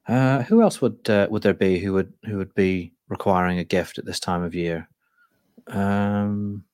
Uh, 0.08 0.42
who 0.42 0.60
else 0.60 0.80
would 0.82 1.08
uh, 1.08 1.28
would 1.30 1.42
there 1.42 1.54
be 1.54 1.78
who 1.78 1.92
would 1.92 2.12
who 2.26 2.36
would 2.36 2.54
be 2.54 2.92
requiring 3.08 3.58
a 3.58 3.64
gift 3.64 3.98
at 3.98 4.04
this 4.04 4.20
time 4.20 4.42
of 4.42 4.54
year? 4.54 4.88
Um, 5.68 6.64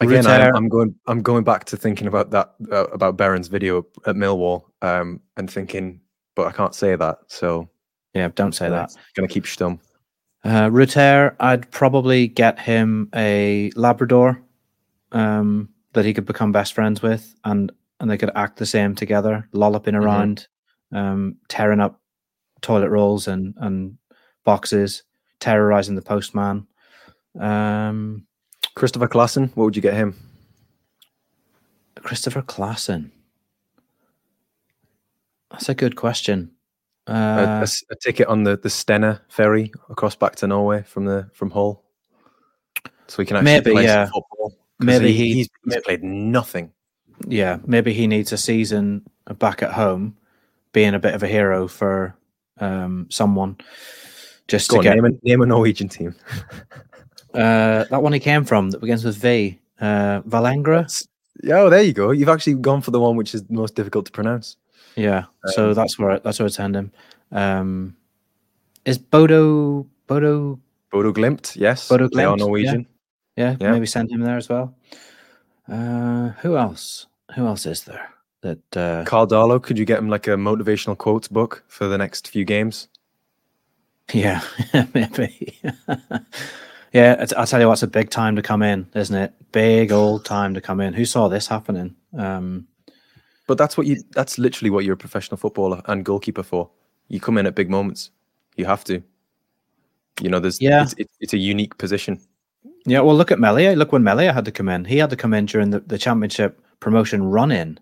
Again, 0.00 0.26
I'm, 0.26 0.54
I'm 0.56 0.68
going. 0.68 0.94
I'm 1.06 1.20
going 1.20 1.44
back 1.44 1.64
to 1.66 1.76
thinking 1.76 2.06
about 2.06 2.30
that 2.30 2.54
uh, 2.72 2.86
about 2.86 3.16
Berens' 3.16 3.48
video 3.48 3.86
at 4.06 4.16
Millwall, 4.16 4.64
um, 4.82 5.20
and 5.36 5.50
thinking, 5.50 6.00
but 6.34 6.46
I 6.46 6.52
can't 6.52 6.74
say 6.74 6.96
that, 6.96 7.18
so 7.26 7.68
yeah, 8.14 8.28
don't 8.34 8.54
say 8.54 8.70
that. 8.70 8.94
Going 9.14 9.28
to 9.28 9.32
keep 9.32 9.44
stum. 9.44 9.78
Uh, 10.42 10.70
Rutter, 10.72 11.36
I'd 11.38 11.70
probably 11.70 12.28
get 12.28 12.58
him 12.58 13.10
a 13.14 13.70
Labrador 13.76 14.40
um, 15.12 15.68
that 15.92 16.06
he 16.06 16.14
could 16.14 16.24
become 16.24 16.50
best 16.50 16.72
friends 16.72 17.02
with, 17.02 17.34
and 17.44 17.70
and 18.00 18.10
they 18.10 18.16
could 18.16 18.30
act 18.34 18.56
the 18.56 18.64
same 18.66 18.94
together, 18.94 19.46
lolloping 19.52 19.92
Mhm. 19.94 20.02
around, 20.02 20.48
um, 20.92 21.36
tearing 21.48 21.80
up 21.80 22.00
toilet 22.62 22.88
rolls 22.88 23.28
and 23.28 23.54
and 23.58 23.98
boxes, 24.44 25.02
terrorizing 25.40 25.94
the 25.94 26.00
postman. 26.02 26.66
Um, 27.38 28.26
Kristoffer 28.76 29.08
Klaesson, 29.08 29.50
what 29.56 29.64
would 29.64 29.76
you 29.76 29.82
get 29.82 29.94
him? 29.94 30.14
Kristoffer 31.96 32.42
Klaesson. 32.42 33.10
That's 35.50 35.68
a 35.68 35.74
good 35.74 35.96
question. 35.96 36.52
A- 37.06 37.12
Uh, 37.12 37.58
a, 37.60 37.62
s- 37.62 37.82
a 37.90 37.96
ticket 37.96 38.28
on 38.28 38.44
the 38.44 38.56
the 38.56 38.68
Stena 38.68 39.20
ferry 39.28 39.72
across 39.88 40.14
back 40.14 40.36
to 40.36 40.46
Norway 40.46 40.82
from 40.82 41.04
the 41.06 41.28
from 41.34 41.50
Hull, 41.50 41.82
so 43.08 43.16
we 43.18 43.26
can 43.26 43.36
actually 43.36 43.52
Maybe, 43.52 43.70
play 43.72 43.84
yeah. 43.84 44.04
some 44.04 44.12
football. 44.12 44.52
Maybe 44.78 45.12
he, 45.12 45.26
he- 45.28 45.34
he's, 45.34 45.48
he's 45.64 45.82
played 45.82 46.02
nothing. 46.04 46.72
yeah, 47.26 47.58
maybe 47.66 47.92
he 47.92 48.06
needs 48.06 48.32
a 48.32 48.38
season 48.38 49.02
back 49.38 49.62
at 49.62 49.72
home, 49.72 50.16
being 50.72 50.94
a 50.94 50.98
bit 50.98 51.14
of 51.14 51.22
a 51.22 51.28
hero 51.28 51.68
for 51.68 52.14
um, 52.60 53.06
someone. 53.10 53.56
Just 54.48 54.70
Go 54.70 54.76
to 54.76 54.78
on, 54.78 54.84
get 54.84 54.94
name, 55.02 55.04
a, 55.04 55.28
name 55.28 55.42
a 55.42 55.46
Norwegian 55.46 55.88
team. 55.88 56.14
uh, 57.34 57.84
that 57.84 58.02
one 58.02 58.12
he 58.12 58.20
came 58.20 58.44
from 58.44 58.70
that 58.70 58.80
begins 58.80 59.04
with 59.04 59.16
V. 59.16 59.58
Uh, 59.80 60.20
Vålerenga. 60.22 61.06
Yeah, 61.42 61.60
oh, 61.60 61.70
there 61.70 61.82
you 61.82 61.92
go. 61.92 62.10
You've 62.10 62.28
actually 62.28 62.54
gone 62.54 62.82
for 62.82 62.90
the 62.90 63.00
one 63.00 63.16
which 63.16 63.34
is 63.34 63.42
most 63.48 63.74
difficult 63.74 64.06
to 64.06 64.12
pronounce. 64.12 64.56
Yeah, 64.96 65.24
so 65.46 65.68
Um, 65.68 65.74
that's 65.74 65.98
where 65.98 66.18
that's 66.18 66.38
where 66.38 66.46
it's 66.46 66.56
send 66.56 66.74
him. 66.76 66.90
Um, 67.32 67.96
is 68.84 68.98
Bodo 68.98 69.86
Bodo? 70.06 70.58
Bodo 70.90 71.12
Glimt, 71.12 71.54
yes, 71.56 71.88
Bodo 71.88 72.08
they 72.08 72.24
are 72.24 72.34
Glimt, 72.34 72.38
yeah. 72.38 72.44
Norwegian. 72.44 72.86
Yeah, 73.36 73.56
Yeah. 73.60 73.70
maybe 73.72 73.86
send 73.86 74.10
him 74.10 74.20
there 74.20 74.36
as 74.36 74.48
well. 74.48 74.74
Uh, 75.68 76.30
who 76.42 76.56
else? 76.56 77.06
Who 77.36 77.46
else 77.46 77.64
is 77.64 77.84
there 77.84 78.10
that? 78.42 78.58
Uh, 78.76 79.04
Carl 79.04 79.28
Darlow, 79.28 79.62
could 79.62 79.78
you 79.78 79.84
get 79.84 79.98
him 80.00 80.08
like 80.08 80.26
a 80.26 80.36
motivational 80.36 80.98
quotes 80.98 81.28
book 81.28 81.62
for 81.68 81.86
the 81.86 81.96
next 81.96 82.26
few 82.28 82.44
games? 82.44 82.88
Yeah, 84.12 84.40
maybe. 84.94 85.60
yeah, 86.92 87.24
I'll 87.36 87.46
tell 87.46 87.60
you 87.60 87.68
what's 87.68 87.82
a 87.82 87.86
big 87.86 88.10
time 88.10 88.36
to 88.36 88.42
come 88.42 88.62
in, 88.62 88.88
isn't 88.94 89.14
it? 89.16 89.32
Big 89.52 89.92
old 89.92 90.24
time 90.24 90.54
to 90.54 90.60
come 90.60 90.80
in. 90.80 90.92
Who 90.94 91.04
saw 91.04 91.28
this 91.28 91.46
happening? 91.46 91.94
Um, 92.16 92.66
But 93.46 93.58
that's 93.58 93.76
what 93.76 93.86
you 93.86 93.96
that's 94.12 94.38
literally 94.38 94.70
what 94.70 94.84
you're 94.84 94.94
a 94.94 94.96
professional 95.06 95.36
footballer 95.36 95.82
and 95.86 96.04
goalkeeper 96.04 96.42
for. 96.42 96.70
You 97.08 97.20
come 97.20 97.38
in 97.38 97.46
at 97.46 97.54
big 97.54 97.70
moments. 97.70 98.10
You 98.56 98.64
have 98.66 98.84
to. 98.84 99.02
You 100.20 100.28
know, 100.30 100.38
there's 100.40 100.60
Yeah. 100.60 100.82
it's, 100.82 100.94
it's, 100.98 101.14
it's 101.20 101.32
a 101.32 101.38
unique 101.38 101.76
position. 101.78 102.20
yeah, 102.86 103.00
well, 103.00 103.16
look 103.16 103.30
at 103.32 103.38
Meslier. 103.38 103.74
Look 103.74 103.92
when 103.92 104.04
Meslier 104.04 104.32
had 104.32 104.44
to 104.44 104.52
come 104.52 104.68
in. 104.68 104.84
He 104.84 104.98
had 104.98 105.10
to 105.10 105.16
come 105.16 105.32
in 105.34 105.46
during 105.46 105.70
the, 105.70 105.80
the 105.80 105.98
championship 105.98 106.60
promotion 106.80 107.22
run 107.24 107.50
in 107.50 107.78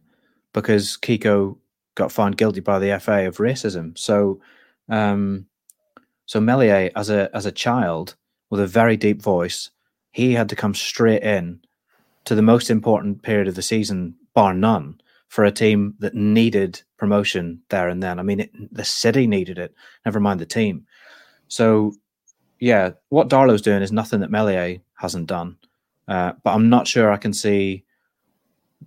because 0.52 0.96
Kiko 0.96 1.56
got 1.96 2.12
found 2.12 2.36
guilty 2.36 2.60
by 2.60 2.78
the 2.78 2.98
FA 3.00 3.26
of 3.26 3.38
racism. 3.38 3.96
So, 3.98 4.40
um, 4.88 5.46
so 6.26 6.40
Meslier, 6.40 6.90
as 6.94 7.10
a 7.10 7.28
as 7.34 7.44
a 7.46 7.52
child 7.52 8.14
with 8.50 8.60
a 8.60 8.66
very 8.66 8.96
deep 8.96 9.22
voice, 9.22 9.70
he 10.12 10.34
had 10.34 10.48
to 10.48 10.56
come 10.56 10.74
straight 10.74 11.22
in 11.22 11.60
to 12.24 12.34
the 12.34 12.42
most 12.42 12.70
important 12.70 13.22
period 13.22 13.48
of 13.48 13.54
the 13.54 13.62
season, 13.62 14.14
bar 14.34 14.54
none, 14.54 15.00
for 15.28 15.44
a 15.44 15.52
team 15.52 15.94
that 15.98 16.14
needed 16.14 16.82
promotion 16.96 17.62
there 17.68 17.88
and 17.88 18.02
then. 18.02 18.18
I 18.18 18.22
mean, 18.22 18.40
it, 18.40 18.74
the 18.74 18.84
city 18.84 19.26
needed 19.26 19.58
it. 19.58 19.74
Never 20.04 20.20
mind 20.20 20.40
the 20.40 20.46
team. 20.46 20.86
So, 21.48 21.92
yeah, 22.58 22.92
what 23.10 23.28
Darlow's 23.28 23.62
doing 23.62 23.82
is 23.82 23.92
nothing 23.92 24.20
that 24.20 24.30
Meslier 24.30 24.78
hasn't 24.94 25.26
done. 25.26 25.56
Uh, 26.06 26.32
but 26.42 26.54
I'm 26.54 26.70
not 26.70 26.88
sure 26.88 27.12
I 27.12 27.18
can 27.18 27.32
see 27.34 27.84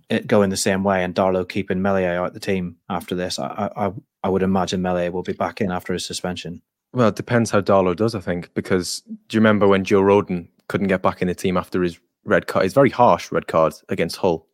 it 0.08 0.26
going 0.26 0.50
the 0.50 0.56
same 0.56 0.82
way 0.84 1.04
and 1.04 1.14
Darlow 1.14 1.48
keeping 1.48 1.80
Meslier 1.80 2.18
out 2.20 2.28
of 2.28 2.34
the 2.34 2.40
team 2.40 2.76
after 2.88 3.14
this. 3.14 3.38
I 3.38 3.70
I- 3.76 3.92
I 4.24 4.28
would 4.28 4.42
imagine 4.44 4.82
Meslier 4.82 5.10
will 5.10 5.24
be 5.24 5.32
back 5.32 5.60
in 5.60 5.72
after 5.72 5.92
his 5.92 6.06
suspension. 6.06 6.62
Well, 6.94 7.08
it 7.08 7.16
depends 7.16 7.50
how 7.50 7.60
Darlow 7.60 7.96
does, 7.96 8.14
I 8.14 8.20
think, 8.20 8.52
because 8.54 9.00
do 9.00 9.36
you 9.36 9.40
remember 9.40 9.66
when 9.66 9.84
Joe 9.84 10.02
Rodon 10.02 10.48
couldn't 10.68 10.88
get 10.88 11.02
back 11.02 11.22
in 11.22 11.28
the 11.28 11.34
team 11.34 11.56
after 11.56 11.82
his 11.82 11.98
red 12.24 12.46
card, 12.46 12.64
his 12.64 12.74
very 12.74 12.90
harsh 12.90 13.32
red 13.32 13.46
card 13.46 13.74
against 13.88 14.16
Hull? 14.16 14.46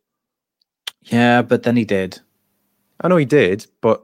Yeah, 1.03 1.41
but 1.41 1.63
then 1.63 1.75
he 1.75 1.85
did. 1.85 2.19
I 3.01 3.07
know 3.07 3.17
he 3.17 3.25
did, 3.25 3.65
but 3.81 4.03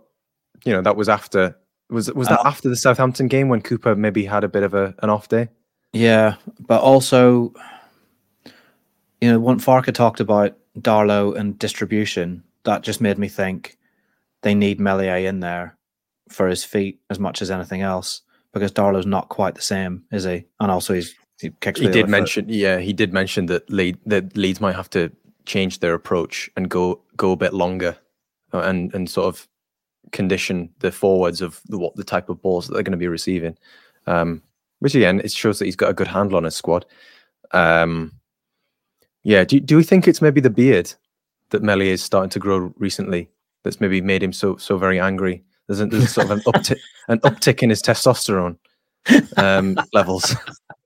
you 0.65 0.73
know, 0.73 0.81
that 0.81 0.95
was 0.97 1.09
after 1.09 1.55
was 1.89 2.11
was 2.13 2.27
that 2.27 2.39
Uh, 2.39 2.47
after 2.47 2.69
the 2.69 2.75
Southampton 2.75 3.27
game 3.27 3.47
when 3.49 3.61
Cooper 3.61 3.95
maybe 3.95 4.25
had 4.25 4.43
a 4.43 4.49
bit 4.49 4.63
of 4.63 4.73
a, 4.73 4.93
an 5.01 5.09
off 5.09 5.27
day? 5.27 5.49
Yeah, 5.93 6.35
but 6.59 6.81
also, 6.81 7.53
you 9.21 9.31
know, 9.31 9.39
when 9.39 9.59
Farke 9.59 9.93
talked 9.93 10.19
about 10.19 10.57
Darlow 10.79 11.35
and 11.37 11.57
distribution, 11.57 12.43
that 12.63 12.81
just 12.81 12.99
made 12.99 13.17
me 13.17 13.29
think 13.29 13.77
they 14.41 14.55
need 14.55 14.79
Meslier 14.79 15.27
in 15.27 15.39
there 15.39 15.77
for 16.29 16.47
his 16.47 16.65
feet 16.65 16.99
as 17.09 17.19
much 17.19 17.41
as 17.41 17.51
anything 17.51 17.81
else 17.81 18.21
because 18.55 18.71
Darlow's 18.71 19.05
not 19.05 19.27
quite 19.27 19.53
the 19.53 19.61
same, 19.61 20.05
is 20.13 20.23
he? 20.23 20.45
And 20.61 20.71
also 20.71 20.93
he's 20.93 21.13
he 21.41 21.51
kicks. 21.59 21.77
He 21.77 21.87
did 21.87 21.91
other 21.91 22.01
foot. 22.03 22.09
mention, 22.09 22.45
yeah, 22.47 22.79
he 22.79 22.93
did 22.93 23.11
mention 23.11 23.47
that 23.47 23.69
Lead, 23.69 23.97
that 24.05 24.37
Leeds 24.37 24.61
might 24.61 24.75
have 24.75 24.89
to 24.91 25.11
change 25.45 25.79
their 25.79 25.93
approach 25.93 26.49
and 26.55 26.69
go 26.69 27.01
go 27.17 27.33
a 27.33 27.35
bit 27.35 27.53
longer, 27.53 27.97
uh, 28.53 28.59
and 28.61 28.93
and 28.95 29.09
sort 29.09 29.27
of 29.27 29.45
condition 30.13 30.69
the 30.79 30.89
forwards 30.89 31.41
of 31.41 31.61
the, 31.65 31.77
what 31.77 31.97
the 31.97 32.03
type 32.03 32.29
of 32.29 32.41
balls 32.41 32.67
that 32.67 32.73
they're 32.73 32.83
going 32.83 32.91
to 32.91 32.97
be 32.97 33.09
receiving. 33.09 33.57
Um, 34.07 34.41
which 34.79 34.95
again, 34.95 35.19
it 35.19 35.33
shows 35.33 35.59
that 35.59 35.65
he's 35.65 35.75
got 35.75 35.89
a 35.89 35.93
good 35.93 36.07
handle 36.07 36.37
on 36.37 36.45
his 36.45 36.55
squad. 36.55 36.85
Um, 37.51 38.13
yeah, 39.23 39.43
do 39.43 39.59
do 39.59 39.75
we 39.75 39.83
think 39.83 40.07
it's 40.07 40.21
maybe 40.21 40.39
the 40.39 40.49
beard 40.49 40.93
that 41.49 41.61
Melly 41.61 41.89
is 41.89 42.01
starting 42.01 42.29
to 42.29 42.39
grow 42.39 42.73
recently 42.77 43.29
that's 43.63 43.81
maybe 43.81 43.99
made 43.99 44.23
him 44.23 44.31
so 44.31 44.55
so 44.55 44.77
very 44.77 44.97
angry? 44.97 45.43
There's, 45.67 45.79
a, 45.79 45.85
there's 45.87 46.13
sort 46.13 46.29
of 46.29 46.31
an 46.31 46.39
uptick 46.43 46.77
an 47.07 47.19
uptick 47.21 47.63
in 47.63 47.69
his 47.69 47.81
testosterone 47.81 48.57
um, 49.37 49.77
levels. 49.93 50.35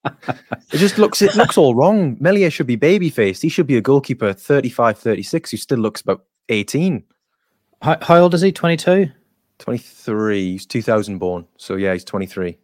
It 0.05 0.77
just 0.77 0.97
looks 0.97 1.21
it 1.21 1.35
looks 1.35 1.57
all 1.57 1.75
wrong. 1.75 2.17
Meslier 2.19 2.49
should 2.49 2.67
be 2.67 2.75
baby 2.77 3.09
faced. 3.09 3.41
He 3.41 3.49
should 3.49 3.67
be 3.67 3.77
a 3.77 3.81
goalkeeper 3.81 4.31
35, 4.33 4.97
36 4.97 5.51
who 5.51 5.57
still 5.57 5.79
looks 5.79 6.01
about 6.01 6.23
18, 6.49 7.03
How, 7.81 7.97
how 8.01 8.17
old 8.19 8.33
is 8.33 8.41
he? 8.41 8.51
Twenty 8.51 8.77
two. 8.77 9.09
23. 9.59 10.51
He's 10.53 10.65
2000 10.65 11.17
born. 11.17 11.45
So 11.57 11.75
yeah, 11.75 11.91
he's 11.93 12.05
23. 12.05 12.57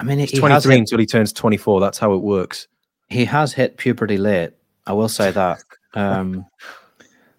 I 0.00 0.02
mean, 0.02 0.18
He's 0.18 0.30
he 0.32 0.38
23 0.38 0.74
hit, 0.74 0.80
until 0.80 0.98
he 0.98 1.06
turns 1.06 1.32
24. 1.32 1.80
That's 1.80 1.98
how 1.98 2.12
it 2.12 2.22
works. 2.22 2.66
he 3.08 3.24
has 3.24 3.52
hit 3.52 3.76
puberty 3.76 4.16
late. 4.18 4.50
I 4.86 4.92
will 4.92 5.08
say 5.08 5.30
that. 5.30 5.62
Um, 5.94 6.44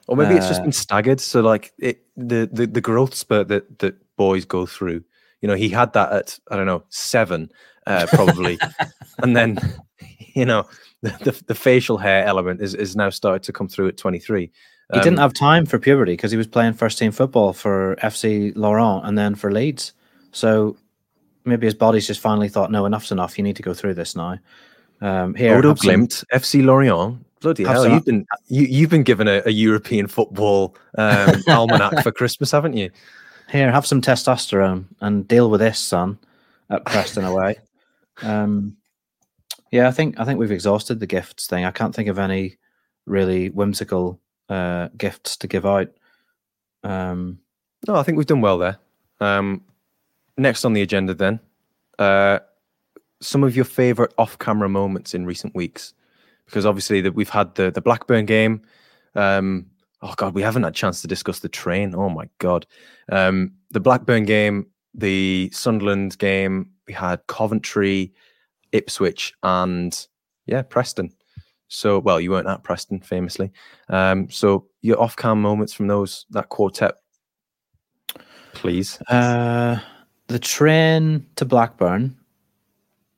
Or 0.07 0.17
maybe 0.17 0.35
it's 0.35 0.47
just 0.47 0.59
Uh, 0.59 0.63
been 0.63 0.71
staggered. 0.73 1.21
So 1.21 1.39
like 1.41 1.71
it, 1.77 2.03
the, 2.17 2.49
the 2.51 2.67
the 2.67 2.81
growth 2.81 3.13
spurt 3.15 3.47
that 3.47 3.79
that 3.79 3.95
boys 4.25 4.45
go 4.45 4.65
through. 4.65 5.03
You 5.41 5.47
know, 5.49 5.55
he 5.55 5.69
had 5.69 5.93
that 5.93 6.09
at 6.19 6.39
I 6.51 6.55
don't 6.57 6.67
know 6.67 6.83
seven, 6.89 7.51
uh, 7.87 8.05
probably, 8.17 8.59
and 9.23 9.35
then 9.35 9.49
you 10.35 10.45
know 10.45 10.61
the, 11.01 11.09
the 11.25 11.43
the 11.47 11.55
facial 11.55 11.97
hair 11.97 12.23
element 12.25 12.61
is 12.61 12.73
is 12.75 12.95
now 12.95 13.09
started 13.09 13.43
to 13.43 13.51
come 13.53 13.67
through 13.67 13.87
at 13.87 13.97
23. 13.97 14.41
he 14.93 14.99
didn't 14.99 15.19
Um, 15.19 15.21
have 15.25 15.33
time 15.33 15.65
for 15.65 15.79
puberty 15.79 16.13
because 16.13 16.31
he 16.35 16.37
was 16.37 16.47
playing 16.47 16.73
first 16.73 16.99
team 16.99 17.11
football 17.11 17.53
for 17.53 17.95
FC 18.03 18.53
Lorient 18.55 19.05
and 19.07 19.17
then 19.17 19.35
for 19.35 19.49
Leeds. 19.51 19.93
So 20.31 20.75
maybe 21.45 21.65
his 21.65 21.73
body's 21.85 22.07
just 22.07 22.21
finally 22.21 22.49
thought, 22.49 22.69
no, 22.71 22.85
enough's 22.85 23.11
enough. 23.11 23.37
You 23.37 23.43
need 23.43 23.55
to 23.55 23.63
go 23.63 23.73
through 23.73 23.95
this 23.95 24.15
now. 24.15 24.37
Um, 25.01 25.33
here, 25.33 25.55
have 25.55 25.79
some- 25.79 25.89
Glimt, 25.89 26.23
FC 26.31 26.63
Lorient. 26.63 27.17
Bloody 27.41 27.63
Have 27.63 27.73
hell, 27.73 27.87
you've 27.89 28.05
been 28.05 28.25
you, 28.49 28.63
you've 28.75 28.91
been 28.91 29.01
given 29.11 29.27
a, 29.27 29.41
a 29.47 29.49
European 29.49 30.05
football 30.07 30.75
um, 30.99 31.41
almanac 31.47 32.03
for 32.03 32.11
Christmas, 32.11 32.51
haven't 32.51 32.77
you? 32.77 32.91
Here, 33.51 33.71
have 33.71 33.85
some 33.85 34.01
testosterone 34.01 34.85
and 35.01 35.27
deal 35.27 35.49
with 35.49 35.59
this, 35.59 35.79
son. 35.79 36.17
At 36.69 36.85
Preston 36.85 37.25
away. 37.25 37.57
Um, 38.23 38.77
yeah, 39.71 39.87
I 39.87 39.91
think 39.91 40.19
I 40.19 40.25
think 40.25 40.37
we've 40.37 40.51
exhausted 40.51 40.99
the 40.99 41.07
gifts 41.07 41.47
thing. 41.47 41.65
I 41.65 41.71
can't 41.71 41.95
think 41.95 42.07
of 42.07 42.19
any 42.19 42.57
really 43.07 43.49
whimsical 43.49 44.19
uh, 44.47 44.89
gifts 44.95 45.37
to 45.37 45.47
give 45.47 45.65
out. 45.65 45.87
Um, 46.83 47.39
No, 47.87 47.95
I 47.95 48.03
think 48.03 48.17
we've 48.17 48.27
done 48.27 48.41
well 48.41 48.59
there. 48.59 48.77
Um, 49.21 49.63
next 50.37 50.65
on 50.65 50.73
the 50.73 50.83
agenda, 50.83 51.15
then, 51.15 51.39
uh, 51.97 52.39
some 53.21 53.43
of 53.43 53.55
your 53.55 53.65
favorite 53.65 54.13
off-camera 54.19 54.69
moments 54.69 55.15
in 55.15 55.25
recent 55.25 55.55
weeks, 55.55 55.93
because 56.45 56.65
obviously 56.65 57.01
that 57.01 57.15
we've 57.15 57.29
had 57.29 57.55
the 57.55 57.71
the 57.71 57.81
Blackburn 57.81 58.25
game. 58.25 58.61
Um, 59.15 59.70
oh 60.01 60.13
God, 60.17 60.33
we 60.33 60.41
haven't 60.41 60.63
had 60.63 60.73
a 60.73 60.75
chance 60.75 61.01
to 61.01 61.07
discuss 61.07 61.39
the 61.39 61.49
train. 61.49 61.93
Oh 61.95 62.09
my 62.09 62.27
God, 62.39 62.65
um, 63.11 63.53
the 63.71 63.79
Blackburn 63.79 64.25
game, 64.25 64.67
the 64.93 65.49
Sunderland 65.53 66.17
game. 66.17 66.69
We 66.87 66.93
had 66.93 67.25
Coventry, 67.27 68.13
Ipswich, 68.71 69.33
and 69.43 70.07
yeah, 70.45 70.61
Preston. 70.63 71.11
So, 71.67 71.99
well, 71.99 72.19
you 72.19 72.31
weren't 72.31 72.47
at 72.47 72.63
Preston, 72.63 72.99
famously. 72.99 73.49
Um, 73.87 74.29
so, 74.29 74.67
your 74.81 74.99
off-cam 74.99 75.41
moments 75.41 75.71
from 75.71 75.87
those 75.87 76.25
that 76.31 76.49
quartet, 76.49 76.95
please. 78.53 79.01
uh, 79.03 79.79
the 80.27 80.39
train 80.39 81.25
to 81.35 81.45
Blackburn. 81.45 82.17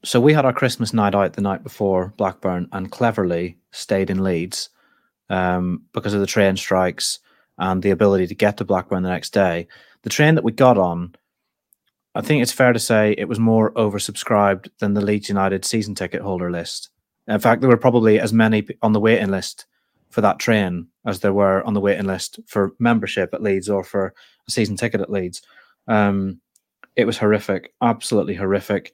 So 0.04 0.20
we 0.20 0.34
had 0.34 0.46
our 0.46 0.54
Christmas 0.54 0.94
night 0.94 1.16
out 1.16 1.34
the 1.34 1.42
night 1.42 1.64
before 1.64 2.14
Blackburn, 2.18 2.68
and 2.74 2.92
cleverly 2.92 3.58
stayed 3.72 4.10
in 4.10 4.24
Leeds 4.24 4.70
um, 5.34 5.82
because 5.94 6.14
of 6.14 6.20
the 6.20 6.28
train 6.28 6.56
strikes 6.56 7.20
and 7.58 7.82
the 7.82 7.90
ability 7.90 8.28
to 8.28 8.36
get 8.36 8.58
to 8.58 8.66
Blackburn 8.66 9.02
the 9.02 9.10
next 9.10 9.34
day. 9.34 9.68
The 10.04 10.10
train 10.10 10.36
that 10.36 10.44
we 10.44 10.52
got 10.52 10.78
on, 10.78 11.16
I 12.14 12.22
think 12.22 12.44
it's 12.44 12.52
fair 12.52 12.72
to 12.72 12.80
say 12.80 13.16
it 13.18 13.28
was 13.28 13.40
more 13.40 13.72
oversubscribed 13.74 14.70
than 14.80 14.94
the 14.94 15.02
Leeds 15.02 15.30
United 15.30 15.66
season 15.66 15.96
ticket 15.96 16.22
holder 16.22 16.52
list. 16.52 16.90
In 17.28 17.40
fact, 17.40 17.62
there 17.62 17.70
were 17.70 17.78
probably 17.78 18.20
as 18.20 18.32
many 18.32 18.68
on 18.84 18.94
the 18.94 19.00
waiting 19.00 19.32
list 19.32 19.66
for 20.12 20.22
that 20.22 20.38
train 20.38 20.88
as 21.06 21.22
there 21.22 21.34
were 21.34 21.64
on 21.64 21.74
the 21.74 21.80
waiting 21.80 22.06
list 22.06 22.40
for 22.46 22.76
membership 22.78 23.34
at 23.34 23.42
Leeds 23.42 23.70
or 23.70 23.84
for 23.84 24.14
a 24.48 24.52
season 24.52 24.76
ticket 24.76 25.02
at 25.02 25.10
Leeds. 25.10 25.42
Um, 25.88 26.42
it 26.96 27.06
was 27.06 27.18
horrific, 27.18 27.74
absolutely 27.82 28.36
horrific. 28.36 28.94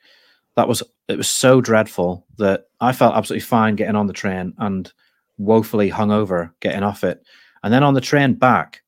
That 0.56 0.70
was 0.70 0.84
it 1.10 1.18
was 1.18 1.28
so 1.28 1.60
dreadful 1.60 2.26
that 2.38 2.66
I 2.80 2.94
felt 2.94 3.16
absolutely 3.16 3.42
fine 3.42 3.76
getting 3.76 3.96
on 3.96 4.08
the 4.08 4.14
train 4.14 4.54
and 4.58 4.92
woefully 5.40 5.90
hungover 5.90 6.52
getting 6.60 6.84
off 6.84 7.04
it. 7.04 7.24
And 7.64 7.74
then 7.74 7.84
on 7.84 7.96
the 7.96 8.02
train 8.02 8.34
back, 8.36 8.84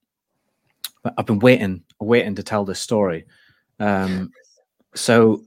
I've 1.18 1.26
been 1.26 1.39
waiting, 1.39 1.84
waiting 1.99 2.36
to 2.36 2.43
tell 2.43 2.64
this 2.64 2.80
story. 2.80 3.26
Um, 3.80 4.32
so, 4.93 5.43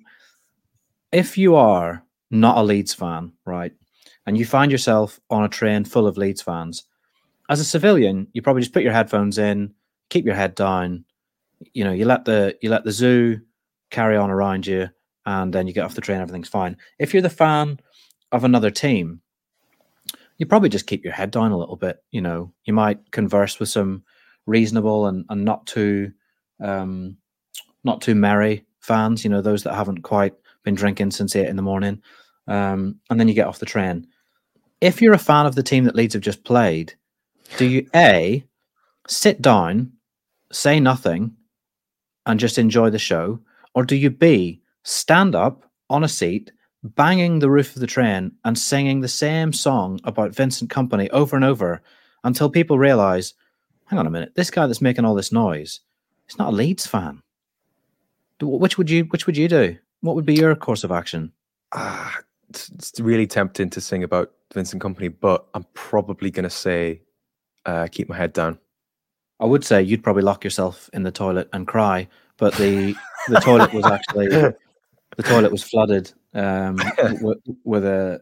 if 1.13 1.39
you 1.39 1.55
are 1.55 2.03
not 2.31 2.59
a 2.59 2.63
Leeds 2.63 2.93
fan, 2.93 3.33
right, 3.45 3.73
and 4.27 4.37
you 4.37 4.45
find 4.45 4.73
yourself 4.73 5.21
on 5.31 5.45
a 5.45 5.49
train 5.49 5.85
full 5.85 6.09
of 6.09 6.17
Leeds 6.17 6.43
fans, 6.43 6.85
as 7.49 7.61
a 7.61 7.65
civilian, 7.65 8.27
you 8.33 8.43
probably 8.43 8.63
just 8.63 8.73
put 8.73 8.83
your 8.83 8.93
headphones 8.93 9.39
in, 9.39 9.73
keep 10.09 10.25
your 10.25 10.35
head 10.35 10.55
down. 10.55 11.05
You 11.73 11.85
know, 11.85 11.93
you 11.93 12.05
let 12.05 12.25
the 12.25 12.57
you 12.61 12.71
let 12.71 12.85
the 12.85 12.93
zoo 12.93 13.41
carry 13.91 14.17
on 14.17 14.31
around 14.31 14.67
you, 14.67 14.89
and 15.27 15.53
then 15.53 15.67
you 15.67 15.73
get 15.73 15.85
off 15.85 15.95
the 15.95 16.01
train. 16.01 16.21
Everything's 16.21 16.49
fine. 16.49 16.77
If 16.99 17.13
you're 17.13 17.23
the 17.23 17.31
fan 17.31 17.79
of 18.33 18.45
another 18.45 18.71
team, 18.71 19.21
you 20.39 20.47
probably 20.47 20.69
just 20.69 20.87
keep 20.87 21.05
your 21.05 21.13
head 21.13 21.31
down 21.31 21.53
a 21.53 21.59
little 21.59 21.77
bit. 21.77 22.03
You 22.11 22.21
know, 22.21 22.53
you 22.65 22.73
might 22.73 23.11
converse 23.13 23.61
with 23.61 23.69
some 23.69 24.03
reasonable 24.47 25.07
and, 25.07 25.25
and 25.29 25.45
not 25.45 25.67
too 25.67 26.13
um, 26.61 27.17
not 27.85 28.01
too 28.01 28.15
merry 28.15 28.65
fans. 28.81 29.25
You 29.25 29.31
know, 29.31 29.41
those 29.41 29.63
that 29.65 29.75
haven't 29.75 30.03
quite 30.03 30.35
been 30.63 30.75
drinking 30.75 31.11
since 31.13 31.37
eight 31.37 31.49
in 31.49 31.57
the 31.57 31.63
morning, 31.63 32.03
um, 32.49 32.97
and 33.11 33.19
then 33.19 33.29
you 33.29 33.35
get 33.35 33.47
off 33.47 33.59
the 33.59 33.67
train. 33.67 34.07
If 34.81 35.01
you're 35.01 35.15
a 35.15 35.19
fan 35.19 35.47
of 35.47 35.55
the 35.55 35.63
team 35.63 35.85
that 35.85 35.95
Leeds 35.95 36.15
have 36.15 36.23
just 36.23 36.45
played, 36.45 36.95
do 37.57 37.67
you 37.67 37.87
a 37.95 38.45
sit 39.07 39.41
down, 39.41 39.93
say 40.53 40.81
nothing, 40.81 41.35
and 42.27 42.41
just 42.41 42.59
enjoy 42.59 42.91
the 42.91 42.99
show, 42.99 43.41
or 43.75 43.85
do 43.85 43.97
you 43.97 44.11
b 44.11 44.61
stand 44.83 45.35
up 45.35 45.65
on 45.91 46.05
a 46.05 46.09
seat? 46.09 46.53
Banging 46.85 47.39
the 47.39 47.51
roof 47.51 47.75
of 47.75 47.81
the 47.81 47.87
train 47.87 48.33
and 48.45 48.59
singing 48.59 49.01
the 49.01 49.09
same 49.09 49.55
song 49.55 50.01
about 50.05 50.35
Vincent 50.35 50.71
Kompany 50.71 51.09
over 51.11 51.35
and 51.35 51.45
over 51.45 51.83
until 52.25 52.51
people 52.51 52.79
realize 52.79 53.33
hang 53.87 53.99
on 53.99 54.07
a 54.07 54.11
minute, 54.11 54.35
this 54.35 54.51
guy 54.51 54.67
that's 54.67 54.81
making 54.81 55.05
all 55.05 55.15
this 55.15 55.33
noise, 55.33 55.81
he's 56.27 56.39
not 56.39 56.53
a 56.53 56.57
Leeds 56.57 56.87
fan. 56.87 57.23
Which 58.41 58.77
would 58.77 58.91
you 58.91 59.05
which 59.05 59.27
would 59.27 59.37
you 59.37 59.49
do? 59.49 59.77
What 60.01 60.15
would 60.17 60.27
be 60.27 60.35
your 60.35 60.55
course 60.55 60.85
of 60.85 60.93
action? 60.93 61.33
Ah, 61.73 62.19
it's, 62.51 62.69
it's 62.71 63.01
really 63.01 63.27
tempting 63.27 63.71
to 63.71 63.81
sing 63.81 64.03
about 64.03 64.33
Vincent 64.53 64.83
Kompany, 64.83 65.15
but 65.19 65.47
I'm 65.55 65.65
probably 65.73 66.31
going 66.31 66.45
to 66.45 66.51
say 66.51 67.01
uh, 67.65 67.87
keep 67.91 68.09
my 68.09 68.17
head 68.17 68.33
down. 68.33 68.59
I 69.41 69.47
would 69.47 69.65
say 69.65 69.83
you'd 69.83 70.03
probably 70.03 70.23
lock 70.23 70.45
yourself 70.45 70.91
in 70.93 71.05
the 71.05 71.11
toilet 71.11 71.49
and 71.53 71.67
cry, 71.67 72.09
but 72.37 72.55
the 72.55 72.95
the 73.29 73.41
toilet 73.41 73.73
was 73.73 73.87
actually 73.87 74.29
the 75.17 75.23
toilet 75.23 75.53
was 75.53 75.63
flooded 75.63 76.13
um, 76.35 76.77
with, 77.21 77.39
with 77.65 77.85
a 77.85 78.21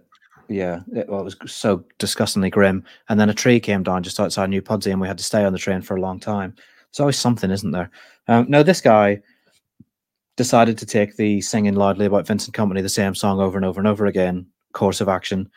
yeah, 0.48 0.80
it, 0.94 1.08
well, 1.08 1.20
it 1.20 1.24
was 1.24 1.36
so 1.46 1.84
disgustingly 1.98 2.50
grim. 2.50 2.84
And 3.08 3.18
then 3.18 3.30
a 3.30 3.34
tree 3.34 3.60
came 3.60 3.82
down 3.82 4.02
just 4.02 4.20
outside 4.20 4.50
New 4.50 4.62
Pudsey, 4.62 4.90
and 4.90 5.00
we 5.00 5.08
had 5.08 5.18
to 5.18 5.24
stay 5.24 5.44
on 5.44 5.52
the 5.52 5.58
train 5.58 5.82
for 5.82 5.96
a 5.96 6.00
long 6.00 6.20
time. 6.20 6.54
There's 6.90 7.00
always 7.00 7.18
something, 7.18 7.50
isn't 7.50 7.70
there? 7.70 7.90
Um, 8.28 8.46
no, 8.48 8.62
this 8.62 8.80
guy 8.80 9.22
decided 10.36 10.78
to 10.78 10.86
take 10.86 11.16
the 11.16 11.40
singing 11.40 11.74
loudly 11.74 12.06
about 12.06 12.26
Vincent 12.26 12.54
Kompany, 12.54 12.82
the 12.82 12.88
same 12.88 13.14
song 13.14 13.40
over 13.40 13.56
and 13.56 13.64
over 13.64 13.80
and 13.80 13.88
over 13.88 14.06
again 14.06 14.46
course 14.72 15.00
of 15.00 15.08
action, 15.08 15.50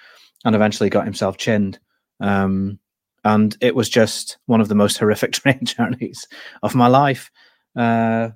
and 0.44 0.56
eventually 0.56 0.90
got 0.90 1.06
himself 1.06 1.38
chinned. 1.38 1.80
Um, 2.20 2.80
and 3.24 3.58
it 3.62 3.76
was 3.76 3.90
just 3.90 4.38
one 4.46 4.62
of 4.62 4.70
the 4.70 4.76
most 4.76 4.98
horrific 5.00 5.32
train 5.34 5.64
journeys 5.64 6.28
of 6.64 6.76
my 6.76 6.88
life. 6.88 7.32
Uh, 7.76 8.30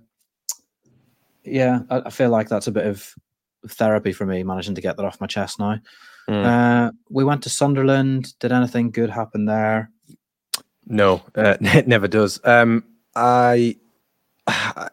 yeah, 1.46 1.80
I, 1.90 2.02
I 2.06 2.10
feel 2.10 2.30
like 2.30 2.50
that's 2.50 2.68
a 2.68 2.72
bit 2.72 2.86
of 2.86 3.14
therapy 3.68 4.12
for 4.12 4.26
me, 4.26 4.44
managing 4.44 4.76
to 4.76 4.82
get 4.82 4.98
that 4.98 5.06
off 5.06 5.22
my 5.22 5.28
chest 5.28 5.60
now. 5.60 5.80
Mm. 6.30 6.46
Uh, 6.46 6.92
we 7.10 7.24
went 7.24 7.44
to 7.44 7.50
Sunderland. 7.50 8.38
Did 8.40 8.52
anything 8.52 8.92
good 8.92 9.10
happen 9.10 9.46
there? 9.46 9.90
No, 10.86 11.24
uh, 11.36 11.58
it 11.62 11.88
never 11.88 12.08
does. 12.08 12.40
Um, 12.44 12.84
I, 13.16 13.78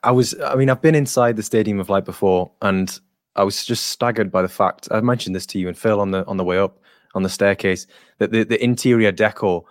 I 0.03 0.11
was. 0.11 0.35
I 0.41 0.55
mean, 0.55 0.71
I've 0.71 0.83
been 0.83 0.95
inside 0.95 1.37
the 1.37 1.43
Stadium 1.43 1.81
of 1.81 1.89
Light 1.89 2.05
before, 2.05 2.51
and 2.63 2.99
I 3.37 3.45
was 3.45 3.65
just 3.65 3.89
staggered 3.89 4.31
by 4.31 4.43
the 4.43 4.49
fact. 4.49 4.89
I 4.91 5.01
mentioned 5.01 5.37
this 5.37 5.47
to 5.47 5.59
you 5.59 5.69
and 5.69 5.77
Phil 5.77 6.01
on 6.01 6.11
the 6.11 6.27
on 6.27 6.37
the 6.37 6.45
way 6.45 6.59
up 6.59 6.79
on 7.15 7.23
the 7.23 7.29
staircase 7.29 7.87
that 8.19 8.31
the, 8.31 8.45
the 8.45 8.63
interior 8.63 9.11
decor 9.11 9.65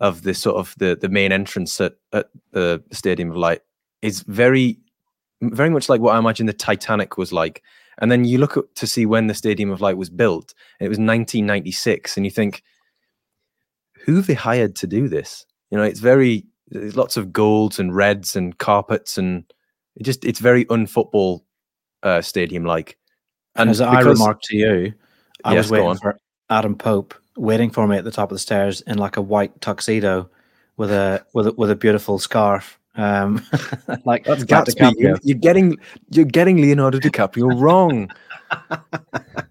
of 0.00 0.22
the 0.22 0.34
sort 0.34 0.56
of 0.56 0.74
the 0.78 0.96
the 1.00 1.08
main 1.08 1.32
entrance 1.32 1.80
at, 1.80 1.94
at 2.12 2.28
the 2.52 2.82
Stadium 2.92 3.30
of 3.30 3.36
Light 3.36 3.62
is 4.02 4.20
very, 4.20 4.78
very 5.40 5.70
much 5.70 5.88
like 5.88 6.00
what 6.00 6.14
I 6.14 6.18
imagine 6.18 6.46
the 6.46 6.52
Titanic 6.52 7.16
was 7.16 7.32
like. 7.32 7.62
And 7.98 8.10
then 8.10 8.24
you 8.24 8.38
look 8.38 8.56
up 8.56 8.74
to 8.74 8.86
see 8.86 9.06
when 9.06 9.26
the 9.26 9.34
Stadium 9.34 9.70
of 9.70 9.80
Light 9.80 9.96
was 9.96 10.10
built. 10.10 10.54
It 10.80 10.88
was 10.88 10.98
1996, 10.98 12.16
and 12.16 12.26
you 12.26 12.30
think, 12.30 12.62
who 14.04 14.20
they 14.20 14.34
hired 14.34 14.76
to 14.76 14.86
do 14.86 15.08
this? 15.08 15.46
You 15.70 15.78
know, 15.78 15.84
it's 15.84 16.00
very 16.00 16.46
there's 16.68 16.96
lots 16.96 17.16
of 17.16 17.32
golds 17.32 17.78
and 17.78 17.94
reds 17.94 18.36
and 18.36 18.56
carpets, 18.58 19.18
and 19.18 19.44
it 19.96 20.02
just 20.02 20.24
it's 20.24 20.40
very 20.40 20.66
unfootball 20.70 21.44
uh, 22.02 22.20
stadium 22.20 22.64
like. 22.64 22.98
And 23.56 23.70
as 23.70 23.80
I 23.80 24.00
remarked 24.00 24.44
to 24.44 24.56
you, 24.56 24.94
I 25.44 25.54
Yes, 25.54 25.66
was 25.66 25.70
waiting 25.70 25.96
for 25.96 26.18
Adam 26.50 26.74
Pope 26.74 27.14
waiting 27.36 27.70
for 27.70 27.86
me 27.86 27.96
at 27.96 28.04
the 28.04 28.10
top 28.10 28.30
of 28.30 28.34
the 28.34 28.40
stairs 28.40 28.80
in 28.82 28.98
like 28.98 29.16
a 29.16 29.22
white 29.22 29.60
tuxedo 29.60 30.30
with 30.76 30.90
a 30.90 31.24
with 31.32 31.48
a, 31.48 31.52
with 31.52 31.70
a 31.70 31.76
beautiful 31.76 32.18
scarf. 32.18 32.78
Um, 32.96 33.44
like 34.04 34.24
That's 34.24 34.48
like 34.50 34.66
Gatsby. 34.66 35.18
You're, 35.22 35.38
getting 35.38 35.76
you're 36.10 36.24
getting 36.24 36.58
Leonardo 36.58 36.98
DiCaprio 36.98 37.60
wrong. 37.60 38.10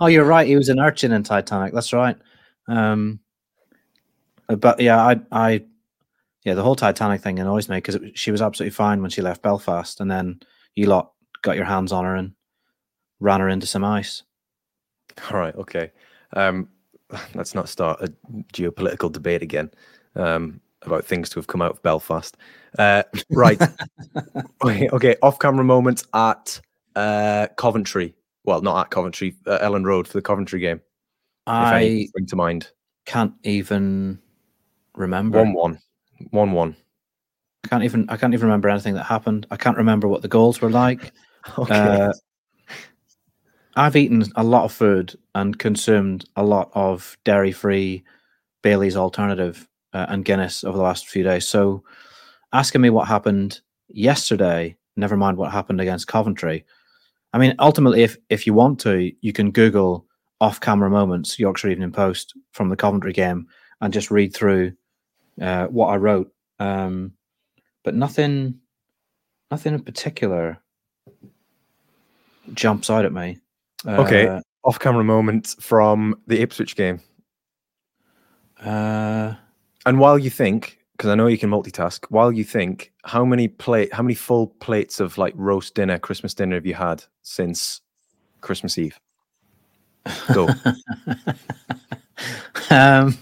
Oh, 0.00 0.06
you're 0.06 0.24
right. 0.24 0.46
He 0.46 0.56
was 0.56 0.70
an 0.70 0.80
urchin 0.80 1.12
in 1.12 1.22
Titanic. 1.22 1.74
That's 1.74 1.92
right. 1.92 2.16
Um, 2.66 3.20
but 4.46 4.80
yeah, 4.80 5.04
I, 5.04 5.20
I, 5.30 5.64
yeah, 6.44 6.54
the 6.54 6.62
whole 6.62 6.76
Titanic 6.76 7.20
thing 7.20 7.38
annoys 7.38 7.68
me 7.68 7.76
because 7.76 7.98
she 8.14 8.30
was 8.30 8.40
absolutely 8.40 8.70
fine 8.70 9.02
when 9.02 9.10
she 9.10 9.20
left 9.20 9.42
Belfast, 9.42 10.00
and 10.00 10.10
then 10.10 10.40
you 10.76 10.86
lot 10.86 11.12
got 11.42 11.56
your 11.56 11.64
hands 11.66 11.92
on 11.92 12.04
her 12.04 12.14
and 12.14 12.32
ran 13.20 13.40
her 13.40 13.48
into 13.48 13.66
some 13.66 13.84
ice. 13.84 14.22
All 15.30 15.38
right, 15.38 15.54
okay. 15.56 15.90
Um, 16.32 16.68
let's 17.34 17.54
not 17.54 17.68
start 17.68 18.00
a 18.00 18.12
geopolitical 18.54 19.12
debate 19.12 19.42
again 19.42 19.70
um, 20.14 20.60
about 20.82 21.04
things 21.04 21.28
to 21.30 21.38
have 21.38 21.46
come 21.46 21.62
out 21.62 21.72
of 21.72 21.82
Belfast. 21.82 22.36
Uh, 22.78 23.02
right. 23.30 23.60
okay, 24.64 24.88
okay. 24.92 25.16
Off-camera 25.22 25.64
moments 25.64 26.06
at 26.14 26.60
uh, 26.94 27.48
Coventry. 27.56 28.14
Well, 28.44 28.62
not 28.62 28.80
at 28.80 28.90
Coventry, 28.90 29.36
uh, 29.46 29.58
Elland 29.58 29.84
Road 29.84 30.06
for 30.06 30.14
the 30.14 30.22
Coventry 30.22 30.60
game. 30.60 30.80
I 31.46 32.06
spring 32.08 32.26
to 32.26 32.36
mind. 32.36 32.70
can't 33.04 33.34
even 33.44 34.18
remember. 34.94 35.38
One-one. 35.38 35.78
One-one. 36.30 36.76
I 37.64 37.68
can't 37.68 37.84
even. 37.84 38.06
I 38.08 38.16
can't 38.16 38.34
even 38.34 38.46
remember 38.46 38.68
anything 38.68 38.94
that 38.94 39.04
happened. 39.04 39.46
I 39.50 39.56
can't 39.56 39.76
remember 39.76 40.08
what 40.08 40.22
the 40.22 40.28
goals 40.28 40.60
were 40.60 40.70
like. 40.70 41.12
Okay. 41.56 41.76
Uh, 41.76 42.12
I've 43.76 43.94
eaten 43.94 44.24
a 44.34 44.42
lot 44.42 44.64
of 44.64 44.72
food 44.72 45.14
and 45.36 45.56
consumed 45.56 46.24
a 46.34 46.42
lot 46.42 46.72
of 46.74 47.16
dairy-free 47.22 48.02
Bailey's 48.62 48.96
alternative 48.96 49.68
uh, 49.96 50.06
and 50.10 50.24
Guinness 50.24 50.64
over 50.64 50.76
the 50.76 50.84
last 50.84 51.08
few 51.08 51.24
days. 51.24 51.48
So 51.48 51.82
asking 52.52 52.82
me 52.82 52.90
what 52.90 53.08
happened 53.08 53.60
yesterday, 53.88 54.76
never 54.96 55.16
mind 55.16 55.36
what 55.38 55.52
happened 55.52 55.80
against 55.80 56.06
Coventry. 56.06 56.64
I 57.32 57.38
mean, 57.38 57.54
ultimately, 57.58 58.02
if 58.02 58.16
if 58.28 58.46
you 58.46 58.54
want 58.54 58.80
to, 58.80 59.12
you 59.20 59.32
can 59.32 59.50
Google 59.50 60.04
off-camera 60.40 60.90
moments, 60.90 61.38
Yorkshire 61.38 61.70
Evening 61.70 61.92
Post 61.92 62.34
from 62.52 62.68
the 62.68 62.76
Coventry 62.76 63.12
game, 63.12 63.46
and 63.80 63.94
just 63.94 64.10
read 64.10 64.34
through 64.34 64.72
uh, 65.40 65.66
what 65.66 65.88
I 65.88 65.96
wrote. 65.96 66.30
Um, 66.58 67.12
but 67.84 67.94
nothing, 67.94 68.60
nothing 69.50 69.74
in 69.74 69.82
particular 69.82 70.58
jumps 72.54 72.90
out 72.90 73.04
at 73.06 73.12
me. 73.12 73.38
Okay, 73.86 74.26
Uh, 74.28 74.40
off-camera 74.64 75.04
moments 75.04 75.56
from 75.60 76.14
the 76.26 76.40
Ipswich 76.42 76.76
game. 76.76 77.00
uh, 78.60 79.34
And 79.86 80.00
while 80.00 80.18
you 80.18 80.30
think, 80.30 80.80
because 80.92 81.10
I 81.10 81.14
know 81.14 81.28
you 81.28 81.38
can 81.38 81.48
multitask, 81.48 82.04
while 82.10 82.32
you 82.32 82.42
think, 82.42 82.92
how 83.04 83.24
many 83.24 83.46
plate, 83.46 83.92
how 83.92 84.02
many 84.02 84.16
full 84.16 84.48
plates 84.48 84.98
of 84.98 85.16
like 85.16 85.32
roast 85.36 85.76
dinner, 85.76 85.96
Christmas 85.96 86.34
dinner 86.34 86.56
have 86.56 86.66
you 86.66 86.74
had 86.74 87.04
since 87.22 87.82
Christmas 88.40 88.78
Eve? 88.78 88.98
Go. 90.34 90.48
um, 92.70 93.16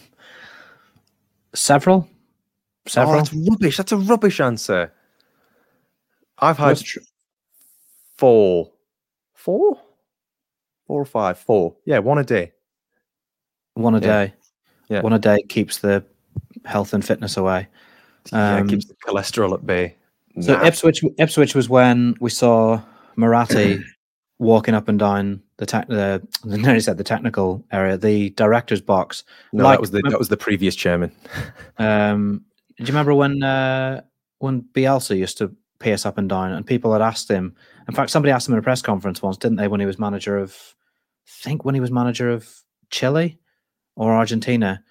several, 1.54 2.08
oh, 2.08 2.88
several. 2.88 3.16
that's 3.16 3.34
rubbish. 3.34 3.76
That's 3.76 3.92
a 3.92 3.98
rubbish 3.98 4.40
answer. 4.40 4.90
I've 6.38 6.56
had 6.56 6.78
tr- 6.78 7.00
four, 8.16 8.72
four, 9.34 9.78
four 10.86 11.02
or 11.02 11.06
five, 11.06 11.38
four. 11.38 11.76
Yeah, 11.84 11.98
one 11.98 12.16
a 12.16 12.24
day. 12.24 12.52
one 13.74 13.94
a 13.94 14.00
yeah, 14.00 14.26
day. 14.26 14.34
yeah. 14.88 15.02
One 15.02 15.12
a 15.12 15.18
day 15.18 15.42
keeps 15.42 15.78
the 15.78 16.06
health 16.64 16.94
and 16.94 17.04
fitness 17.04 17.36
away. 17.36 17.68
yeah, 18.32 18.56
Um, 18.56 18.66
it 18.66 18.70
keeps 18.70 18.86
the 18.86 18.94
cholesterol 19.06 19.54
at 19.54 19.66
bay. 19.66 19.96
So 20.40 20.54
Nah. 20.54 20.64
Ipswich, 20.64 21.02
Ipswich 21.18 21.54
was 21.54 21.68
when 21.68 22.14
we 22.20 22.30
saw 22.30 22.80
Marathe 23.16 23.80
walking 24.38 24.74
up 24.74 24.88
and 24.88 24.98
down 24.98 25.40
the 25.58 25.66
the 25.88 26.22
nearly 26.58 26.80
said 26.80 26.96
the 26.96 27.04
technical 27.04 27.64
area, 27.70 27.96
the 27.96 28.30
director's 28.30 28.80
box. 28.80 29.22
no, 29.52 29.62
like- 29.64 29.74
that 29.74 29.80
was 29.80 29.90
the 29.92 30.02
that 30.10 30.18
was 30.18 30.28
the 30.28 30.36
previous 30.36 30.74
chairman. 30.74 31.12
Um, 31.78 32.44
do 32.78 32.82
you 32.84 32.88
remember 32.88 33.14
when 33.14 33.42
uh, 33.42 34.02
when 34.38 34.62
Bielsa 34.72 35.16
used 35.16 35.38
to 35.38 35.54
pace 35.78 36.04
up 36.06 36.18
and 36.18 36.28
down, 36.28 36.52
and 36.52 36.66
people 36.66 36.92
had 36.92 37.02
asked 37.02 37.28
him? 37.30 37.54
In 37.88 37.94
fact, 37.94 38.10
somebody 38.10 38.32
asked 38.32 38.48
him 38.48 38.54
in 38.54 38.58
a 38.58 38.62
press 38.62 38.82
conference 38.82 39.22
once, 39.22 39.36
didn't 39.36 39.56
they? 39.58 39.68
When 39.68 39.80
he 39.80 39.86
was 39.86 39.98
manager 39.98 40.38
of, 40.38 40.56
I 41.28 41.30
think 41.42 41.64
when 41.64 41.74
he 41.74 41.80
was 41.80 41.90
manager 41.92 42.30
of 42.30 42.48
Chile 42.90 43.38
or 43.96 44.12
Argentina, 44.14 44.82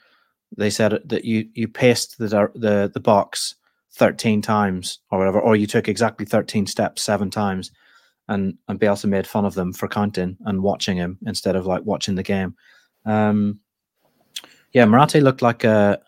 they 0.58 0.70
said 0.70 0.99
that 1.06 1.26
you 1.26 1.47
you 1.54 1.68
paced 1.68 2.18
the 2.18 2.28
the 2.56 2.91
the 2.93 2.99
box 2.99 3.56
thirteen 3.91 4.41
times 4.41 4.99
or 5.12 5.20
whatever, 5.20 5.39
or 5.39 5.56
you 5.56 5.68
took 5.68 5.88
exactly 5.88 6.26
thirteen 6.26 6.66
steps 6.66 7.04
seven 7.04 7.30
times, 7.30 7.72
and 8.28 8.58
and 8.68 8.80
Bielsa 8.80 9.08
made 9.08 9.28
fun 9.28 9.45
of 9.45 9.56
them 9.56 9.74
for 9.74 9.88
counting 9.88 10.38
and 10.45 10.62
watching 10.64 10.97
him 10.97 11.18
instead 11.26 11.56
of 11.56 11.66
like 11.66 11.84
watching 11.84 12.16
the 12.16 12.24
game. 12.24 12.56
Um, 13.06 13.60
yeah, 14.72 14.86
Marathe 14.86 15.16
looked 15.16 15.41
like 15.41 15.64
a 15.64 15.99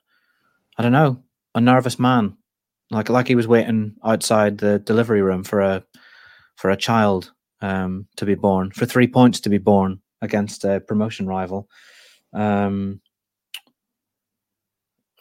I 0.77 0.83
don't 0.83 0.91
know, 0.91 1.23
a 1.53 1.61
nervous 1.61 1.99
man, 1.99 2.37
like 2.91 3.09
like 3.09 3.27
he 3.27 3.35
was 3.35 3.47
waiting 3.47 3.95
outside 4.03 4.57
the 4.57 4.79
delivery 4.79 5.21
room 5.21 5.43
for 5.43 5.61
a 5.61 5.83
for 6.55 6.71
a 6.71 6.77
child 6.77 7.31
um, 7.61 8.07
to 8.17 8.25
be 8.25 8.35
born, 8.35 8.71
for 8.71 8.85
three 8.85 9.07
points 9.07 9.39
to 9.41 9.49
be 9.49 9.57
born 9.57 9.99
against 10.21 10.63
a 10.63 10.79
promotion 10.79 11.27
rival. 11.27 11.69
Um, 12.33 13.01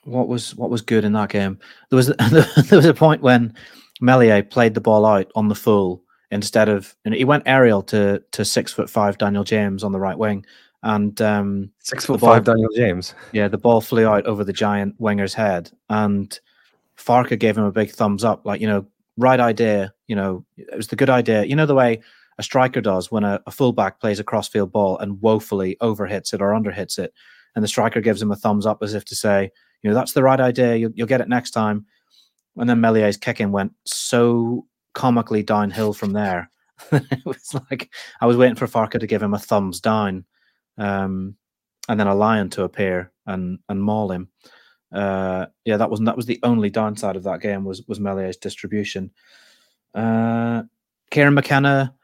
what 0.05 0.29
was 0.29 0.55
what 0.55 0.71
was 0.71 0.83
good 0.83 1.05
in 1.05 1.13
that 1.13 1.31
game? 1.31 1.59
There 1.91 1.97
was 1.97 2.07
there 2.31 2.77
was 2.77 2.85
a 2.87 2.95
point 2.95 3.23
when 3.23 3.55
Meslier 4.01 4.43
played 4.43 4.75
the 4.75 4.81
ball 4.81 5.05
out 5.07 5.31
on 5.35 5.49
the 5.49 5.55
full 5.55 6.03
instead 6.31 6.69
of 6.69 6.97
and 7.05 7.15
he 7.15 7.25
went 7.25 7.45
aerial 7.47 7.83
to 7.83 8.23
to 8.33 8.45
six 8.45 8.73
foot 8.73 8.91
five 8.91 9.19
Daniel 9.19 9.45
James 9.45 9.85
on 9.85 9.93
the 9.93 10.01
right 10.01 10.19
wing, 10.19 10.45
and 10.83 11.21
um, 11.23 11.71
Six 11.81 12.05
foot 12.07 12.21
ball- 12.21 12.31
five, 12.35 12.45
Daniel 12.45 12.71
James. 12.75 13.15
yeah, 13.33 13.49
the 13.49 13.59
ball 13.59 13.81
flew 13.81 14.07
out 14.07 14.27
over 14.27 14.45
the 14.45 14.53
giant 14.53 14.95
winger's 14.99 15.35
head, 15.35 15.71
and 15.89 16.39
Farke 16.99 17.39
gave 17.39 17.57
him 17.59 17.65
a 17.65 17.73
big 17.73 17.91
thumbs 17.91 18.25
up. 18.25 18.45
Like, 18.47 18.61
you 18.61 18.67
know, 18.67 18.87
right 19.17 19.41
idea. 19.41 19.93
You 20.07 20.17
know, 20.17 20.45
it 20.57 20.77
was 20.77 20.89
the 20.89 20.97
good 20.97 21.11
idea. 21.11 21.45
You 21.45 21.57
know, 21.57 21.67
the 21.67 21.75
way 21.75 22.01
a 22.39 22.43
striker 22.43 22.81
does 22.81 23.11
when 23.13 23.23
a, 23.25 23.41
a 23.47 23.51
fullback 23.51 24.01
plays 24.01 24.19
a 24.19 24.25
crossfield 24.25 24.73
ball 24.73 24.99
and 24.99 25.21
woefully 25.23 25.77
overhits 25.81 26.35
it 26.35 26.43
or 26.43 26.51
underhits 26.51 26.99
it, 26.99 27.15
and 27.55 27.63
the 27.63 27.69
striker 27.69 28.01
gives 28.01 28.21
him 28.21 28.33
a 28.33 28.37
thumbs 28.37 28.67
up 28.67 28.83
as 28.83 28.93
if 28.95 29.05
to 29.07 29.15
say, 29.15 29.51
you 29.85 29.91
know, 29.91 29.95
that's 29.95 30.13
the 30.13 30.23
right 30.23 30.41
idea. 30.41 30.77
You'll, 30.77 30.93
you'll 30.95 31.07
get 31.07 31.21
it 31.21 31.29
next 31.29 31.51
time. 31.51 31.85
And 32.57 32.69
then 32.69 32.81
Meslier's 32.81 33.19
kicking 33.19 33.53
went 33.53 33.73
so 33.85 34.67
comically 34.95 35.43
downhill 35.43 35.93
from 35.93 36.13
there. 36.13 36.51
it 36.93 37.25
was 37.25 37.55
like 37.71 37.91
I 38.21 38.27
was 38.27 38.37
waiting 38.37 38.57
for 38.57 38.67
Farke 38.67 38.99
to 38.99 39.07
give 39.07 39.23
him 39.23 39.35
a 39.35 39.39
thumbs 39.39 39.81
down. 39.81 40.25
Um, 40.79 41.37
and 41.89 42.01
then 42.01 42.07
a 42.07 42.15
lion 42.15 42.49
to 42.51 42.65
appear 42.65 43.13
and 43.27 43.59
and 43.69 43.83
maul 43.83 44.11
him. 44.11 44.29
Uh, 44.91 45.47
yeah, 45.65 45.77
that 45.77 45.91
wasn't 45.91 46.07
that 46.07 46.17
was 46.17 46.27
the 46.27 46.41
only 46.43 46.71
downside 46.71 47.17
of 47.17 47.25
that 47.25 47.41
game 47.41 47.65
was 47.65 47.83
was 47.87 48.01
Meslier's 48.01 48.39
distribution. 48.39 49.11
Uh, 49.95 50.63
Kieran 51.11 51.35
McKenna 51.35 51.95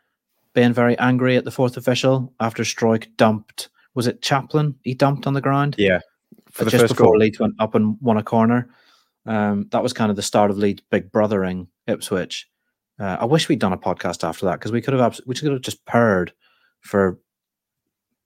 being 0.53 0.75
very 0.75 0.99
angry 0.99 1.37
at 1.37 1.45
the 1.45 1.51
fourth 1.51 1.77
official 1.77 2.33
after 2.41 2.63
Struijk 2.63 3.17
dumped. 3.17 3.71
Was 3.95 4.07
it 4.07 4.23
Chaplin? 4.23 4.75
He 4.83 4.95
dumped 4.95 5.27
on 5.27 5.35
the 5.35 5.41
ground 5.41 5.77
Yeah, 5.79 6.01
for 6.51 6.65
the 6.65 6.71
just 6.71 6.83
first 6.83 6.95
before 6.95 7.13
goal. 7.13 7.19
Leeds 7.19 7.39
went 7.39 7.55
up 7.59 7.75
and 7.75 7.97
won 8.01 8.17
a 8.17 8.23
corner. 8.23 8.69
Um, 9.27 9.67
that 9.71 9.83
was 9.83 9.93
kind 9.93 10.11
of 10.11 10.17
the 10.17 10.23
start 10.23 10.51
of 10.51 10.59
Leeds' 10.59 10.83
big 10.91 11.13
brothering 11.13 11.69
Ipswich. 11.87 12.49
Uh, 12.99 13.17
I 13.21 13.25
wish 13.25 13.49
we'd 13.49 13.59
done 13.59 13.73
a 13.73 13.79
podcast 13.79 14.25
after 14.27 14.47
that 14.47 14.59
because 14.59 14.73
we 14.73 14.81
could 14.83 14.95
have 14.95 15.03
abs- 15.03 15.21
we 15.27 15.35
could 15.35 15.53
have 15.53 15.61
just 15.63 15.85
purred 15.87 16.33
for 16.81 17.19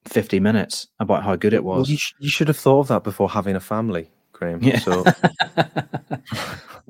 fifty 0.06 0.40
minutes 0.40 0.88
about 1.00 1.22
how 1.24 1.36
good 1.36 1.52
it 1.52 1.64
Well, 1.64 1.78
was. 1.78 1.90
you, 1.90 1.96
sh- 1.96 2.14
you 2.18 2.28
should 2.28 2.48
have 2.48 2.56
thought 2.56 2.80
of 2.80 2.88
that 2.88 3.04
before 3.04 3.28
having 3.30 3.56
a 3.56 3.60
family, 3.60 4.10
Graham. 4.32 4.62
Yeah. 4.62 4.78
So 4.78 5.04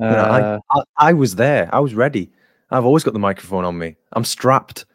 Uh, 0.01 0.07
you 0.07 0.11
know, 0.11 0.61
I, 0.73 0.79
I, 0.79 0.83
I 0.97 1.13
was 1.13 1.37
there. 1.37 1.69
I 1.73 1.79
was 1.81 1.95
ready. 1.95 2.31
I've 2.71 2.85
always 2.85 3.05
got 3.05 3.13
the 3.13 3.21
microphone 3.21 3.65
on 3.65 3.79
me. 3.79 3.97
I'm 4.13 4.25
strapped. 4.25 4.87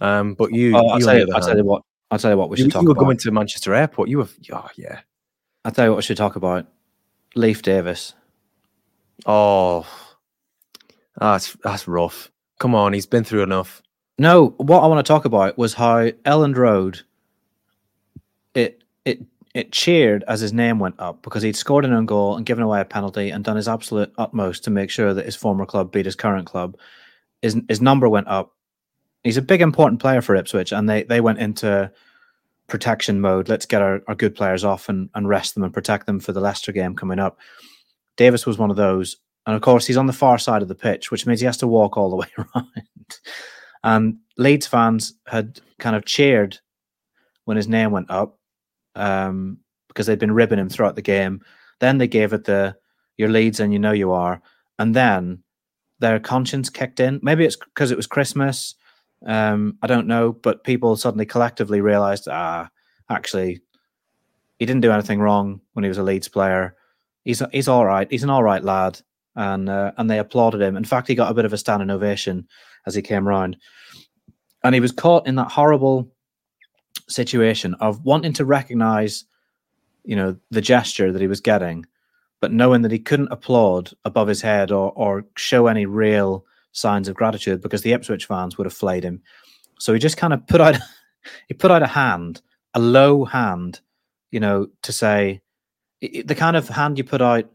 Um, 0.00 0.34
but 0.34 0.52
you, 0.52 0.74
oh, 0.76 0.86
I'll 0.88 0.98
you, 0.98 1.04
tell 1.04 1.18
you, 1.18 1.28
I'll 1.34 1.40
tell 1.40 1.56
you 1.56 1.64
what. 1.64 1.82
I'll 2.10 2.18
tell 2.18 2.32
you 2.32 2.36
what 2.36 2.50
we 2.50 2.56
you, 2.58 2.64
should 2.64 2.72
talk 2.72 2.82
you 2.82 2.88
were 2.88 2.92
about. 2.92 3.02
going 3.04 3.16
to 3.18 3.30
Manchester 3.30 3.74
Airport. 3.74 4.08
You 4.08 4.18
were, 4.18 4.28
oh 4.52 4.68
yeah. 4.76 5.00
I'll 5.64 5.72
tell 5.72 5.86
you 5.86 5.90
what 5.90 5.98
we 5.98 6.02
should 6.02 6.16
talk 6.16 6.36
about. 6.36 6.66
Leif 7.34 7.62
Davis. 7.62 8.14
Oh, 9.26 9.86
that's 11.18 11.56
that's 11.62 11.86
rough. 11.86 12.30
Come 12.58 12.74
on, 12.74 12.92
he's 12.92 13.06
been 13.06 13.24
through 13.24 13.42
enough. 13.42 13.82
No, 14.18 14.48
what 14.58 14.82
I 14.82 14.86
want 14.86 15.04
to 15.04 15.08
talk 15.08 15.24
about 15.24 15.58
was 15.58 15.74
how 15.74 16.10
Elland 16.10 16.56
Road 16.56 17.02
it 18.54 18.82
it 19.04 19.20
it 19.54 19.72
cheered 19.72 20.24
as 20.28 20.40
his 20.40 20.52
name 20.52 20.78
went 20.78 20.94
up 20.98 21.22
because 21.22 21.42
he'd 21.42 21.56
scored 21.56 21.84
an 21.84 21.92
own 21.92 22.06
goal 22.06 22.36
and 22.36 22.46
given 22.46 22.62
away 22.62 22.80
a 22.80 22.84
penalty 22.84 23.30
and 23.30 23.44
done 23.44 23.56
his 23.56 23.68
absolute 23.68 24.12
utmost 24.16 24.64
to 24.64 24.70
make 24.70 24.90
sure 24.90 25.12
that 25.12 25.26
his 25.26 25.36
former 25.36 25.66
club 25.66 25.92
beat 25.92 26.06
his 26.06 26.16
current 26.16 26.46
club. 26.46 26.76
His 27.42 27.60
his 27.68 27.80
number 27.80 28.08
went 28.08 28.28
up. 28.28 28.54
He's 29.24 29.36
a 29.36 29.42
big 29.42 29.60
important 29.60 30.00
player 30.00 30.22
for 30.22 30.34
Ipswich, 30.34 30.72
and 30.72 30.88
they 30.88 31.02
they 31.02 31.20
went 31.20 31.38
into 31.38 31.90
protection 32.70 33.20
mode. 33.20 33.48
Let's 33.48 33.66
get 33.66 33.82
our, 33.82 34.00
our 34.08 34.14
good 34.14 34.34
players 34.34 34.64
off 34.64 34.88
and, 34.88 35.10
and 35.14 35.28
rest 35.28 35.54
them 35.54 35.64
and 35.64 35.74
protect 35.74 36.06
them 36.06 36.20
for 36.20 36.32
the 36.32 36.40
Leicester 36.40 36.72
game 36.72 36.96
coming 36.96 37.18
up. 37.18 37.38
Davis 38.16 38.46
was 38.46 38.58
one 38.58 38.70
of 38.70 38.76
those. 38.76 39.16
And 39.46 39.56
of 39.56 39.62
course, 39.62 39.86
he's 39.86 39.96
on 39.96 40.06
the 40.06 40.12
far 40.12 40.38
side 40.38 40.62
of 40.62 40.68
the 40.68 40.74
pitch, 40.74 41.10
which 41.10 41.26
means 41.26 41.40
he 41.40 41.46
has 41.46 41.56
to 41.58 41.66
walk 41.66 41.96
all 41.96 42.10
the 42.10 42.16
way 42.16 42.28
around. 42.38 42.66
And 43.82 44.18
Leeds 44.36 44.66
fans 44.66 45.14
had 45.26 45.60
kind 45.78 45.96
of 45.96 46.04
cheered 46.04 46.58
when 47.44 47.56
his 47.56 47.68
name 47.68 47.90
went 47.90 48.10
up 48.10 48.38
um, 48.94 49.58
because 49.88 50.06
they'd 50.06 50.18
been 50.18 50.32
ribbing 50.32 50.58
him 50.58 50.68
throughout 50.68 50.96
the 50.96 51.02
game. 51.02 51.40
Then 51.80 51.98
they 51.98 52.08
gave 52.08 52.32
it 52.32 52.44
the 52.44 52.76
"Your 53.16 53.30
Leeds 53.30 53.58
and 53.58 53.72
you 53.72 53.78
know 53.78 53.92
you 53.92 54.12
are," 54.12 54.42
and 54.78 54.94
then 54.94 55.42
their 55.98 56.20
conscience 56.20 56.68
kicked 56.68 57.00
in. 57.00 57.20
Maybe 57.22 57.44
it's 57.44 57.56
because 57.56 57.90
it 57.90 57.96
was 57.96 58.06
Christmas. 58.06 58.74
Um, 59.26 59.76
I 59.82 59.86
don't 59.86 60.06
know, 60.06 60.32
but 60.32 60.64
people 60.64 60.96
suddenly 60.96 61.26
collectively 61.26 61.80
realised, 61.80 62.26
ah, 62.28 62.70
actually, 63.08 63.60
he 64.58 64.66
didn't 64.66 64.82
do 64.82 64.92
anything 64.92 65.20
wrong 65.20 65.60
when 65.72 65.84
he 65.84 65.88
was 65.88 65.98
a 65.98 66.02
Leeds 66.02 66.28
player. 66.28 66.76
He's 67.24 67.42
he's 67.52 67.68
all 67.68 67.84
right. 67.84 68.10
He's 68.10 68.22
an 68.22 68.30
all 68.30 68.42
right 68.42 68.62
lad, 68.62 69.00
and 69.36 69.68
uh, 69.68 69.92
and 69.96 70.10
they 70.10 70.18
applauded 70.18 70.62
him. 70.62 70.76
In 70.76 70.84
fact, 70.84 71.08
he 71.08 71.14
got 71.14 71.30
a 71.30 71.34
bit 71.34 71.44
of 71.44 71.52
a 71.52 71.58
standing 71.58 71.90
ovation 71.90 72.46
as 72.86 72.94
he 72.94 73.02
came 73.02 73.28
round, 73.28 73.56
and 74.64 74.74
he 74.74 74.80
was 74.80 74.92
caught 74.92 75.26
in 75.26 75.34
that 75.36 75.50
horrible 75.50 76.10
situation 77.08 77.74
of 77.74 78.04
wanting 78.04 78.32
to 78.34 78.44
recognise, 78.44 79.24
you 80.04 80.16
know, 80.16 80.36
the 80.50 80.60
gesture 80.60 81.12
that 81.12 81.20
he 81.20 81.28
was 81.28 81.40
getting, 81.40 81.84
but 82.40 82.52
knowing 82.52 82.82
that 82.82 82.92
he 82.92 82.98
couldn't 82.98 83.32
applaud 83.32 83.90
above 84.04 84.28
his 84.28 84.40
head 84.40 84.70
or 84.70 84.92
or 84.92 85.26
show 85.36 85.66
any 85.66 85.84
real 85.84 86.44
signs 86.72 87.08
of 87.08 87.14
gratitude 87.14 87.60
because 87.60 87.82
the 87.82 87.92
Ipswich 87.92 88.26
fans 88.26 88.56
would 88.56 88.66
have 88.66 88.74
flayed 88.74 89.04
him. 89.04 89.22
So 89.78 89.92
he 89.92 89.98
just 89.98 90.16
kind 90.16 90.32
of 90.32 90.46
put 90.46 90.60
out 90.60 90.76
he 91.48 91.54
put 91.54 91.70
out 91.70 91.82
a 91.82 91.86
hand, 91.86 92.42
a 92.74 92.80
low 92.80 93.24
hand, 93.24 93.80
you 94.30 94.40
know, 94.40 94.68
to 94.82 94.92
say 94.92 95.40
the 96.00 96.34
kind 96.34 96.56
of 96.56 96.68
hand 96.68 96.98
you 96.98 97.04
put 97.04 97.20
out 97.20 97.50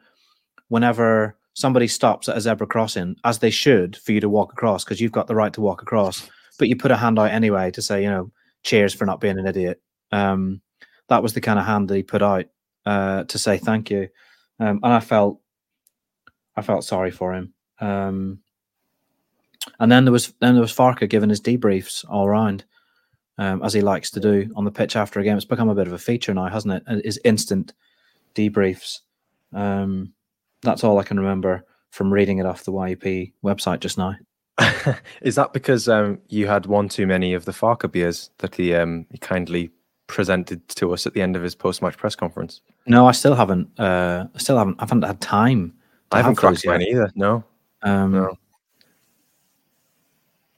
whenever 0.67 1.37
somebody 1.53 1.87
stops 1.87 2.29
at 2.29 2.37
a 2.37 2.41
zebra 2.41 2.67
crossing, 2.67 3.15
as 3.23 3.39
they 3.39 3.49
should, 3.49 3.95
for 3.97 4.11
you 4.11 4.19
to 4.19 4.29
walk 4.29 4.53
across 4.53 4.83
because 4.83 5.01
you've 5.01 5.11
got 5.11 5.27
the 5.27 5.35
right 5.35 5.53
to 5.53 5.61
walk 5.61 5.81
across, 5.81 6.29
but 6.59 6.67
you 6.67 6.75
put 6.75 6.91
a 6.91 6.97
hand 6.97 7.17
out 7.17 7.31
anyway 7.31 7.71
to 7.71 7.81
say, 7.81 8.03
you 8.03 8.09
know, 8.09 8.31
cheers 8.63 8.93
for 8.93 9.05
not 9.05 9.21
being 9.21 9.39
an 9.39 9.47
idiot. 9.47 9.81
Um, 10.11 10.61
that 11.07 11.23
was 11.23 11.33
the 11.33 11.41
kind 11.41 11.57
of 11.57 11.65
hand 11.65 11.87
that 11.87 11.95
he 11.95 12.03
put 12.03 12.21
out 12.21 12.45
uh, 12.85 13.23
to 13.23 13.39
say 13.39 13.57
thank 13.57 13.89
you, 13.89 14.09
um, 14.59 14.79
and 14.83 14.93
I 14.93 14.99
felt, 14.99 15.39
I 16.55 16.61
felt 16.61 16.83
sorry 16.83 17.11
for 17.11 17.33
him. 17.33 17.53
Um, 17.79 18.39
and 19.79 19.91
then 19.91 20.05
there 20.05 20.11
was 20.11 20.33
then 20.39 20.53
there 20.53 20.61
was 20.61 20.75
Farke 20.75 21.09
giving 21.09 21.29
his 21.29 21.41
debriefs 21.41 22.05
all 22.09 22.27
around, 22.27 22.63
um, 23.37 23.63
as 23.63 23.73
he 23.73 23.81
likes 23.81 24.11
to 24.11 24.19
do 24.19 24.51
on 24.55 24.65
the 24.65 24.71
pitch 24.71 24.95
after 24.95 25.19
a 25.19 25.23
game. 25.23 25.35
It's 25.35 25.45
become 25.45 25.69
a 25.69 25.75
bit 25.75 25.87
of 25.87 25.93
a 25.93 25.97
feature 25.97 26.33
now, 26.33 26.47
hasn't 26.47 26.83
it? 26.87 27.05
His 27.05 27.19
instant 27.23 27.73
debriefs. 28.33 28.99
Um, 29.53 30.13
that's 30.61 30.83
all 30.83 30.99
I 30.99 31.03
can 31.03 31.19
remember 31.19 31.65
from 31.91 32.11
reading 32.11 32.39
it 32.39 32.45
off 32.45 32.65
the 32.65 32.73
YEP 32.73 33.31
website 33.43 33.79
just 33.79 33.97
now. 33.97 34.15
Is 35.21 35.35
that 35.35 35.53
because 35.53 35.87
um, 35.87 36.19
you 36.27 36.47
had 36.47 36.65
one 36.65 36.89
too 36.89 37.07
many 37.07 37.33
of 37.33 37.45
the 37.45 37.51
Farke 37.51 37.91
beers 37.91 38.29
that 38.39 38.55
he, 38.55 38.73
um, 38.73 39.05
he 39.11 39.17
kindly 39.17 39.71
presented 40.07 40.67
to 40.69 40.93
us 40.93 41.07
at 41.07 41.13
the 41.13 41.21
end 41.21 41.35
of 41.35 41.43
his 41.43 41.55
post-match 41.55 41.97
press 41.97 42.15
conference? 42.15 42.61
No, 42.85 43.07
I 43.07 43.11
still 43.11 43.35
haven't. 43.35 43.69
Uh, 43.79 44.25
I 44.33 44.37
still 44.37 44.57
haven't. 44.57 44.75
I 44.79 44.83
haven't 44.83 45.03
had 45.03 45.21
time. 45.21 45.73
I 46.11 46.17
haven't 46.17 46.35
cracked 46.35 46.65
mine 46.65 46.81
either. 46.83 47.11
No. 47.15 47.43
Um, 47.81 48.11
no. 48.11 48.37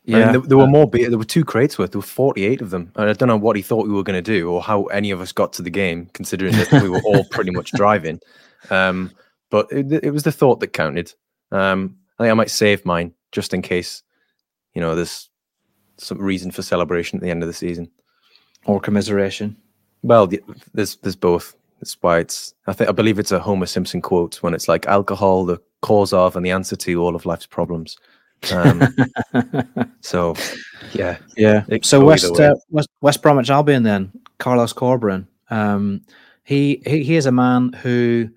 Yeah, 0.08 0.32
there, 0.32 0.42
there, 0.42 0.58
were 0.58 0.68
more 0.68 0.90
beer. 0.90 1.10
There 1.10 1.18
were 1.18 1.26
two 1.26 1.44
crates 1.44 1.78
worth. 1.78 1.92
There 1.92 2.00
were 2.00 2.06
forty-eight 2.06 2.62
of 2.62 2.70
them, 2.70 2.94
and 2.96 3.10
I 3.10 3.14
don't 3.14 3.28
know 3.28 3.36
what 3.36 3.58
he 3.58 3.62
thought 3.62 3.88
we 3.88 3.94
were 3.94 4.04
going 4.04 4.16
to 4.16 4.22
do, 4.22 4.50
or 4.50 4.62
how 4.62 4.86
any 4.86 5.12
of 5.12 5.20
us 5.20 5.34
got 5.34 5.52
to 5.54 5.62
the 5.62 5.70
game, 5.70 6.10
considering 6.14 6.54
that 6.54 6.82
we 6.82 6.88
were 6.88 7.02
all 7.02 7.26
pretty 7.26 7.52
much 7.52 7.72
driving. 7.76 8.22
Um, 8.70 9.12
but 9.50 9.68
it, 9.70 9.92
it, 10.06 10.12
was 10.12 10.24
the 10.24 10.32
thought 10.32 10.62
that 10.62 10.68
counted. 10.68 11.14
Um, 11.52 11.98
I 12.18 12.24
think 12.24 12.32
I 12.32 12.36
might 12.36 12.50
save 12.50 12.86
mine 12.86 13.14
just 13.34 13.54
in 13.54 13.62
case, 13.62 14.02
you 14.74 14.82
know, 14.82 14.96
there's 14.96 15.30
some 15.98 16.20
reason 16.20 16.52
for 16.52 16.62
celebration 16.62 17.18
at 17.18 17.24
the 17.24 17.30
end 17.30 17.44
of 17.44 17.48
the 17.48 17.54
season 17.54 17.92
or 18.66 18.80
commiseration. 18.80 19.58
Well, 20.04 20.32
there's 20.74 20.96
there's 20.98 21.18
both. 21.18 21.54
That's 21.82 21.98
why 22.02 22.20
it's. 22.20 22.54
I 22.68 22.74
think 22.74 22.90
I 22.90 22.94
believe 22.94 23.20
it's 23.20 23.34
a 23.34 23.40
Homer 23.40 23.66
Simpson 23.66 24.02
quote 24.02 24.42
when 24.42 24.54
it's 24.54 24.70
like 24.70 24.86
alcohol, 24.86 25.46
the 25.46 25.62
cause 25.82 26.14
of 26.14 26.38
and 26.38 26.46
the 26.46 26.52
answer 26.52 26.78
to 26.78 27.04
all 27.04 27.16
of 27.16 27.26
life's 27.26 27.46
problems. 27.46 27.98
Um, 28.52 28.84
so, 30.02 30.36
yeah, 30.94 31.18
yeah. 31.36 31.64
So 31.82 32.04
West, 32.04 32.40
uh, 32.40 32.56
West 32.70 32.90
West 33.02 33.22
Bromwich 33.22 33.50
Albion 33.50 33.84
then 33.84 34.12
Carlos 34.38 34.74
Corberán. 34.74 35.28
Um, 35.50 36.02
he, 36.44 36.82
he 36.86 37.04
he 37.04 37.16
is 37.16 37.26
a 37.26 37.32
man 37.32 37.74
who 37.74 38.30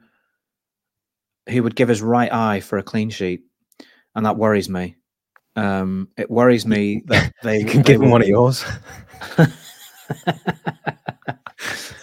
he 1.46 1.60
would 1.60 1.76
give 1.76 1.88
his 1.88 2.02
right 2.02 2.32
eye 2.32 2.60
for 2.60 2.78
a 2.78 2.82
clean 2.82 3.10
sheet, 3.10 3.42
and 4.14 4.24
that 4.26 4.36
worries 4.36 4.68
me. 4.68 4.96
Um, 5.56 6.08
it 6.16 6.30
worries 6.30 6.66
me 6.66 7.02
that 7.06 7.32
they 7.42 7.60
you 7.60 7.66
can 7.66 7.82
give 7.82 8.00
him 8.00 8.10
one 8.10 8.22
of 8.22 8.28
yours. 8.28 8.64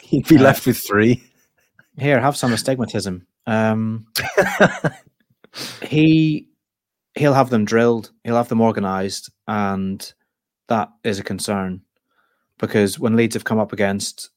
You'd 0.10 0.28
be 0.28 0.38
uh, 0.38 0.42
left 0.42 0.66
with 0.66 0.78
three. 0.78 1.24
Here, 1.98 2.20
have 2.20 2.38
some 2.38 2.54
astigmatism. 2.54 3.26
Um, 3.48 4.08
he 5.82 6.48
he'll 7.18 7.34
have 7.34 7.50
them 7.50 7.66
drilled, 7.66 8.12
he'll 8.24 8.36
have 8.36 8.50
them 8.50 8.62
organised, 8.62 9.30
and 9.48 10.14
that 10.68 10.90
is 11.04 11.20
a 11.20 11.24
concern 11.24 11.82
because 12.60 13.00
when 13.00 13.16
Leeds 13.16 13.36
have 13.36 13.44
come 13.44 13.60
up 13.60 13.74
against, 13.74 14.30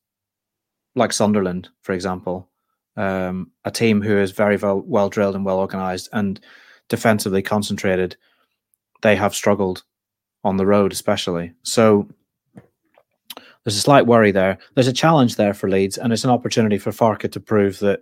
like 0.94 1.12
Sunderland, 1.12 1.68
for 1.82 1.92
example, 1.92 2.48
um, 2.96 3.50
a 3.64 3.70
team 3.70 4.02
who 4.02 4.18
is 4.18 4.32
very 4.32 4.56
well, 4.56 4.80
well 4.80 5.08
drilled 5.08 5.34
and 5.34 5.44
well 5.44 5.58
organised 5.58 6.08
and 6.12 6.40
defensively 6.88 7.42
concentrated, 7.42 8.16
they 9.02 9.16
have 9.16 9.34
struggled 9.34 9.84
on 10.44 10.56
the 10.56 10.66
road, 10.66 10.92
especially. 10.92 11.52
So 11.62 12.08
there's 13.64 13.76
a 13.76 13.80
slight 13.80 14.06
worry 14.06 14.32
there. 14.32 14.58
There's 14.74 14.88
a 14.88 14.92
challenge 14.92 15.36
there 15.36 15.54
for 15.54 15.68
Leeds, 15.68 15.98
and 15.98 16.12
it's 16.12 16.24
an 16.24 16.30
opportunity 16.30 16.78
for 16.78 16.90
Farke 16.90 17.30
to 17.30 17.40
prove 17.40 17.78
that 17.80 18.00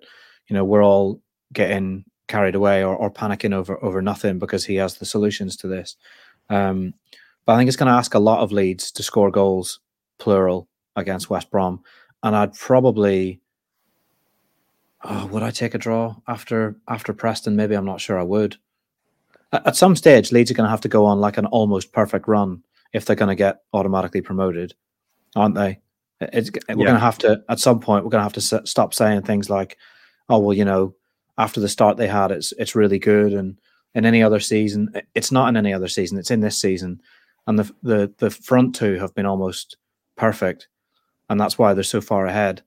you 0.48 0.54
know 0.54 0.64
we're 0.64 0.84
all 0.84 1.20
getting 1.52 2.04
carried 2.28 2.54
away 2.54 2.84
or, 2.84 2.94
or 2.94 3.10
panicking 3.10 3.54
over 3.54 3.82
over 3.82 4.00
nothing 4.00 4.38
because 4.38 4.64
he 4.64 4.76
has 4.76 4.96
the 4.96 5.06
solutions 5.06 5.56
to 5.56 5.66
this. 5.66 5.96
Um, 6.48 6.94
but 7.44 7.54
I 7.54 7.58
think 7.58 7.68
it's 7.68 7.76
going 7.76 7.90
to 7.90 7.98
ask 7.98 8.14
a 8.14 8.18
lot 8.18 8.40
of 8.40 8.52
Leeds 8.52 8.92
to 8.92 9.02
score 9.02 9.30
goals, 9.30 9.80
plural, 10.18 10.68
against 10.96 11.30
West 11.30 11.50
Brom, 11.50 11.82
and 12.22 12.36
I'd 12.36 12.54
probably. 12.54 13.40
Oh, 15.04 15.26
would 15.26 15.44
I 15.44 15.50
take 15.50 15.74
a 15.74 15.78
draw 15.78 16.16
after 16.26 16.76
after 16.88 17.12
Preston? 17.12 17.56
Maybe 17.56 17.74
I'm 17.74 17.84
not 17.84 18.00
sure 18.00 18.18
I 18.18 18.24
would. 18.24 18.56
At, 19.52 19.76
some 19.76 19.96
stage, 19.96 20.30
Leeds 20.30 20.50
are 20.50 20.54
going 20.54 20.66
to 20.66 20.70
have 20.70 20.82
to 20.82 20.88
go 20.88 21.06
on 21.06 21.20
like 21.20 21.38
an 21.38 21.46
almost 21.46 21.92
perfect 21.92 22.28
run 22.28 22.62
if 22.92 23.06
they're 23.06 23.16
going 23.16 23.30
to 23.30 23.34
get 23.34 23.62
automatically 23.72 24.20
promoted, 24.20 24.74
aren't 25.34 25.54
they? 25.54 25.80
It's, 26.20 26.50
we're 26.50 26.60
yeah. 26.68 26.84
going 26.84 26.94
to 26.94 27.00
have 27.00 27.18
to 27.18 27.42
at 27.48 27.60
some 27.60 27.80
point. 27.80 28.04
We're 28.04 28.10
going 28.10 28.20
to 28.20 28.24
have 28.24 28.32
to 28.34 28.56
s- 28.56 28.68
stop 28.68 28.92
saying 28.92 29.22
things 29.22 29.48
like, 29.48 29.78
"Oh 30.28 30.38
well, 30.40 30.52
you 30.52 30.64
know, 30.64 30.94
after 31.38 31.60
the 31.60 31.68
start 31.68 31.96
they 31.96 32.08
had, 32.08 32.30
it's 32.32 32.52
it's 32.58 32.74
really 32.74 32.98
good. 32.98 33.32
And 33.32 33.58
in 33.94 34.04
any 34.04 34.22
other 34.22 34.40
season, 34.40 34.92
it's 35.14 35.32
not 35.32 35.48
in 35.48 35.56
any 35.56 35.72
other 35.72 35.88
season. 35.88 36.18
It's 36.18 36.30
in 36.30 36.40
this 36.40 36.60
season, 36.60 37.00
and 37.46 37.58
the 37.58 37.72
the 37.82 38.12
the 38.18 38.30
front 38.30 38.74
two 38.74 38.94
have 38.96 39.14
been 39.14 39.26
almost 39.26 39.76
perfect, 40.16 40.68
and 41.30 41.40
that's 41.40 41.56
why 41.58 41.72
they're 41.72 41.84
so 41.84 42.00
far 42.00 42.26
ahead. 42.26 42.62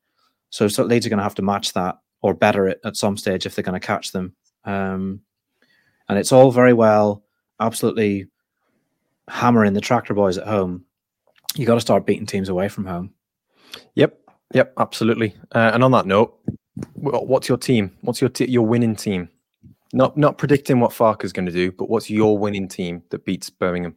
So, 0.49 0.67
so 0.67 0.83
Leeds 0.83 1.05
are 1.05 1.09
going 1.09 1.17
to 1.17 1.23
have 1.23 1.35
to 1.35 1.41
match 1.41 1.73
that 1.73 1.99
or 2.21 2.33
better 2.33 2.67
it 2.67 2.79
at 2.83 2.97
some 2.97 3.17
stage 3.17 3.45
if 3.45 3.55
they're 3.55 3.63
going 3.63 3.79
to 3.79 3.85
catch 3.85 4.11
them. 4.11 4.35
Um, 4.65 5.21
and 6.09 6.19
it's 6.19 6.31
all 6.31 6.51
very 6.51 6.73
well, 6.73 7.23
absolutely 7.59 8.27
hammering 9.27 9.73
the 9.73 9.81
tractor 9.81 10.13
boys 10.13 10.37
at 10.37 10.47
home. 10.47 10.85
You 11.55 11.65
got 11.65 11.75
to 11.75 11.81
start 11.81 12.05
beating 12.05 12.25
teams 12.25 12.49
away 12.49 12.67
from 12.67 12.85
home. 12.85 13.13
Yep, 13.95 14.19
yep, 14.53 14.73
absolutely. 14.77 15.35
Uh, 15.53 15.71
and 15.73 15.83
on 15.83 15.91
that 15.91 16.05
note, 16.05 16.37
What's 16.95 17.49
your 17.49 17.57
team? 17.57 17.91
What's 18.01 18.21
your 18.21 18.29
t- 18.29 18.49
your 18.49 18.65
winning 18.65 18.95
team? 18.95 19.29
Not 19.93 20.15
not 20.17 20.37
predicting 20.37 20.79
what 20.79 20.91
Farke's 20.91 21.31
going 21.33 21.45
to 21.45 21.51
do, 21.51 21.71
but 21.71 21.89
what's 21.89 22.09
your 22.09 22.37
winning 22.37 22.67
team 22.67 23.03
that 23.09 23.25
beats 23.25 23.49
Birmingham? 23.49 23.95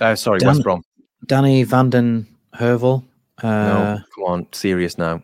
Uh, 0.00 0.14
sorry, 0.14 0.38
Dan- 0.40 0.48
West 0.48 0.62
Brom. 0.62 0.82
Danny 1.26 1.62
Van 1.64 1.90
Den 1.90 2.26
Heuvel. 2.54 3.04
Uh, 3.42 3.48
no, 3.48 3.98
come 4.14 4.24
on, 4.24 4.46
serious 4.52 4.98
now. 4.98 5.22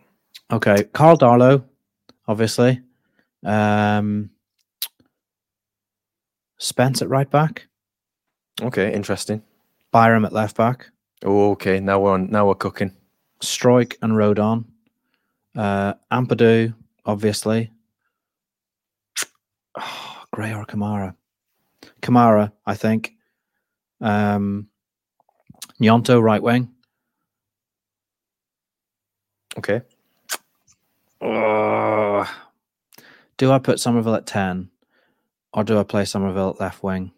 Okay, 0.51 0.83
Carl 0.93 1.17
Darlow, 1.17 1.63
obviously. 2.27 2.81
Um, 3.45 4.31
Spence 6.57 7.01
at 7.01 7.09
right 7.09 7.29
back. 7.29 7.67
Okay, 8.61 8.91
interesting. 8.93 9.43
Byram 9.91 10.25
at 10.25 10.33
left 10.33 10.57
back. 10.57 10.87
Oh, 11.23 11.51
okay. 11.51 11.79
Now 11.79 11.99
we're 11.99 12.13
on. 12.13 12.31
Now 12.31 12.47
we're 12.47 12.55
cooking. 12.55 12.91
Struijk 13.41 13.95
and 14.01 14.13
Rodon. 14.13 14.65
Uh, 15.57 15.95
Ampadu, 16.11 16.73
obviously. 17.05 17.71
Oh, 19.79 20.23
Gray 20.31 20.53
or 20.53 20.65
Kamara? 20.65 21.13
Kamara, 22.01 22.51
I 22.65 22.73
think. 22.73 23.13
Um, 24.01 24.69
right 26.23 26.41
wing. 26.41 26.69
Okay. 29.57 29.81
Do 33.37 33.51
I 33.51 33.59
put 33.59 33.79
Summerville 33.79 34.15
at 34.15 34.25
10 34.25 34.69
or 35.53 35.63
do 35.63 35.79
I 35.79 35.83
play 35.83 36.05
Summerville 36.05 36.49
at 36.55 36.59
left 36.59 36.81
wing? 36.83 37.11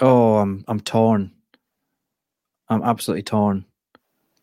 Oh, 0.00 0.36
I'm 0.36 0.64
I'm 0.68 0.80
torn. 0.80 1.32
I'm 2.68 2.82
absolutely 2.82 3.22
torn. 3.22 3.64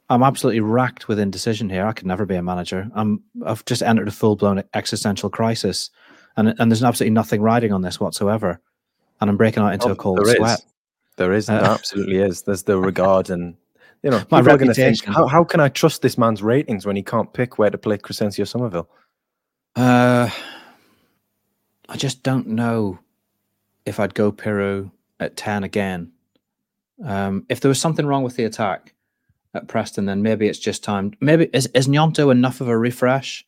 I'm 0.09 0.23
absolutely 0.23 0.59
racked 0.59 1.07
with 1.07 1.19
indecision 1.19 1.69
here. 1.69 1.85
I 1.85 1.93
could 1.93 2.05
never 2.05 2.25
be 2.25 2.35
a 2.35 2.43
manager. 2.43 2.87
I'm 2.93 3.23
I've 3.45 3.65
just 3.65 3.81
entered 3.81 4.07
a 4.07 4.11
full 4.11 4.35
blown 4.35 4.63
existential 4.73 5.29
crisis, 5.29 5.89
and 6.37 6.53
and 6.59 6.71
there's 6.71 6.83
absolutely 6.83 7.13
nothing 7.13 7.41
riding 7.41 7.73
on 7.73 7.81
this 7.81 7.99
whatsoever, 7.99 8.59
and 9.19 9.29
I'm 9.29 9.37
breaking 9.37 9.63
out 9.63 9.73
into 9.73 9.89
oh, 9.89 9.93
a 9.93 9.95
cold 9.95 10.19
there 10.23 10.35
sweat. 10.35 10.59
Is. 10.59 10.65
There 11.17 11.33
is, 11.33 11.49
uh, 11.49 11.59
there 11.59 11.71
absolutely 11.71 12.17
is. 12.17 12.43
There's 12.43 12.63
the 12.63 12.77
regard, 12.77 13.29
and 13.29 13.55
you 14.03 14.11
know, 14.11 14.23
my 14.31 14.41
reputation. 14.41 15.05
Think, 15.05 15.15
how 15.15 15.27
how 15.27 15.43
can 15.43 15.59
I 15.59 15.69
trust 15.69 16.01
this 16.01 16.17
man's 16.17 16.43
ratings 16.43 16.85
when 16.85 16.95
he 16.95 17.01
can't 17.03 17.31
pick 17.33 17.57
where 17.57 17.71
to 17.71 17.77
play 17.77 17.97
Crysencio 17.97 18.47
Summerville? 18.47 18.89
Uh, 19.75 20.29
I 21.89 21.97
just 21.97 22.21
don't 22.21 22.47
know 22.47 22.99
if 23.85 23.99
I'd 23.99 24.13
go 24.13 24.31
Piroe 24.31 24.91
at 25.19 25.35
ten 25.35 25.63
again. 25.63 26.11
Um, 27.03 27.45
if 27.49 27.59
there 27.59 27.69
was 27.69 27.79
something 27.79 28.05
wrong 28.05 28.23
with 28.23 28.35
the 28.35 28.45
attack, 28.45 28.94
at 29.55 29.67
Preston, 29.67 30.05
then 30.05 30.21
maybe 30.21 30.47
it's 30.47 30.59
just 30.59 30.83
time. 30.83 31.13
Maybe 31.21 31.49
is 31.53 31.67
is 31.73 31.87
Gnonto 31.87 32.31
enough 32.31 32.61
of 32.61 32.67
a 32.67 32.77
refresh? 32.77 33.45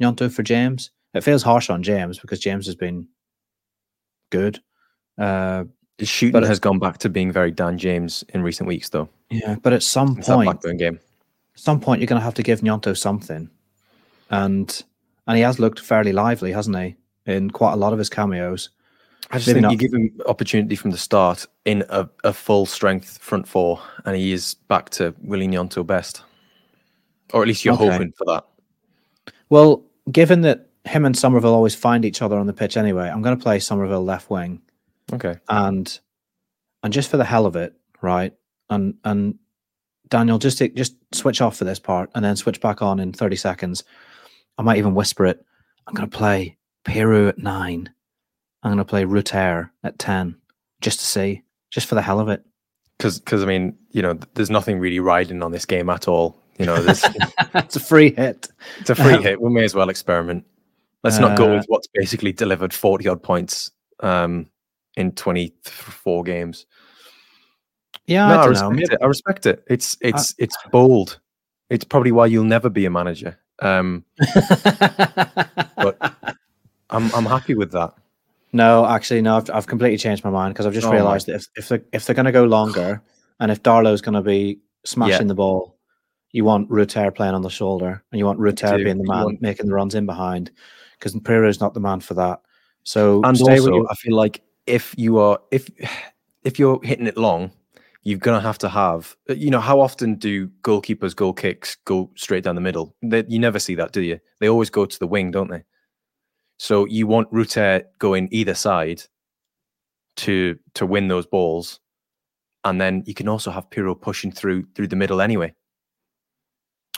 Gnonto 0.00 0.32
for 0.32 0.42
James. 0.42 0.90
It 1.14 1.24
feels 1.24 1.42
harsh 1.42 1.68
on 1.68 1.82
James 1.82 2.18
because 2.18 2.38
James 2.38 2.66
has 2.66 2.76
been 2.76 3.08
good. 4.30 4.60
Uh, 5.18 5.64
His 5.98 6.08
shooting 6.08 6.44
has 6.44 6.60
gone 6.60 6.78
back 6.78 6.98
to 6.98 7.08
being 7.08 7.32
very 7.32 7.50
Dan 7.50 7.76
James 7.78 8.24
in 8.28 8.42
recent 8.42 8.68
weeks, 8.68 8.90
though. 8.90 9.08
Yeah, 9.30 9.56
but 9.60 9.72
at 9.72 9.82
some 9.82 10.16
it's 10.18 10.28
point, 10.28 10.62
game. 10.78 11.00
At 11.54 11.60
some 11.60 11.80
point, 11.80 12.00
you're 12.00 12.06
going 12.06 12.20
to 12.20 12.24
have 12.24 12.34
to 12.34 12.42
give 12.42 12.60
Gnonto 12.60 12.96
something, 12.96 13.50
and 14.30 14.84
and 15.26 15.36
he 15.36 15.42
has 15.42 15.58
looked 15.58 15.80
fairly 15.80 16.12
lively, 16.12 16.52
hasn't 16.52 16.78
he? 16.78 16.96
In 17.26 17.50
quite 17.50 17.72
a 17.72 17.76
lot 17.76 17.92
of 17.92 17.98
his 17.98 18.08
cameos. 18.08 18.70
I 19.30 19.36
just 19.36 19.46
Maybe 19.48 19.56
think 19.60 19.62
not- 19.64 19.72
you 19.72 19.78
give 19.78 19.92
him 19.92 20.20
opportunity 20.26 20.74
from 20.76 20.90
the 20.90 20.96
start 20.98 21.46
in 21.66 21.84
a, 21.90 22.08
a 22.24 22.32
full 22.32 22.64
strength 22.66 23.18
front 23.18 23.46
four, 23.46 23.80
and 24.04 24.16
he 24.16 24.32
is 24.32 24.54
back 24.68 24.88
to 24.90 25.14
Willy 25.22 25.46
Gnonto 25.46 25.86
best, 25.86 26.22
or 27.34 27.42
at 27.42 27.48
least 27.48 27.64
you're 27.64 27.74
Okay. 27.74 27.90
hoping 27.90 28.12
for 28.12 28.24
that. 28.26 28.44
Well, 29.50 29.84
given 30.10 30.40
that 30.42 30.68
him 30.84 31.04
and 31.04 31.14
Summerville 31.16 31.52
always 31.54 31.74
find 31.74 32.04
each 32.04 32.22
other 32.22 32.38
on 32.38 32.46
the 32.46 32.52
pitch 32.54 32.76
anyway, 32.78 33.08
I'm 33.08 33.20
going 33.20 33.36
to 33.36 33.42
play 33.42 33.58
Summerville 33.58 34.04
left 34.04 34.30
wing, 34.30 34.62
Okay. 35.12 35.36
and 35.48 35.98
and 36.82 36.92
just 36.92 37.10
for 37.10 37.16
the 37.18 37.24
hell 37.24 37.44
of 37.44 37.54
it, 37.56 37.74
right? 38.00 38.32
And 38.70 38.94
and 39.04 39.34
Daniel, 40.08 40.38
just 40.38 40.56
to, 40.58 40.68
just 40.70 40.94
switch 41.12 41.42
off 41.42 41.58
for 41.58 41.64
this 41.64 41.78
part, 41.78 42.10
and 42.14 42.24
then 42.24 42.34
switch 42.36 42.62
back 42.62 42.80
on 42.80 42.98
in 42.98 43.12
30 43.12 43.36
seconds. 43.36 43.84
I 44.56 44.62
might 44.62 44.78
even 44.78 44.94
whisper 44.94 45.26
it. 45.26 45.44
I'm 45.86 45.92
going 45.94 46.08
to 46.08 46.16
play 46.16 46.56
Piroe 46.86 47.28
at 47.28 47.36
nine. 47.38 47.90
I'm 48.62 48.70
going 48.70 48.78
to 48.78 48.84
play 48.84 49.04
Rutter 49.04 49.70
at 49.84 49.98
ten, 49.98 50.36
just 50.80 51.00
to 51.00 51.06
see, 51.06 51.42
just 51.70 51.86
for 51.86 51.94
the 51.94 52.02
hell 52.02 52.20
of 52.20 52.28
it. 52.28 52.44
Because, 52.98 53.42
I 53.42 53.46
mean, 53.46 53.76
you 53.92 54.02
know, 54.02 54.14
th- 54.14 54.28
there's 54.34 54.50
nothing 54.50 54.80
really 54.80 54.98
riding 54.98 55.42
on 55.42 55.52
this 55.52 55.64
game 55.64 55.88
at 55.88 56.08
all. 56.08 56.36
You 56.58 56.66
know, 56.66 56.74
it's 57.54 57.76
a 57.76 57.80
free 57.80 58.12
hit. 58.14 58.48
it's 58.80 58.90
a 58.90 58.94
free 58.96 59.22
hit. 59.22 59.40
We 59.40 59.50
may 59.50 59.64
as 59.64 59.74
well 59.74 59.88
experiment. 59.88 60.44
Let's 61.04 61.20
not 61.20 61.38
go 61.38 61.52
Uh, 61.52 61.56
with 61.58 61.66
what's 61.68 61.86
basically 61.94 62.32
delivered 62.32 62.74
40 62.74 63.06
odd 63.08 63.22
points 63.22 63.70
um, 64.00 64.50
in 64.96 65.12
24 65.12 66.24
games. 66.24 66.66
Yeah, 68.06 68.26
no, 68.28 68.40
I 68.40 68.42
I, 68.42 68.46
respect 68.46 68.72
know. 68.74 68.82
it. 68.82 68.98
I 69.00 69.06
respect 69.06 69.46
it. 69.46 69.64
It's 69.68 69.96
it's 70.00 70.34
it's 70.38 70.56
bold. 70.72 71.20
It's 71.70 71.84
probably 71.84 72.10
why 72.10 72.26
you'll 72.26 72.44
never 72.44 72.68
be 72.68 72.84
a 72.86 72.90
manager. 72.90 73.38
Um, 73.60 74.04
but 75.76 75.96
I'm 76.90 77.14
I'm 77.14 77.26
happy 77.26 77.54
with 77.54 77.70
that. 77.72 77.94
No, 78.52 78.86
actually, 78.86 79.22
no. 79.22 79.36
I've, 79.36 79.50
I've 79.50 79.66
completely 79.66 79.98
changed 79.98 80.24
my 80.24 80.30
mind 80.30 80.54
because 80.54 80.66
I've 80.66 80.72
just 80.72 80.86
Oh 80.86 80.92
realised 80.92 81.26
that 81.26 81.36
if 81.36 81.46
if 81.56 81.68
they're, 81.68 81.82
if 81.92 82.06
they're 82.06 82.14
going 82.14 82.26
to 82.26 82.32
go 82.32 82.44
longer, 82.44 83.02
and 83.40 83.50
if 83.50 83.62
Darlow's 83.62 84.00
going 84.00 84.14
to 84.14 84.22
be 84.22 84.58
smashing 84.84 85.26
the 85.28 85.34
ball, 85.34 85.76
you 86.32 86.44
want 86.44 86.70
Rutter 86.70 87.10
playing 87.10 87.34
on 87.34 87.42
the 87.42 87.50
shoulder, 87.50 88.02
and 88.10 88.18
you 88.18 88.24
want 88.26 88.38
Rutter 88.38 88.66
being 88.84 88.98
the 88.98 89.04
man 89.08 89.24
want- 89.24 89.42
making 89.42 89.66
the 89.66 89.74
runs 89.74 89.94
in 89.94 90.06
behind, 90.06 90.50
because 90.98 91.14
Piroe's 91.14 91.60
not 91.60 91.74
the 91.74 91.80
man 91.80 92.00
for 92.00 92.14
that. 92.14 92.40
So 92.84 93.22
And 93.24 93.36
also, 93.40 93.74
your- 93.74 93.90
I 93.90 93.94
feel 93.94 94.16
like 94.16 94.42
if 94.66 94.94
you 94.96 95.18
are 95.18 95.38
if 95.50 95.68
if 96.44 96.58
you're 96.58 96.80
hitting 96.82 97.06
it 97.06 97.16
long, 97.18 97.50
you're 98.02 98.18
gonna 98.18 98.40
have 98.40 98.58
to 98.58 98.68
have. 98.68 99.14
You 99.28 99.50
know, 99.50 99.60
how 99.60 99.80
often 99.80 100.14
do 100.14 100.48
goalkeepers 100.62 101.14
goal 101.14 101.34
kicks 101.34 101.76
go 101.84 102.10
straight 102.14 102.44
down 102.44 102.54
the 102.54 102.60
middle? 102.62 102.94
They, 103.02 103.24
you 103.28 103.38
never 103.38 103.58
see 103.58 103.74
that, 103.74 103.92
do 103.92 104.00
you? 104.00 104.20
They 104.40 104.48
always 104.48 104.70
go 104.70 104.86
to 104.86 104.98
the 104.98 105.06
wing, 105.06 105.30
don't 105.32 105.50
they? 105.50 105.64
So 106.58 106.84
you 106.86 107.06
want 107.06 107.28
Rutter 107.30 107.84
going 107.98 108.28
either 108.30 108.54
side 108.54 109.02
to 110.16 110.58
to 110.74 110.84
win 110.86 111.08
those 111.08 111.26
balls, 111.26 111.80
and 112.64 112.80
then 112.80 113.02
you 113.06 113.14
can 113.14 113.28
also 113.28 113.50
have 113.50 113.70
Piroe 113.70 114.00
pushing 114.00 114.32
through 114.32 114.66
through 114.74 114.88
the 114.88 114.96
middle 114.96 115.20
anyway 115.20 115.54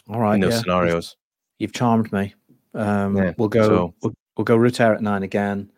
all 0.08 0.20
right, 0.20 0.34
in 0.34 0.40
those 0.40 0.54
yeah, 0.54 0.60
scenarios. 0.60 1.16
You've 1.58 1.72
charmed 1.72 2.12
me. 2.12 2.34
Um, 2.74 3.16
Yeah, 3.16 3.32
we'll 3.36 3.48
go. 3.48 3.68
so- 3.68 3.94
We'll, 4.02 4.14
we'll 4.36 4.44
go 4.44 4.56
Rutter 4.56 4.94
at 4.94 5.02
nine 5.02 5.22
again. 5.22 5.70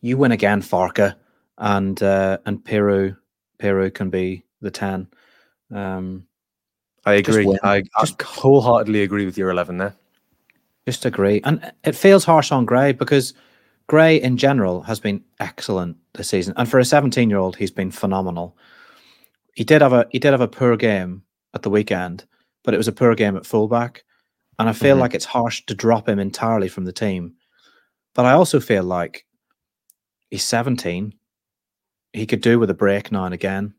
You 0.00 0.16
win 0.16 0.32
again, 0.32 0.62
Farke, 0.62 1.14
and 1.58 2.02
uh, 2.02 2.38
and 2.46 2.62
Piroe. 2.64 3.16
Piroe 3.58 3.92
can 3.92 4.10
be 4.10 4.44
the 4.60 4.70
ten. 4.70 5.08
Um, 5.72 6.26
I 7.04 7.14
agree. 7.14 7.58
I, 7.62 7.82
I 7.96 8.00
Just- 8.00 8.22
wholeheartedly 8.22 9.02
agree 9.02 9.26
with 9.26 9.36
your 9.36 9.50
eleven 9.50 9.78
there. 9.78 9.94
Just 10.88 11.04
agree. 11.04 11.42
And 11.44 11.70
it 11.84 11.94
feels 11.94 12.24
harsh 12.24 12.50
on 12.50 12.64
Gray 12.64 12.92
because 12.92 13.34
Gray 13.88 14.16
in 14.16 14.38
general 14.38 14.80
has 14.84 14.98
been 14.98 15.22
excellent 15.38 15.98
this 16.14 16.30
season. 16.30 16.54
And 16.56 16.66
for 16.66 16.78
a 16.78 16.84
17 16.84 17.28
year 17.28 17.38
old, 17.38 17.56
he's 17.56 17.70
been 17.70 17.90
phenomenal. 17.90 18.56
He 19.54 19.64
did 19.64 19.82
have 19.82 19.92
a 19.92 20.06
he 20.12 20.18
did 20.18 20.30
have 20.30 20.40
a 20.40 20.48
poor 20.48 20.78
game 20.78 21.24
at 21.52 21.60
the 21.60 21.68
weekend, 21.68 22.24
but 22.64 22.72
it 22.72 22.78
was 22.78 22.88
a 22.88 22.92
poor 22.92 23.14
game 23.14 23.36
at 23.36 23.44
fullback. 23.44 24.02
And 24.58 24.66
I 24.66 24.72
feel 24.72 24.96
Mhm. 24.96 25.00
like 25.00 25.12
it's 25.12 25.26
harsh 25.26 25.62
to 25.66 25.74
drop 25.74 26.08
him 26.08 26.18
entirely 26.18 26.68
from 26.68 26.86
the 26.86 26.92
team. 27.04 27.34
But 28.14 28.24
I 28.24 28.32
also 28.32 28.58
feel 28.58 28.82
like 28.82 29.26
he's 30.30 30.42
17. 30.42 31.12
He 32.14 32.24
could 32.24 32.40
do 32.40 32.58
with 32.58 32.70
a 32.70 32.74
break 32.74 33.12
now 33.12 33.26
and 33.26 33.34
again, 33.34 33.74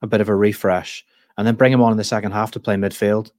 a 0.00 0.06
bit 0.06 0.22
of 0.22 0.30
a 0.30 0.34
refresh, 0.34 1.04
and 1.36 1.46
then 1.46 1.54
bring 1.56 1.70
him 1.74 1.82
on 1.82 1.92
in 1.92 1.98
the 1.98 2.02
second 2.14 2.32
half 2.32 2.50
to 2.52 2.60
play 2.60 2.76
midfield. 2.76 3.30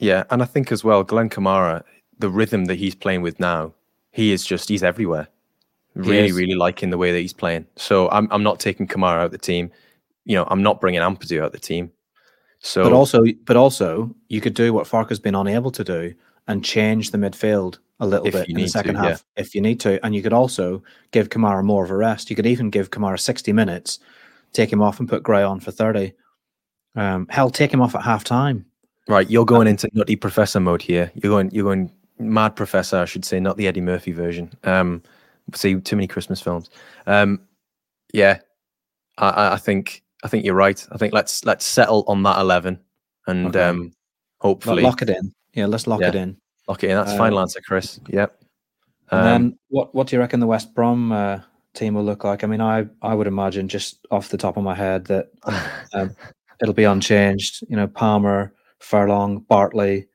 Yeah, 0.00 0.24
and 0.28 0.42
I 0.42 0.44
think 0.44 0.72
as 0.72 0.82
well, 0.82 1.04
Glenn 1.04 1.30
Kamara, 1.30 1.84
the 2.18 2.28
rhythm 2.28 2.66
that 2.66 2.76
he's 2.76 2.94
playing 2.94 3.22
with 3.22 3.40
now, 3.40 3.72
he 4.10 4.32
is 4.32 4.44
just 4.44 4.68
he's 4.68 4.82
everywhere. 4.82 5.28
Really, 5.94 6.28
is. 6.28 6.32
really 6.36 6.54
liking 6.54 6.90
the 6.90 6.98
way 6.98 7.12
that 7.12 7.20
he's 7.20 7.32
playing. 7.32 7.66
So 7.76 8.08
I'm 8.10 8.28
I'm 8.30 8.42
not 8.42 8.60
taking 8.60 8.86
Kamara 8.86 9.20
out 9.20 9.30
the 9.30 9.38
team. 9.38 9.70
You 10.24 10.36
know, 10.36 10.46
I'm 10.48 10.62
not 10.62 10.80
bringing 10.80 11.00
Ampadu 11.00 11.42
out 11.42 11.52
the 11.52 11.58
team. 11.58 11.92
So 12.60 12.82
But 12.82 12.92
also, 12.92 13.24
but 13.44 13.56
also, 13.56 14.14
you 14.28 14.40
could 14.40 14.54
do 14.54 14.72
what 14.72 14.86
Farke's 14.86 15.18
been 15.18 15.34
unable 15.34 15.70
to 15.70 15.84
do 15.84 16.14
and 16.48 16.64
change 16.64 17.10
the 17.10 17.18
midfield 17.18 17.78
a 18.00 18.06
little 18.06 18.24
bit 18.24 18.48
in 18.48 18.54
the 18.54 18.62
need 18.62 18.66
to, 18.66 18.70
second 18.70 18.94
yeah. 18.96 19.02
half 19.02 19.24
if 19.36 19.54
you 19.54 19.60
need 19.60 19.80
to. 19.80 20.04
And 20.04 20.14
you 20.14 20.22
could 20.22 20.32
also 20.32 20.82
give 21.10 21.28
Kamara 21.28 21.62
more 21.62 21.84
of 21.84 21.90
a 21.90 21.96
rest. 21.96 22.30
You 22.30 22.36
could 22.36 22.46
even 22.46 22.70
give 22.70 22.90
Kamara 22.90 23.20
60 23.20 23.52
minutes, 23.52 23.98
take 24.52 24.72
him 24.72 24.82
off 24.82 24.98
and 24.98 25.08
put 25.08 25.22
Gray 25.22 25.42
on 25.42 25.60
for 25.60 25.70
30. 25.70 26.12
Um, 26.96 27.26
hell, 27.28 27.50
take 27.50 27.72
him 27.72 27.82
off 27.82 27.94
at 27.94 28.02
half 28.02 28.24
time. 28.24 28.64
right, 29.08 29.28
you're 29.28 29.44
going 29.44 29.66
into 29.66 29.90
nutty 29.92 30.16
professor 30.16 30.60
mode 30.60 30.80
here. 30.82 31.12
You're 31.14 31.30
going 31.30 31.50
you're 31.50 31.64
going 31.64 31.92
mad 32.18 32.56
professor, 32.56 32.98
I 32.98 33.04
should 33.04 33.24
say, 33.24 33.40
not 33.40 33.56
the 33.56 33.66
Eddie 33.66 33.80
Murphy 33.80 34.12
version. 34.12 34.52
Um, 34.64 35.02
see 35.54 35.80
too 35.80 35.96
many 35.96 36.06
Christmas 36.06 36.40
films. 36.40 36.70
Um, 37.06 37.40
yeah, 38.12 38.38
I- 39.18 39.54
I, 39.54 39.56
think 39.56 40.02
I 40.22 40.28
think 40.28 40.44
you're 40.44 40.54
right. 40.54 40.84
I 40.92 40.96
think 40.96 41.12
let's 41.12 41.44
let's 41.44 41.64
settle 41.64 42.04
on 42.06 42.22
that 42.22 42.38
eleven 42.38 42.78
and 43.26 43.48
Okay. 43.48 43.62
um, 43.62 43.92
hopefully 44.40 44.82
Lock 44.82 45.02
it 45.02 45.10
in. 45.10 45.32
Yeah, 45.54 45.66
let's 45.66 45.86
lock 45.86 46.00
Yeah. 46.00 46.08
it 46.08 46.14
in. 46.14 46.36
lock 46.68 46.82
it 46.84 46.90
in. 46.90 46.96
That's 46.96 47.12
Um, 47.12 47.18
final 47.18 47.40
answer, 47.40 47.60
Chris. 47.66 48.00
Yep. 48.08 48.40
And 49.10 49.20
Um, 49.20 49.24
then 49.26 49.58
what, 49.68 49.94
what 49.94 50.06
do 50.06 50.16
you 50.16 50.20
reckon 50.20 50.40
the 50.40 50.46
West 50.46 50.74
Brom 50.74 51.12
uh, 51.12 51.40
team 51.74 51.94
will 51.94 52.04
look 52.04 52.24
like? 52.24 52.42
I 52.42 52.46
mean, 52.46 52.60
I, 52.62 52.86
I 53.02 53.14
would 53.14 53.26
imagine 53.26 53.68
just 53.68 54.06
off 54.10 54.30
the 54.30 54.38
top 54.38 54.56
of 54.56 54.64
my 54.64 54.74
head 54.74 55.04
that 55.06 55.28
um, 55.94 56.14
it'll 56.62 56.74
be 56.74 56.84
unchanged. 56.84 57.64
You 57.68 57.76
know, 57.76 57.86
Palmer, 57.86 58.54
Furlong, 58.80 59.40
Bartley, 59.40 60.08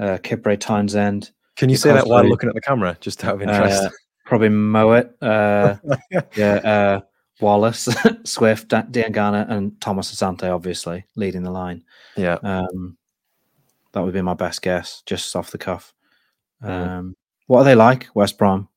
uh, 0.00 0.18
Kipre, 0.22 0.58
Townsend, 0.58 1.30
Can 1.56 1.68
you 1.68 1.76
say 1.76 1.92
that 1.92 2.06
while 2.06 2.24
looking 2.24 2.48
at 2.48 2.54
the 2.54 2.60
camera, 2.60 2.96
just 3.00 3.24
out 3.24 3.34
of 3.34 3.42
interest? 3.42 3.84
uh, 3.84 3.90
probably 4.24 4.48
Mowatt, 4.48 5.10
uh, 5.20 5.76
yeah, 6.36 6.54
uh, 6.54 7.00
Wallace, 7.40 7.88
Swift, 8.24 8.68
Diangana, 8.68 9.48
and 9.50 9.78
Thomas 9.80 10.14
Asante, 10.14 10.44
obviously 10.52 11.04
leading 11.16 11.42
the 11.42 11.50
line. 11.50 11.84
yeah, 12.16 12.34
Um, 12.42 12.96
that 13.92 14.00
would 14.02 14.14
be 14.14 14.22
my 14.22 14.34
best 14.34 14.62
guess, 14.62 15.02
just 15.06 15.34
off 15.36 15.50
the 15.50 15.58
cuff. 15.58 15.92
Mhm. 16.62 16.68
Um, 16.88 17.16
what 17.46 17.58
are 17.60 17.64
they 17.64 17.74
like, 17.74 18.08
West 18.14 18.38
Brom? 18.38 18.68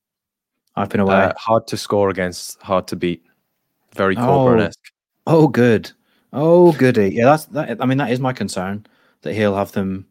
I've 0.75 0.89
been 0.89 0.99
away. 0.99 1.15
uh, 1.15 1.33
hard 1.37 1.67
to 1.67 1.77
score 1.77 2.09
against, 2.09 2.61
hard 2.61 2.87
to 2.87 2.95
beat. 2.97 3.23
Very 3.93 4.17
Oh. 4.17 4.21
Corberán-esque. 4.21 4.91
Oh, 5.27 5.47
good. 5.47 5.91
Oh, 6.33 6.73
goody. 6.73 7.11
Yeah, 7.15 7.25
that's 7.25 7.45
that. 7.45 7.81
I 7.81 7.85
mean, 7.85 7.97
that 7.99 8.11
is 8.11 8.19
my 8.19 8.33
concern 8.33 8.85
that 9.21 9.33
he'll 9.33 9.55
have 9.55 9.71
them 9.71 10.05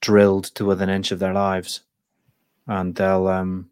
drilled 0.00 0.44
to 0.54 0.64
within 0.64 0.88
an 0.88 0.96
inch 0.96 1.10
of 1.12 1.18
their 1.18 1.32
lives, 1.34 1.80
and 2.66 2.94
they'll 2.94 3.26
um 3.28 3.70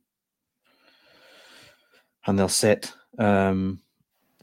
and 2.27 2.39
they'll 2.39 2.49
sit. 2.49 2.93
Um, 3.19 3.81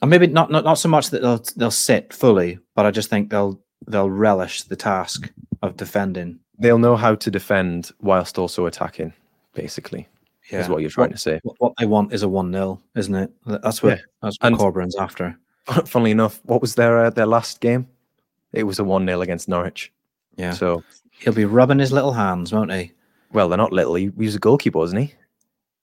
and 0.01 0.09
maybe 0.09 0.27
not 0.27 0.51
not 0.51 0.63
not 0.63 0.75
so 0.79 0.89
much 0.89 1.09
that 1.11 1.21
they'll 1.21 1.43
they'll 1.55 1.71
sit 1.71 2.13
fully, 2.13 2.59
but 2.75 2.85
I 2.85 2.91
just 2.91 3.09
think 3.09 3.29
they'll 3.29 3.59
they'll 3.87 4.09
relish 4.09 4.63
the 4.63 4.75
task 4.75 5.31
of 5.61 5.77
defending. 5.77 6.39
They'll 6.59 6.77
know 6.77 6.95
how 6.95 7.15
to 7.15 7.31
defend 7.31 7.91
whilst 8.01 8.37
also 8.37 8.65
attacking. 8.65 9.13
Basically, 9.53 10.07
is 10.49 10.67
what 10.67 10.81
you're 10.81 10.89
trying 10.89 11.11
to 11.11 11.17
say. 11.17 11.39
What, 11.43 11.55
what 11.59 11.73
they 11.79 11.85
want 11.85 12.11
is 12.13 12.23
a 12.23 12.27
one 12.29 12.51
0 12.51 12.81
isn't 12.95 13.13
it? 13.13 13.31
That's 13.45 13.83
what 13.83 13.97
Yeah. 13.97 14.03
that's 14.21 14.37
what 14.39 14.47
And- 14.47 14.57
Corberán's 14.57 14.95
after. 14.95 15.37
Funnily 15.85 16.11
enough, 16.11 16.41
what 16.43 16.59
was 16.59 16.75
their 16.75 17.05
uh, 17.05 17.09
their 17.11 17.25
last 17.27 17.61
game? 17.61 17.87
It 18.51 18.63
was 18.63 18.79
a 18.79 18.83
one 18.83 19.05
0 19.05 19.21
against 19.21 19.47
Norwich. 19.47 19.91
Yeah, 20.35 20.51
So, 20.53 20.83
he'll 21.19 21.33
be 21.33 21.45
rubbing 21.45 21.79
his 21.79 21.91
little 21.91 22.13
hands, 22.13 22.51
won't 22.53 22.71
he? 22.71 22.91
well, 23.33 23.49
they're 23.49 23.57
not 23.57 23.73
little. 23.73 23.95
He, 23.95 24.11
he 24.17 24.25
was 24.25 24.35
a 24.35 24.39
goalkeeper, 24.39 24.77
wasn't 24.77 25.01
he? 25.01 25.13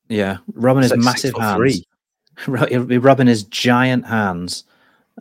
Yeah, 0.09 0.39
rubbing 0.55 0.83
his 0.83 0.93
six 0.93 1.05
massive 1.05 1.35
hands. 1.37 1.85
He'll 2.69 2.85
be 2.85 2.99
rubbing 2.99 3.27
his 3.27 3.45
giant 3.45 4.07
hands, 4.07 4.65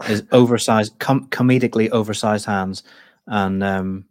his 0.04 0.24
oversized, 0.32 0.98
com- 1.00 1.28
comedically 1.30 1.90
oversized 1.90 2.46
hands, 2.46 2.84
and 3.28 3.64
um, 3.64 4.06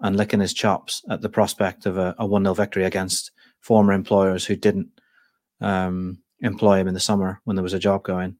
and 0.00 0.16
licking 0.16 0.40
his 0.40 0.54
chops 0.54 1.02
at 1.10 1.20
the 1.20 1.28
prospect 1.28 1.84
of 1.86 1.98
a, 1.98 2.14
a 2.18 2.26
one 2.26 2.44
0 2.44 2.54
victory 2.54 2.84
against 2.84 3.32
former 3.60 3.92
employers 3.92 4.46
who 4.46 4.56
didn't 4.56 4.88
um, 5.60 6.18
employ 6.40 6.78
him 6.78 6.88
in 6.88 6.94
the 6.94 7.00
summer 7.00 7.40
when 7.44 7.56
there 7.56 7.62
was 7.62 7.74
a 7.74 7.78
job 7.78 8.02
going. 8.02 8.36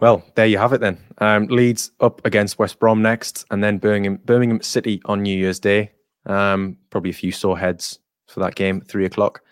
Well, 0.00 0.24
there 0.34 0.46
you 0.46 0.56
have 0.56 0.72
it 0.72 0.80
then. 0.80 0.98
Um, 1.18 1.46
Leeds 1.48 1.92
up 2.00 2.24
against 2.24 2.58
West 2.58 2.78
Brom 2.78 3.02
next, 3.02 3.44
and 3.50 3.62
then 3.62 3.76
Birmingham 3.76 4.18
Birmingham 4.24 4.62
City 4.62 5.02
on 5.04 5.22
New 5.22 5.36
Year's 5.36 5.60
Day. 5.60 5.92
Um, 6.24 6.78
probably 6.88 7.10
a 7.10 7.14
few 7.14 7.32
sore 7.32 7.58
heads 7.58 7.98
for 8.26 8.40
that 8.40 8.54
game 8.54 8.80
three 8.80 9.04
o'clock. 9.04 9.42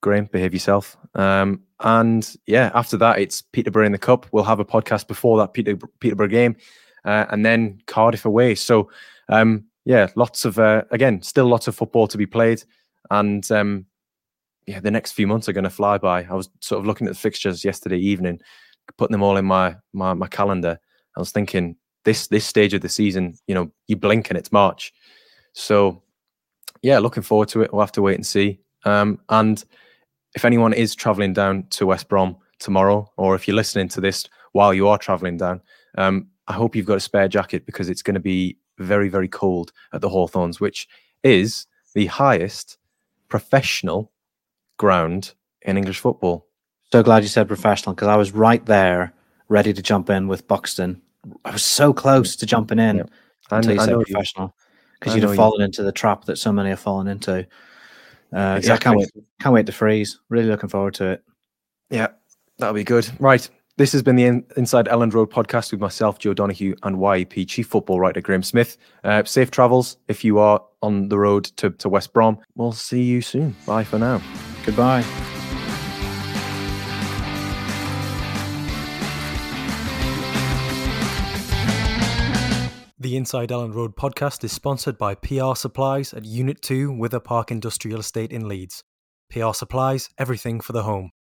Graham, 0.00 0.26
behave 0.26 0.54
yourself. 0.54 0.96
Um, 1.16 1.62
and 1.80 2.36
yeah, 2.46 2.70
after 2.74 2.96
that, 2.98 3.18
it's 3.18 3.42
Peterborough 3.42 3.86
in 3.86 3.92
the 3.92 3.98
Cup. 3.98 4.26
We'll 4.30 4.44
have 4.44 4.60
a 4.60 4.64
podcast 4.64 5.08
before 5.08 5.36
that 5.38 5.52
Peter, 5.52 5.76
Peterborough 5.98 6.28
game, 6.28 6.56
uh, 7.04 7.26
and 7.30 7.44
then 7.44 7.80
Cardiff 7.86 8.24
away. 8.24 8.54
So 8.54 8.90
um, 9.28 9.64
yeah, 9.84 10.08
lots 10.14 10.44
of 10.44 10.60
uh, 10.60 10.84
again, 10.92 11.22
still 11.22 11.46
lots 11.46 11.66
of 11.66 11.74
football 11.74 12.06
to 12.06 12.18
be 12.18 12.26
played, 12.26 12.62
and 13.10 13.50
um, 13.50 13.86
yeah, 14.66 14.78
the 14.78 14.92
next 14.92 15.12
few 15.12 15.26
months 15.26 15.48
are 15.48 15.52
going 15.52 15.64
to 15.64 15.70
fly 15.70 15.98
by. 15.98 16.22
I 16.22 16.34
was 16.34 16.48
sort 16.60 16.78
of 16.78 16.86
looking 16.86 17.08
at 17.08 17.14
the 17.14 17.18
fixtures 17.18 17.64
yesterday 17.64 17.98
evening, 17.98 18.40
putting 18.96 19.12
them 19.12 19.22
all 19.22 19.36
in 19.36 19.44
my 19.44 19.76
my, 19.92 20.14
my 20.14 20.28
calendar. 20.28 20.78
I 21.16 21.20
was 21.20 21.32
thinking 21.32 21.76
this 22.04 22.28
this 22.28 22.46
stage 22.46 22.74
of 22.74 22.80
the 22.80 22.88
season, 22.88 23.34
you 23.46 23.54
know, 23.54 23.70
you 23.86 23.96
blink 23.96 24.30
and 24.30 24.38
it's 24.38 24.52
March. 24.52 24.92
So 25.52 26.02
yeah, 26.82 26.98
looking 26.98 27.22
forward 27.22 27.48
to 27.48 27.62
it. 27.62 27.72
We'll 27.72 27.82
have 27.82 27.92
to 27.92 28.02
wait 28.02 28.14
and 28.14 28.26
see. 28.26 28.60
Um, 28.84 29.20
and 29.28 29.62
if 30.34 30.44
anyone 30.44 30.72
is 30.72 30.94
traveling 30.94 31.32
down 31.32 31.66
to 31.70 31.86
West 31.86 32.08
Brom 32.08 32.36
tomorrow, 32.58 33.10
or 33.16 33.34
if 33.34 33.46
you're 33.46 33.56
listening 33.56 33.88
to 33.88 34.00
this 34.00 34.26
while 34.52 34.72
you 34.72 34.88
are 34.88 34.98
traveling 34.98 35.36
down, 35.36 35.60
um, 35.96 36.28
I 36.46 36.52
hope 36.52 36.74
you've 36.74 36.86
got 36.86 36.96
a 36.96 37.00
spare 37.00 37.28
jacket 37.28 37.66
because 37.66 37.88
it's 37.88 38.02
going 38.02 38.14
to 38.14 38.20
be 38.20 38.58
very, 38.78 39.08
very 39.08 39.28
cold 39.28 39.72
at 39.92 40.00
the 40.00 40.08
Hawthorns, 40.08 40.60
which 40.60 40.88
is 41.22 41.66
the 41.94 42.06
highest 42.06 42.78
professional 43.28 44.12
ground 44.78 45.34
in 45.62 45.76
English 45.76 45.98
football. 45.98 46.47
So 46.92 47.02
glad 47.02 47.22
you 47.22 47.28
said 47.28 47.48
professional 47.48 47.94
because 47.94 48.08
I 48.08 48.16
was 48.16 48.32
right 48.32 48.64
there, 48.64 49.12
ready 49.48 49.72
to 49.72 49.82
jump 49.82 50.08
in 50.10 50.28
with 50.28 50.48
Buxton. 50.48 51.02
I 51.44 51.52
was 51.52 51.64
so 51.64 51.92
close 51.92 52.36
to 52.36 52.46
jumping 52.46 52.78
in 52.78 52.98
yeah. 52.98 53.04
until 53.50 53.74
you 53.74 53.80
I 53.80 53.84
said 53.84 53.94
professional 53.94 54.54
because 54.98 55.14
you'd 55.14 55.24
have 55.24 55.36
fallen 55.36 55.60
you. 55.60 55.66
into 55.66 55.82
the 55.82 55.92
trap 55.92 56.24
that 56.24 56.36
so 56.36 56.52
many 56.52 56.70
have 56.70 56.80
fallen 56.80 57.08
into. 57.08 57.46
Uh, 58.34 58.56
exactly. 58.56 58.66
Yeah, 58.66 58.74
I 58.74 58.78
can't 58.78 58.98
wait. 58.98 59.10
Can't 59.40 59.54
wait 59.54 59.66
to 59.66 59.72
freeze. 59.72 60.20
Really 60.28 60.48
looking 60.48 60.68
forward 60.68 60.94
to 60.94 61.10
it. 61.10 61.24
Yeah, 61.90 62.08
that'll 62.58 62.74
be 62.74 62.84
good. 62.84 63.08
Right. 63.18 63.48
This 63.76 63.92
has 63.92 64.02
been 64.02 64.16
the 64.16 64.24
In- 64.24 64.44
Inside 64.56 64.86
Elland 64.86 65.14
Road 65.14 65.30
podcast 65.30 65.70
with 65.70 65.80
myself, 65.80 66.18
Joe 66.18 66.34
Donoghue, 66.34 66.74
and 66.82 67.00
YEP 67.00 67.46
Chief 67.46 67.66
Football 67.68 68.00
Writer 68.00 68.20
Graham 68.20 68.42
Smith. 68.42 68.76
Uh, 69.04 69.22
safe 69.22 69.52
travels 69.52 69.98
if 70.08 70.24
you 70.24 70.40
are 70.40 70.60
on 70.82 71.08
the 71.08 71.18
road 71.18 71.44
to, 71.58 71.70
to 71.70 71.88
West 71.88 72.12
Brom. 72.12 72.38
We'll 72.56 72.72
see 72.72 73.02
you 73.02 73.22
soon. 73.22 73.54
Bye 73.66 73.84
for 73.84 73.98
now. 73.98 74.20
Goodbye. 74.66 75.04
The 83.08 83.16
Inside 83.16 83.48
Elland 83.48 83.74
Road 83.74 83.96
podcast 83.96 84.44
is 84.44 84.52
sponsored 84.52 84.98
by 84.98 85.14
PR 85.14 85.54
Supplies 85.54 86.12
at 86.12 86.26
Unit 86.26 86.60
2 86.60 86.92
Wither 86.92 87.20
Park 87.20 87.50
Industrial 87.50 88.00
Estate 88.00 88.32
in 88.32 88.46
Leeds. 88.46 88.84
PR 89.30 89.54
Supplies, 89.54 90.10
everything 90.18 90.60
for 90.60 90.74
the 90.74 90.82
home. 90.82 91.12